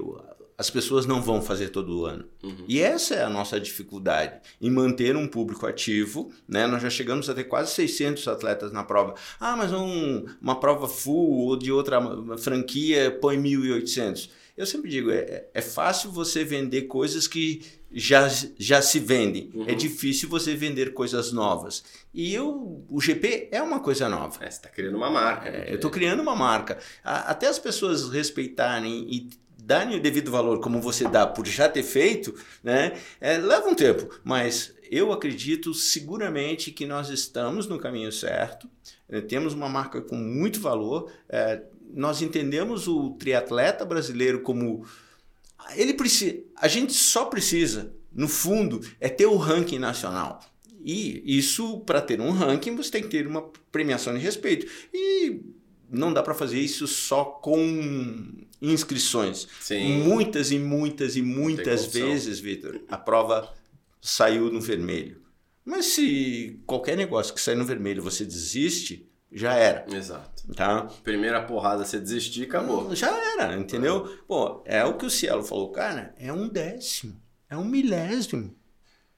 as 0.57 0.71
pessoas 0.71 1.05
não 1.05 1.21
vão 1.21 1.39
fazer 1.39 1.69
todo 1.69 2.03
ano. 2.03 2.25
Uhum. 2.41 2.65
E 2.67 2.81
essa 2.81 3.13
é 3.13 3.23
a 3.23 3.29
nossa 3.29 3.59
dificuldade, 3.59 4.41
em 4.59 4.71
manter 4.71 5.15
um 5.15 5.27
público 5.27 5.67
ativo. 5.67 6.31
Né? 6.47 6.65
Nós 6.65 6.81
já 6.81 6.89
chegamos 6.89 7.29
a 7.29 7.35
ter 7.35 7.43
quase 7.43 7.71
600 7.75 8.27
atletas 8.27 8.71
na 8.71 8.83
prova. 8.83 9.13
Ah, 9.39 9.55
mas 9.55 9.71
um, 9.71 10.25
uma 10.41 10.59
prova 10.59 10.87
full 10.87 11.47
ou 11.47 11.55
de 11.55 11.71
outra 11.71 11.99
franquia 12.39 13.11
põe 13.21 13.37
1.800. 13.37 14.29
Eu 14.55 14.65
sempre 14.65 14.89
digo, 14.89 15.09
é, 15.09 15.45
é 15.53 15.61
fácil 15.61 16.11
você 16.11 16.43
vender 16.43 16.83
coisas 16.83 17.27
que 17.27 17.61
já, 17.91 18.27
já 18.57 18.81
se 18.81 18.99
vendem. 18.99 19.49
É 19.53 19.57
uhum. 19.57 19.65
É 19.69 19.73
difícil 19.73 20.29
você 20.29 20.55
vender 20.55 20.93
coisas 20.93 21.31
novas. 21.31 21.83
E 22.13 22.33
eu, 22.33 22.85
o 22.89 23.01
GP 23.01 23.49
é 23.51 23.61
uma 23.61 23.79
coisa 23.79 24.07
nova. 24.07 24.37
É, 24.43 24.49
você 24.49 24.57
está 24.57 24.69
criando 24.69 24.95
uma 24.95 25.09
marca. 25.09 25.49
É, 25.49 25.71
eu 25.71 25.75
estou 25.75 25.89
criando 25.89 26.21
uma 26.21 26.35
marca. 26.35 26.77
A, 27.03 27.31
até 27.31 27.47
as 27.47 27.57
pessoas 27.57 28.09
respeitarem 28.09 29.07
e 29.09 29.29
darem 29.63 29.97
o 29.97 30.01
devido 30.01 30.29
valor 30.29 30.59
como 30.59 30.81
você 30.81 31.07
dá 31.07 31.25
por 31.25 31.47
já 31.47 31.69
ter 31.69 31.83
feito, 31.83 32.35
né, 32.61 32.93
é, 33.21 33.37
leva 33.37 33.67
um 33.69 33.75
tempo. 33.75 34.19
Mas 34.23 34.73
eu 34.91 35.11
acredito 35.11 35.73
seguramente 35.73 36.71
que 36.71 36.85
nós 36.85 37.09
estamos 37.09 37.65
no 37.65 37.79
caminho 37.79 38.11
certo. 38.11 38.69
É, 39.07 39.21
temos 39.21 39.53
uma 39.53 39.69
marca 39.69 40.01
com 40.01 40.15
muito 40.15 40.59
valor. 40.59 41.11
É, 41.29 41.61
nós 41.93 42.21
entendemos 42.21 42.87
o 42.87 43.11
triatleta 43.11 43.85
brasileiro 43.85 44.41
como 44.41 44.85
ele 45.75 45.93
precisa, 45.93 46.39
a 46.55 46.67
gente 46.67 46.93
só 46.93 47.25
precisa, 47.25 47.93
no 48.11 48.27
fundo, 48.27 48.81
é 48.99 49.07
ter 49.07 49.25
o 49.25 49.37
ranking 49.37 49.79
nacional. 49.79 50.41
E 50.83 51.23
isso, 51.37 51.79
para 51.81 52.01
ter 52.01 52.19
um 52.19 52.31
ranking, 52.31 52.75
você 52.75 52.91
tem 52.91 53.03
que 53.03 53.07
ter 53.07 53.25
uma 53.25 53.43
premiação 53.71 54.13
de 54.13 54.19
respeito. 54.19 54.67
E 54.93 55.39
não 55.89 56.11
dá 56.11 56.21
para 56.21 56.33
fazer 56.33 56.59
isso 56.59 56.85
só 56.87 57.23
com 57.23 58.35
inscrições. 58.61 59.47
Sim. 59.61 60.03
Muitas 60.03 60.51
e 60.51 60.59
muitas 60.59 61.15
e 61.15 61.21
muitas 61.21 61.85
vezes, 61.85 62.39
Vitor, 62.39 62.81
a 62.89 62.97
prova 62.97 63.53
saiu 64.01 64.51
no 64.51 64.59
vermelho. 64.59 65.21
Mas 65.63 65.85
se 65.85 66.59
qualquer 66.65 66.97
negócio 66.97 67.33
que 67.33 67.39
sair 67.39 67.55
no 67.55 67.63
vermelho 67.63 68.03
você 68.03 68.25
desiste, 68.25 69.07
já 69.33 69.53
era. 69.55 69.85
Exato. 69.93 70.31
Tá? 70.55 70.83
Primeira 71.03 71.41
porrada, 71.43 71.85
você 71.85 71.99
desistir, 71.99 72.43
acabou. 72.43 72.93
Já 72.95 73.09
era, 73.33 73.55
entendeu? 73.55 74.17
Pô, 74.27 74.61
é 74.65 74.83
o 74.83 74.95
que 74.97 75.05
o 75.05 75.09
Cielo 75.09 75.43
falou, 75.43 75.71
cara, 75.71 76.13
é 76.17 76.31
um 76.33 76.47
décimo, 76.49 77.15
é 77.49 77.55
um 77.57 77.63
milésimo. 77.65 78.53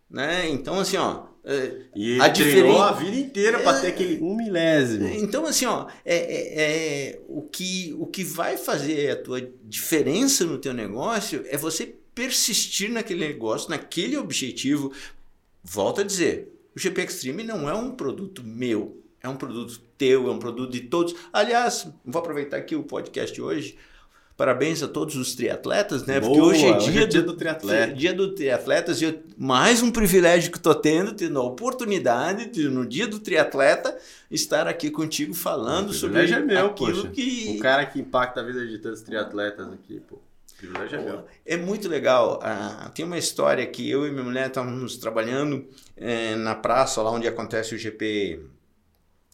Né? 0.10 0.48
Então, 0.50 0.80
assim, 0.80 0.98
ó. 0.98 1.24
é, 1.44 1.82
E 1.96 2.12
ele 2.12 2.22
A 2.22 2.28
diferen- 2.28 2.78
a 2.80 2.92
vida 2.92 3.18
inteira 3.18 3.60
pra 3.60 3.80
ter 3.82 3.88
aquele 3.88 4.22
um 4.24 4.36
milésimo. 4.36 5.08
Então, 5.08 5.46
assim, 5.46 5.66
ó, 5.66 5.88
é, 6.06 6.16
é- 6.16 6.62
é- 7.14 7.22
o, 7.28 7.42
que, 7.42 7.96
o 8.00 8.06
que 8.06 8.24
vai 8.24 8.56
fazer 8.56 9.10
a 9.12 9.16
tua 9.22 9.42
diferença 9.64 10.46
no 10.46 10.58
teu 10.60 10.74
negócio 10.74 11.44
é 11.48 11.58
você 11.58 11.96
persistir 12.14 12.90
naquele 12.92 13.28
negócio, 13.28 13.70
naquele 13.70 14.16
objetivo. 14.16 14.92
Volto 15.64 16.02
a 16.02 16.04
dizer, 16.04 16.50
o 16.76 16.80
GP 16.80 17.02
Extreme 17.04 17.44
não 17.44 17.68
é 17.68 17.74
um 17.74 17.92
produto 17.92 18.44
meu, 18.44 19.02
é 19.22 19.28
um 19.28 19.36
produto 19.36 19.82
teu, 19.98 20.28
é 20.28 20.32
um 20.32 20.40
produto 20.40 20.72
de 20.72 20.82
todos. 20.82 21.16
Aliás, 21.32 21.88
vou 22.06 22.20
aproveitar 22.20 22.58
aqui 22.58 22.76
o 22.76 22.84
podcast 22.84 23.42
hoje. 23.42 23.78
Parabéns 24.38 24.84
a 24.84 24.88
todos 24.90 25.16
os 25.16 25.34
triatletas, 25.34 26.06
né? 26.06 26.20
Porque 26.20 26.38
Boa, 26.38 26.50
hoje 26.52 26.66
é 26.66 26.76
hoje 26.76 26.92
dia, 26.92 27.04
é 27.04 27.06
dia 27.06 27.22
do, 27.22 27.32
do 27.32 27.38
triatleta. 27.38 27.94
Dia 27.94 28.14
do 28.14 28.36
triatletas 28.36 29.02
e 29.02 29.20
mais 29.38 29.82
um 29.82 29.90
privilégio 29.90 30.52
que 30.52 30.58
estou 30.58 30.76
tendo, 30.76 31.14
tendo 31.14 31.40
a 31.40 31.44
oportunidade 31.44 32.48
de, 32.48 32.68
no 32.68 32.86
dia 32.86 33.08
do 33.08 33.20
triatleta, 33.20 33.98
estar 34.30 34.68
aqui 34.68 34.92
contigo 34.92 35.34
falando 35.34 35.92
O 35.92 35.94
sobre 35.94 36.30
é 36.30 36.40
meu, 36.42 36.68
aquilo 36.68 37.04
poxa. 37.04 37.10
que 37.12 37.56
Um 37.56 37.60
cara 37.60 37.86
que 37.86 38.02
impacta 38.02 38.42
a 38.42 38.44
vida 38.44 38.68
de 38.68 38.78
tantos 38.78 39.02
triatletas 39.04 39.72
aqui, 39.72 40.02
pô. 40.02 40.18
O 40.64 40.96
é 41.48 41.54
é 41.54 41.58
muito 41.58 41.88
legal. 41.88 42.40
Ah, 42.42 42.92
tem 42.94 43.06
uma 43.06 43.18
história 43.18 43.66
que 43.66 43.90
eu 43.90 44.06
e 44.06 44.12
minha 44.12 44.24
mulher 44.24 44.48
estávamos 44.48 44.98
trabalhando 44.98 45.66
eh, 45.96 46.36
na 46.36 46.56
praça, 46.56 47.02
lá 47.02 47.12
onde 47.12 47.28
acontece 47.28 47.76
o 47.76 47.78
GP 47.78 48.42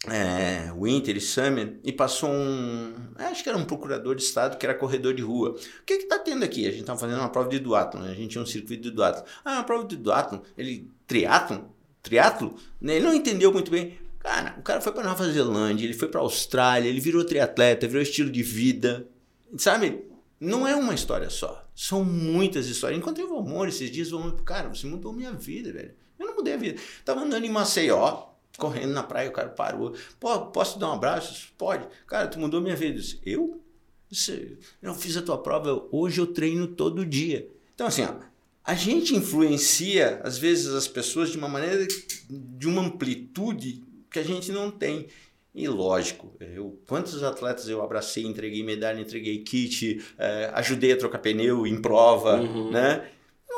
é, 0.08 0.72
Winter 0.74 1.16
e 1.16 1.22
Summer, 1.22 1.80
e 1.84 1.92
passou 1.92 2.30
um. 2.30 2.94
Acho 3.18 3.44
que 3.44 3.50
era 3.50 3.58
um 3.58 3.66
procurador 3.66 4.16
de 4.16 4.24
estado 4.24 4.58
que 4.58 4.66
era 4.66 4.74
corredor 4.74 5.14
de 5.14 5.22
rua. 5.22 5.52
O 5.52 5.86
que 5.86 6.00
que 6.00 6.06
tá 6.06 6.18
tendo 6.18 6.44
aqui? 6.44 6.66
A 6.66 6.72
gente 6.72 6.82
estava 6.82 7.00
fazendo 7.00 7.20
uma 7.20 7.30
prova 7.30 7.50
de 7.50 7.60
duatlon, 7.60 8.02
né? 8.02 8.12
a 8.12 8.16
gente 8.16 8.32
tinha 8.32 8.42
um 8.42 8.46
circuito 8.46 8.82
de 8.82 8.92
duatlon. 8.92 9.24
Ah, 9.46 9.54
uma 9.54 9.64
prova 9.64 9.86
de 9.86 9.96
duatlon, 9.96 10.40
ele. 10.58 10.90
Triatlon? 11.06 11.66
Triatlo? 12.02 12.56
Né? 12.80 12.96
Ele 12.96 13.06
não 13.06 13.14
entendeu 13.14 13.52
muito 13.52 13.70
bem. 13.70 14.00
Cara, 14.20 14.56
o 14.58 14.62
cara 14.62 14.82
foi 14.82 14.92
para 14.92 15.04
Nova 15.04 15.30
Zelândia, 15.32 15.86
ele 15.86 15.94
foi 15.94 16.08
para 16.08 16.22
Austrália, 16.22 16.88
ele 16.88 17.00
virou 17.00 17.24
triatleta, 17.24 17.88
virou 17.88 18.02
estilo 18.02 18.32
de 18.32 18.42
vida. 18.42 19.08
Sabe? 19.58 20.06
Não 20.40 20.68
é 20.68 20.76
uma 20.76 20.96
história 20.96 21.30
só. 21.30 21.68
São 21.76 22.04
muitas 22.04 22.68
histórias. 22.68 23.00
Encontrei 23.00 23.26
o 23.26 23.30
Valmor 23.30 23.68
esses 23.68 23.92
dias, 23.92 24.12
o 24.12 24.20
Valmor, 24.20 24.44
cara, 24.44 24.70
você 24.70 24.88
mudou 24.88 25.14
minha 25.14 25.32
vida, 25.34 25.72
velho. 25.72 25.94
Eu 26.18 26.26
não 26.28 26.36
mudei 26.36 26.54
a 26.54 26.58
vida. 26.58 26.80
Tava 27.04 27.22
andando 27.22 27.46
em 27.46 27.50
Maceió, 27.50 28.31
correndo 28.58 28.92
na 28.94 29.04
praia, 29.04 29.30
o 29.30 29.34
cara 29.34 29.50
parou. 29.50 29.94
Pô, 30.20 30.40
posso 30.48 30.74
te 30.74 30.80
dar 30.80 30.90
um 30.90 30.94
abraço? 30.94 31.50
Pode. 31.58 31.88
Cara, 32.08 32.28
tu 32.28 32.40
mudou 32.40 32.62
minha 32.62 32.76
vida. 32.76 32.96
Eu 32.98 33.02
disse, 33.02 33.20
eu? 33.26 33.62
Você- 34.12 34.58
Eu 34.82 34.94
fiz 34.94 35.16
a 35.18 35.22
tua 35.22 35.38
prova, 35.38 35.88
hoje 35.92 36.20
eu 36.20 36.28
treino 36.28 36.68
todo 36.68 37.06
dia. 37.06 37.48
Então, 37.74 37.88
assim, 37.88 38.04
ó, 38.04 38.14
a 38.64 38.74
gente 38.76 39.16
influencia, 39.16 40.20
às 40.24 40.38
vezes, 40.38 40.68
as 40.74 40.88
pessoas 40.88 41.30
de 41.30 41.38
uma 41.38 41.48
maneira, 41.48 41.88
de 42.30 42.68
uma 42.68 42.82
amplitude 42.82 43.84
que 44.12 44.20
a 44.20 44.24
gente 44.24 44.52
não 44.52 44.70
tem. 44.70 45.08
E 45.54 45.68
lógico, 45.68 46.32
eu, 46.40 46.80
quantos 46.88 47.22
atletas 47.24 47.68
eu 47.68 47.82
abracei, 47.82 48.24
entreguei 48.26 48.64
medalha, 48.64 49.02
entreguei 49.02 49.40
kit, 49.40 50.02
eh, 50.18 50.50
ajudei 50.54 50.94
a 50.94 50.98
trocar 50.98 51.20
pneu 51.20 51.68
em 51.68 51.82
prova, 51.82 52.40
Uhum. 52.40 52.72
né? 52.72 53.10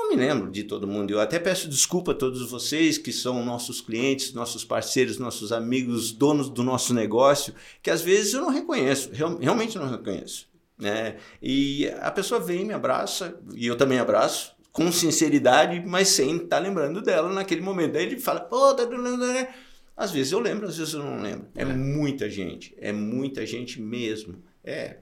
Não 0.04 0.10
me 0.10 0.16
lembro 0.18 0.52
de 0.52 0.66
todo 0.66 0.86
mundo. 0.86 1.12
Eu 1.12 1.22
até 1.22 1.40
peço 1.40 1.70
desculpa 1.70 2.12
a 2.12 2.16
todos 2.16 2.52
vocês 2.52 2.98
que 2.98 3.14
são 3.14 3.44
nossos 3.46 3.80
clientes, 3.80 4.34
nossos 4.34 4.66
parceiros, 4.66 5.18
nossos 5.18 5.54
amigos, 5.54 6.12
donos 6.12 6.50
do 6.50 6.62
nosso 6.62 6.94
negócio, 6.94 7.54
que 7.82 7.90
às 7.90 8.02
vezes 8.02 8.34
eu 8.34 8.42
não 8.42 8.50
reconheço, 8.50 9.10
real- 9.14 9.38
realmente 9.40 9.78
não 9.78 9.90
reconheço. 9.90 10.48
Né? 10.78 11.16
E 11.42 11.88
a 12.02 12.12
pessoa 12.12 12.42
vem, 12.42 12.66
me 12.66 12.74
abraça, 12.74 13.40
e 13.56 13.66
eu 13.66 13.78
também 13.78 13.98
abraço, 13.98 14.54
com 14.74 14.92
sinceridade, 14.92 15.82
mas 15.88 16.10
sem 16.10 16.36
estar 16.36 16.60
lembrando 16.60 17.02
dela 17.02 17.32
naquele 17.32 17.62
momento. 17.62 17.94
Daí 17.94 18.04
ele 18.06 18.20
fala, 18.20 18.42
pô, 18.42 18.74
tá 18.74 18.86
né? 18.86 19.54
Às 19.96 20.12
vezes 20.12 20.34
eu 20.34 20.40
lembro, 20.40 20.68
às 20.68 20.78
vezes 20.78 20.94
eu 20.96 21.02
não 21.04 21.22
lembro. 21.22 21.48
É, 21.56 21.62
É. 21.62 21.66
muita 21.66 22.30
gente, 22.30 22.76
é 22.78 22.92
muita 22.92 23.46
gente 23.46 23.80
mesmo. 23.80 24.36
É, 24.64 24.98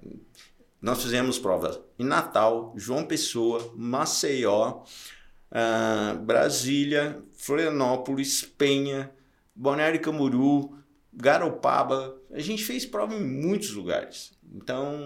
nós 0.82 1.02
fizemos 1.04 1.38
provas 1.38 1.80
em 2.00 2.04
Natal, 2.04 2.74
João 2.76 3.06
Pessoa, 3.06 3.72
Maceió, 3.76 4.84
ah, 5.52 6.16
Brasília, 6.20 7.22
Florianópolis, 7.34 8.42
Penha, 8.44 9.12
Balneário 9.54 10.02
Camboriú, 10.02 10.76
Garopaba. 11.14 12.18
A 12.32 12.40
gente 12.40 12.64
fez 12.64 12.86
prova 12.86 13.14
em 13.14 13.24
muitos 13.24 13.72
lugares. 13.74 14.32
Então, 14.54 14.98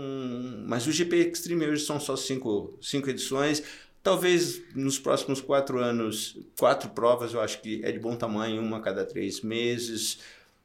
mas 0.66 0.88
o 0.88 0.92
GP 0.92 1.32
Extreme 1.32 1.68
hoje 1.68 1.86
são 1.86 2.00
só 2.00 2.16
cinco, 2.16 2.78
cinco 2.82 3.10
edições. 3.10 3.64
Talvez 4.02 4.62
nos 4.76 5.00
próximos 5.00 5.42
quatro 5.42 5.80
anos, 5.80 6.38
quatro 6.58 6.90
provas 6.92 7.34
eu 7.34 7.42
acho 7.42 7.60
que 7.62 7.84
é 7.84 7.92
de 7.92 8.00
bom 8.00 8.16
tamanho, 8.16 8.62
uma 8.62 8.78
a 8.78 8.82
cada 8.82 9.04
três 9.04 9.42
meses, 9.42 10.20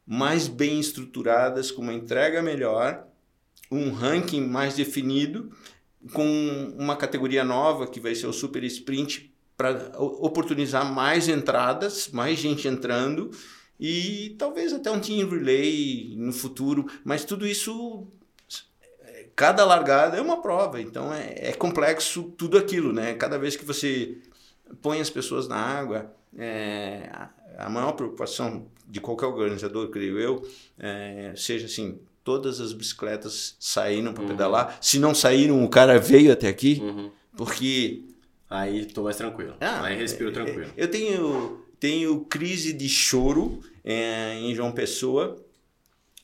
mais 0.07 0.47
bem 0.47 0.79
estruturadas, 0.79 1.71
com 1.71 1.81
uma 1.81 1.95
entrega 1.95 2.43
melhor, 2.43 3.07
um 3.71 3.93
ranking 3.93 4.47
mais 4.47 4.75
definido, 4.75 5.51
com 6.13 6.75
uma 6.79 6.97
categoria 6.97 7.45
nova 7.45 7.87
que 7.87 8.01
vai 8.01 8.15
ser 8.15 8.27
o 8.27 8.33
Super 8.33 8.65
Sprint 8.65 9.33
para 9.57 9.93
oportunizar 9.99 10.91
mais 10.91 11.29
entradas, 11.29 12.09
mais 12.09 12.39
gente 12.39 12.67
entrando 12.67 13.31
e 13.79 14.35
talvez 14.39 14.73
até 14.73 14.91
um 14.91 15.01
team 15.01 15.29
relay 15.29 16.15
no 16.17 16.33
futuro, 16.33 16.87
mas 17.05 17.25
tudo 17.25 17.47
isso 17.47 18.07
cada 19.37 19.65
largada 19.65 20.19
é 20.19 20.21
uma 20.21 20.43
prova, 20.43 20.81
então 20.83 21.13
é, 21.13 21.35
é 21.49 21.53
complexo 21.53 22.25
tudo 22.37 22.59
aquilo, 22.59 22.93
né? 22.93 23.15
Cada 23.15 23.39
vez 23.39 23.57
que 23.57 23.65
você 23.65 24.19
põe 24.83 25.01
as 25.01 25.09
pessoas 25.09 25.49
na 25.49 25.57
água, 25.57 26.15
é, 26.37 27.11
a, 27.57 27.69
maior 27.71 27.93
preocupação 27.93 28.67
de 28.87 29.01
qualquer 29.01 29.27
organizador, 29.27 29.89
creio 29.89 30.19
eu, 30.19 30.47
é, 30.79 31.33
seja 31.37 31.65
assim, 31.67 31.99
todas 32.25 32.61
as 32.61 32.73
bicicletas 32.73 33.57
saíram 33.59 34.13
para 34.13 34.23
Uhum. 34.23 34.29
pedalar. 34.29 34.79
Se 34.81 34.99
não 34.99 35.15
saíram, 35.15 35.65
o 35.65 35.69
cara 35.69 35.99
veio 35.99 36.33
até 36.33 36.49
aqui, 36.49 36.79
Uhum. 36.83 37.11
porque 37.37 38.05
Aí 38.49 38.85
tô 38.87 39.05
mais 39.05 39.17
tranquilo. 39.17 39.55
ah, 39.61 39.85
Aí 39.85 39.97
respiro 39.97 40.31
é, 40.31 40.33
tranquilo. 40.33 40.73
Eu 40.77 40.91
tenho, 40.91 41.65
tenho 41.79 42.21
crise 42.25 42.73
de 42.73 42.89
choro 42.89 43.61
é, 43.85 44.35
em 44.41 44.53
João 44.57 44.73
Pessoa 44.73 45.37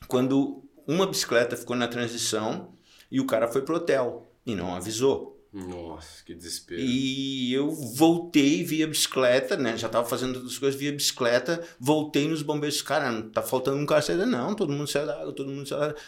quando 0.07 0.61
uma 0.85 1.05
bicicleta 1.07 1.55
ficou 1.55 1.75
na 1.75 1.87
transição 1.87 2.73
e 3.11 3.19
o 3.21 3.25
cara 3.25 3.47
foi 3.47 3.61
pro 3.61 3.75
hotel 3.75 4.27
e 4.45 4.55
não 4.55 4.75
avisou. 4.75 5.36
Nossa, 5.53 6.23
que 6.23 6.33
desespero. 6.35 6.81
E 6.81 7.53
eu 7.53 7.71
voltei 7.71 8.63
via 8.63 8.87
bicicleta, 8.87 9.55
né? 9.57 9.77
Já 9.77 9.89
tava 9.89 10.07
fazendo 10.07 10.35
outras 10.35 10.57
coisas 10.57 10.79
via 10.79 10.91
bicicleta, 10.91 11.63
voltei 11.79 12.27
nos 12.27 12.41
bombeiros. 12.41 12.81
Cara, 12.81 13.21
tá 13.31 13.41
faltando 13.41 13.77
um 13.77 13.85
da- 13.85 14.25
Não, 14.25 14.53
todo 14.53 14.71
mundo 14.73 14.87
saiu 14.87 15.05
da 15.07 15.19
água, 15.21 15.33
todo 15.33 15.51
mundo 15.51 15.67
saiu 15.67 15.79
da 15.79 15.85
água. 15.87 15.99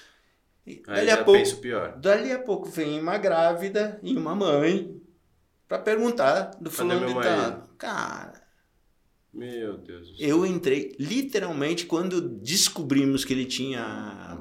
E 0.68 0.84
Aí 0.88 1.06
Dali 1.06 1.10
a 1.12 1.24
pouco, 1.24 1.56
pior. 1.62 1.98
Dali 1.98 2.32
a 2.32 2.40
pouco 2.40 2.70
vem 2.70 3.00
uma 3.00 3.18
grávida 3.18 4.00
e 4.04 4.16
uma 4.16 4.36
mãe 4.36 5.02
pra 5.68 5.80
perguntar 5.80 6.52
do 6.62 6.70
fulano 6.70 7.08
de 7.08 7.14
tal. 7.14 7.70
Cara, 7.78 8.44
Meu 9.34 9.78
Deus 9.78 10.10
do 10.10 10.18
céu. 10.18 10.28
eu 10.28 10.46
entrei, 10.46 10.96
literalmente, 11.00 11.86
quando 11.86 12.22
descobrimos 12.22 13.24
que 13.26 13.34
ele 13.34 13.46
tinha. 13.46 14.39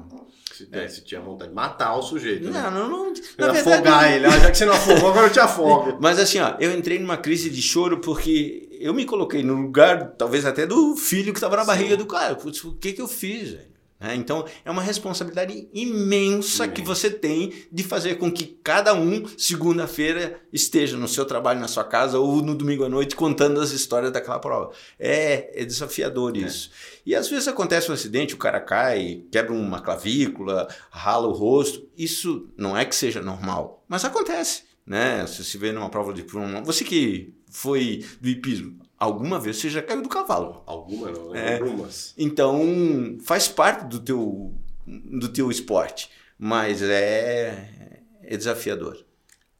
Se, 0.59 0.67
é, 0.73 0.87
se 0.89 1.01
tinha 1.05 1.21
vontade 1.21 1.49
de 1.51 1.55
matar 1.55 1.95
o 1.95 2.01
sujeito. 2.01 2.49
né? 2.49 2.61
Não, 2.61 2.71
não, 2.71 2.89
não. 2.89 3.07
Eu 3.07 3.13
Na 3.47 3.53
verdade, 3.53 3.69
afogar 3.75 4.11
ele. 4.13 4.25
Ah, 4.25 4.39
já 4.39 4.51
que 4.51 4.57
você 4.57 4.65
não 4.65 4.73
afogou, 4.73 5.09
agora 5.09 5.27
eu 5.27 5.31
te 5.31 5.39
afogo. 5.39 5.97
Mas 6.01 6.19
assim, 6.19 6.39
ó, 6.39 6.55
eu 6.59 6.77
entrei 6.77 6.99
numa 6.99 7.15
crise 7.15 7.49
de 7.49 7.61
choro 7.61 7.99
porque 7.99 8.67
eu 8.81 8.93
me 8.93 9.05
coloquei 9.05 9.41
no 9.41 9.53
lugar, 9.55 10.15
talvez 10.17 10.45
até 10.45 10.65
do 10.65 10.97
filho 10.97 11.31
que 11.31 11.37
estava 11.39 11.55
na 11.55 11.61
Sim. 11.61 11.67
barriga 11.67 11.95
do 11.95 12.05
cara. 12.05 12.35
Putz, 12.35 12.61
o 12.65 12.73
que 12.73 12.91
que 12.91 13.01
eu 13.01 13.07
fiz, 13.07 13.51
velho? 13.51 13.69
Né? 13.99 14.15
então, 14.15 14.45
é 14.63 14.71
uma 14.71 14.81
responsabilidade 14.81 15.67
imensa 15.73 16.67
que 16.67 16.81
você 16.81 17.09
tem 17.09 17.53
de 17.71 17.83
fazer 17.83 18.15
com 18.15 18.31
que 18.31 18.45
cada 18.63 18.93
um, 18.93 19.27
segunda-feira, 19.37 20.39
esteja 20.53 20.95
no 20.97 21.07
seu 21.07 21.25
trabalho, 21.25 21.59
na 21.59 21.67
sua 21.67 21.83
casa 21.83 22.17
ou 22.19 22.41
no 22.41 22.55
domingo 22.55 22.83
à 22.85 22.89
noite 22.89 23.15
contando 23.15 23.59
as 23.59 23.71
histórias 23.71 24.11
daquela 24.11 24.39
prova. 24.39 24.71
É, 24.97 25.61
é 25.61 25.65
desafiador 25.65 26.35
É. 26.35 26.39
isso. 26.39 26.71
E 27.05 27.15
às 27.15 27.27
vezes 27.27 27.47
acontece 27.47 27.89
um 27.89 27.93
acidente, 27.93 28.33
o 28.33 28.37
cara 28.37 28.59
cai, 28.59 29.23
quebra 29.31 29.53
uma 29.53 29.81
clavícula, 29.81 30.67
rala 30.89 31.27
o 31.27 31.31
rosto. 31.33 31.87
Isso 31.97 32.49
não 32.57 32.77
é 32.77 32.85
que 32.85 32.95
seja 32.95 33.21
normal, 33.21 33.83
mas 33.87 34.05
acontece. 34.05 34.63
Né? 34.85 35.25
Você 35.25 35.43
se 35.43 35.57
vê 35.57 35.71
numa 35.71 35.89
prova 35.89 36.13
de 36.13 36.23
Fórmula 36.23 36.61
1. 36.61 36.63
Você 36.63 36.83
que 36.83 37.33
foi 37.51 38.05
do 38.19 38.27
hipismo, 38.29 38.79
alguma 38.99 39.39
vez 39.39 39.57
você 39.57 39.69
já 39.69 39.81
caiu 39.81 40.01
do 40.01 40.09
cavalo. 40.09 40.63
Alguma 40.65 41.09
não, 41.11 41.35
É. 41.35 41.55
algumas. 41.55 42.13
Então, 42.17 43.17
faz 43.23 43.47
parte 43.47 43.85
do 43.85 43.99
teu, 43.99 44.53
do 44.85 45.29
teu 45.29 45.49
esporte, 45.49 46.09
mas 46.37 46.81
é, 46.81 48.01
é 48.21 48.37
desafiador. 48.37 49.05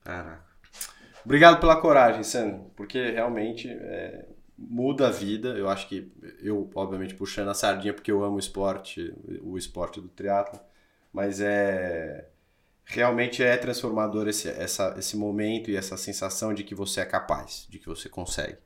Caraca. 0.04 0.50
Obrigado 1.24 1.60
pela 1.60 1.80
coragem, 1.80 2.24
Sam, 2.24 2.62
porque 2.76 3.12
realmente 3.12 3.70
é, 3.70 4.26
muda 4.58 5.08
a 5.08 5.12
vida. 5.12 5.50
Eu 5.50 5.70
acho 5.70 5.88
que 5.88 6.12
eu, 6.42 6.70
obviamente, 6.74 7.14
puxando 7.16 7.50
a 7.50 7.54
sardinha 7.54 7.94
porque 7.94 8.12
eu 8.12 8.24
amo 8.24 8.36
o 8.36 8.40
esporte, 8.40 9.14
o 9.42 9.58
esporte 9.58 10.02
do 10.02 10.08
triatlo, 10.08 10.60
mas 11.14 11.40
é 11.40 12.30
realmente 12.86 13.44
é 13.44 13.56
transformador 13.56 14.28
esse, 14.28 14.50
essa, 14.50 14.96
esse 14.98 15.16
momento 15.16 15.70
e 15.70 15.76
essa 15.76 15.96
sensação 15.96 16.54
de 16.56 16.64
que 16.64 16.74
você 16.74 17.02
é 17.02 17.06
capaz, 17.06 17.68
de 17.70 17.78
que 17.78 17.86
você 17.86 18.10
consegue. 18.10 18.58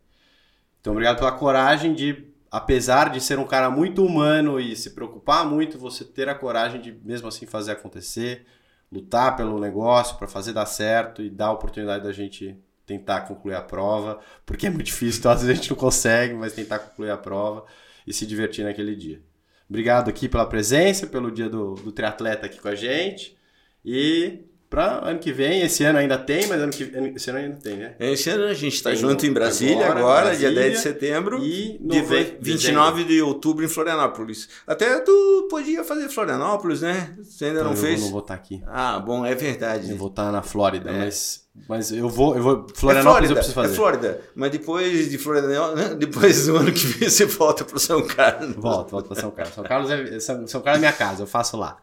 Então, 0.83 0.91
obrigado 0.91 1.17
pela 1.17 1.31
coragem 1.31 1.93
de, 1.93 2.25
apesar 2.51 3.09
de 3.09 3.21
ser 3.21 3.39
um 3.39 3.47
cara 3.47 3.69
muito 3.69 4.05
humano 4.05 4.59
e 4.59 4.75
se 4.75 4.89
preocupar 4.89 5.45
muito, 5.45 5.79
você 5.79 6.03
ter 6.03 6.27
a 6.27 6.35
coragem 6.35 6.81
de 6.81 6.91
mesmo 6.91 7.25
assim 7.25 7.45
fazer 7.45 7.71
acontecer, 7.71 8.45
lutar 8.91 9.37
pelo 9.37 9.57
negócio 9.61 10.17
para 10.17 10.27
fazer 10.27 10.51
dar 10.51 10.65
certo 10.65 11.21
e 11.21 11.29
dar 11.29 11.45
a 11.45 11.51
oportunidade 11.53 12.03
da 12.03 12.11
gente 12.11 12.59
tentar 12.85 13.21
concluir 13.21 13.55
a 13.55 13.61
prova, 13.61 14.19
porque 14.45 14.67
é 14.67 14.69
muito 14.69 14.87
difícil, 14.87 15.19
então 15.19 15.31
às 15.31 15.41
vezes 15.41 15.51
a 15.51 15.55
gente 15.55 15.69
não 15.69 15.77
consegue, 15.77 16.33
mas 16.33 16.51
tentar 16.51 16.79
concluir 16.79 17.11
a 17.11 17.17
prova 17.17 17.63
e 18.05 18.11
se 18.11 18.25
divertir 18.25 18.65
naquele 18.65 18.93
dia. 18.93 19.21
Obrigado 19.69 20.09
aqui 20.09 20.27
pela 20.27 20.45
presença, 20.45 21.07
pelo 21.07 21.31
dia 21.31 21.47
do, 21.47 21.75
do 21.75 21.93
triatleta 21.93 22.45
aqui 22.45 22.59
com 22.59 22.67
a 22.67 22.75
gente. 22.75 23.37
E 23.85 24.43
para 24.73 25.07
ano 25.07 25.19
que 25.19 25.31
vem, 25.31 25.61
esse 25.61 25.83
ano 25.83 25.99
ainda 25.99 26.17
tem, 26.17 26.47
mas 26.47 26.59
ano 26.59 26.71
que, 26.71 26.91
esse 27.15 27.29
ano 27.29 27.37
ainda 27.37 27.57
tem, 27.57 27.77
né? 27.77 27.93
Esse 27.99 28.31
ano 28.31 28.45
a 28.45 28.55
gente 28.55 28.73
está 28.73 28.95
junto 28.95 29.23
em 29.23 29.31
Brasília 29.31 29.85
agora, 29.85 29.99
agora 29.99 30.25
Brasília, 30.25 30.51
dia 30.51 30.61
10 30.61 30.73
de 30.73 30.79
setembro 30.79 31.45
e 31.45 31.77
de 31.79 32.01
29 32.41 33.03
de 33.03 33.21
outubro 33.21 33.63
em 33.63 33.67
Florianópolis. 33.67 34.49
Até 34.65 34.99
tu 35.01 35.47
podia 35.47 35.83
fazer 35.83 36.09
Florianópolis, 36.09 36.81
né? 36.81 37.15
Você 37.21 37.45
ainda 37.45 37.59
então, 37.59 37.69
não 37.69 37.77
fez? 37.77 37.99
Eu 37.99 38.05
não 38.05 38.11
vou 38.11 38.21
estar 38.21 38.33
aqui. 38.33 38.63
Ah, 38.65 38.97
bom, 38.97 39.23
é 39.23 39.35
verdade. 39.35 39.91
Eu 39.91 39.97
vou 39.97 40.07
estar 40.07 40.31
na 40.31 40.41
Flórida, 40.41 40.89
é. 40.89 41.05
mas 41.05 41.42
mas 41.67 41.91
eu 41.91 42.09
vou, 42.09 42.35
eu 42.35 42.41
vou. 42.41 42.67
Florianópolis 42.73 42.97
é 42.97 43.01
Flórida, 43.03 43.31
eu 43.31 43.35
preciso 43.35 43.55
fazer. 43.55 43.73
É 43.73 43.75
Flórida. 43.75 44.21
Mas 44.35 44.51
depois 44.51 45.09
de 45.09 45.17
Florianópolis, 45.17 45.95
depois 45.95 46.45
do 46.47 46.57
ano 46.57 46.71
que 46.71 46.85
vem 46.87 47.09
você 47.09 47.25
volta 47.25 47.63
para 47.63 47.77
São 47.77 48.01
Carlos. 48.05 48.55
Volto, 48.55 48.89
volto 48.89 49.07
para 49.07 49.21
São 49.21 49.31
Carlos. 49.31 49.53
São 49.53 49.63
Carlos 49.63 49.91
é, 49.91 50.19
São, 50.19 50.47
São 50.47 50.61
Carlos 50.61 50.77
é 50.77 50.79
minha 50.79 50.93
casa, 50.93 51.23
eu 51.23 51.27
faço 51.27 51.55
lá. 51.55 51.77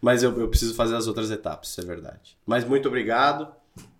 Mas 0.00 0.22
eu, 0.22 0.38
eu 0.38 0.48
preciso 0.48 0.74
fazer 0.74 0.94
as 0.94 1.08
outras 1.08 1.30
etapas, 1.30 1.70
isso 1.70 1.80
é 1.80 1.84
verdade. 1.84 2.38
Mas 2.46 2.64
muito 2.64 2.86
obrigado 2.86 3.48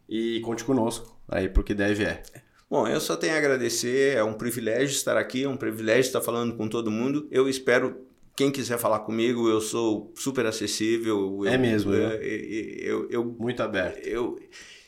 e 0.08 0.40
conte 0.40 0.64
conosco 0.64 1.18
aí 1.28 1.48
pro 1.48 1.64
que 1.64 1.74
deve 1.74 2.04
é. 2.04 2.22
Bom, 2.70 2.86
eu 2.86 3.00
só 3.00 3.16
tenho 3.16 3.34
a 3.34 3.38
agradecer, 3.38 4.16
é 4.16 4.22
um 4.22 4.34
privilégio 4.34 4.94
estar 4.94 5.16
aqui, 5.16 5.42
é 5.42 5.48
um 5.48 5.56
privilégio 5.56 6.02
estar 6.02 6.20
falando 6.20 6.54
com 6.54 6.68
todo 6.68 6.88
mundo. 6.88 7.26
Eu 7.28 7.48
espero 7.48 8.06
quem 8.36 8.50
quiser 8.50 8.78
falar 8.78 9.00
comigo, 9.00 9.48
eu 9.48 9.61
sou 9.61 10.12
super 10.14 10.46
acessível. 10.46 11.44
é 11.46 11.58
mesmo, 11.58 11.92
eu, 11.92 12.11
eu, 12.11 12.76
eu, 12.78 13.11
eu, 13.11 13.24
muito 13.24 13.61
aberto. 13.61 13.98
Eu, 14.06 14.38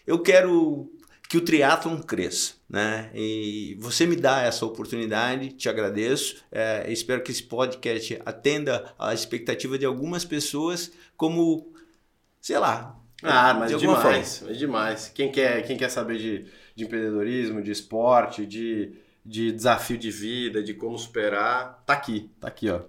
eu 0.06 0.18
quero 0.18 0.90
que 1.32 1.38
o 1.38 1.40
triatlon 1.40 1.96
cresça, 1.98 2.52
né? 2.68 3.10
E 3.14 3.74
você 3.80 4.06
me 4.06 4.14
dá 4.14 4.42
essa 4.42 4.66
oportunidade, 4.66 5.52
te 5.52 5.66
agradeço. 5.66 6.44
É, 6.52 6.84
espero 6.92 7.22
que 7.22 7.32
esse 7.32 7.42
podcast 7.44 8.20
atenda 8.26 8.92
à 8.98 9.14
expectativa 9.14 9.78
de 9.78 9.86
algumas 9.86 10.26
pessoas, 10.26 10.92
como, 11.16 11.72
sei 12.38 12.58
lá. 12.58 12.98
Ah, 13.22 13.54
mas 13.54 13.70
de 13.70 13.78
demais, 13.78 14.02
forma. 14.02 14.48
mas 14.50 14.58
demais. 14.58 15.12
Quem 15.14 15.32
quer, 15.32 15.62
quem 15.66 15.78
quer 15.78 15.88
saber 15.88 16.18
de, 16.18 16.44
de 16.74 16.84
empreendedorismo, 16.84 17.62
de 17.62 17.70
esporte, 17.70 18.44
de, 18.44 18.92
de 19.24 19.52
desafio 19.52 19.96
de 19.96 20.10
vida, 20.10 20.62
de 20.62 20.74
como 20.74 20.98
superar, 20.98 21.82
tá 21.86 21.94
aqui, 21.94 22.30
tá 22.38 22.48
aqui, 22.48 22.68
ó. 22.68 22.80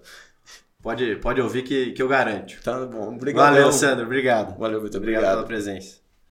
Pode, 0.82 1.16
pode 1.16 1.40
ouvir 1.40 1.64
que, 1.64 1.94
que 1.94 2.04
eu 2.04 2.10
garanto. 2.10 2.62
Tá 2.62 2.86
bom, 2.86 3.16
obrigado. 3.16 3.54
Valeu, 3.54 3.72
Sandro, 3.72 4.04
obrigado. 4.04 4.60
Valeu, 4.60 4.82
muito 4.82 4.98
obrigado. 4.98 5.22
Obrigado 5.22 5.36
pela 5.38 5.48
presença. 5.48 6.03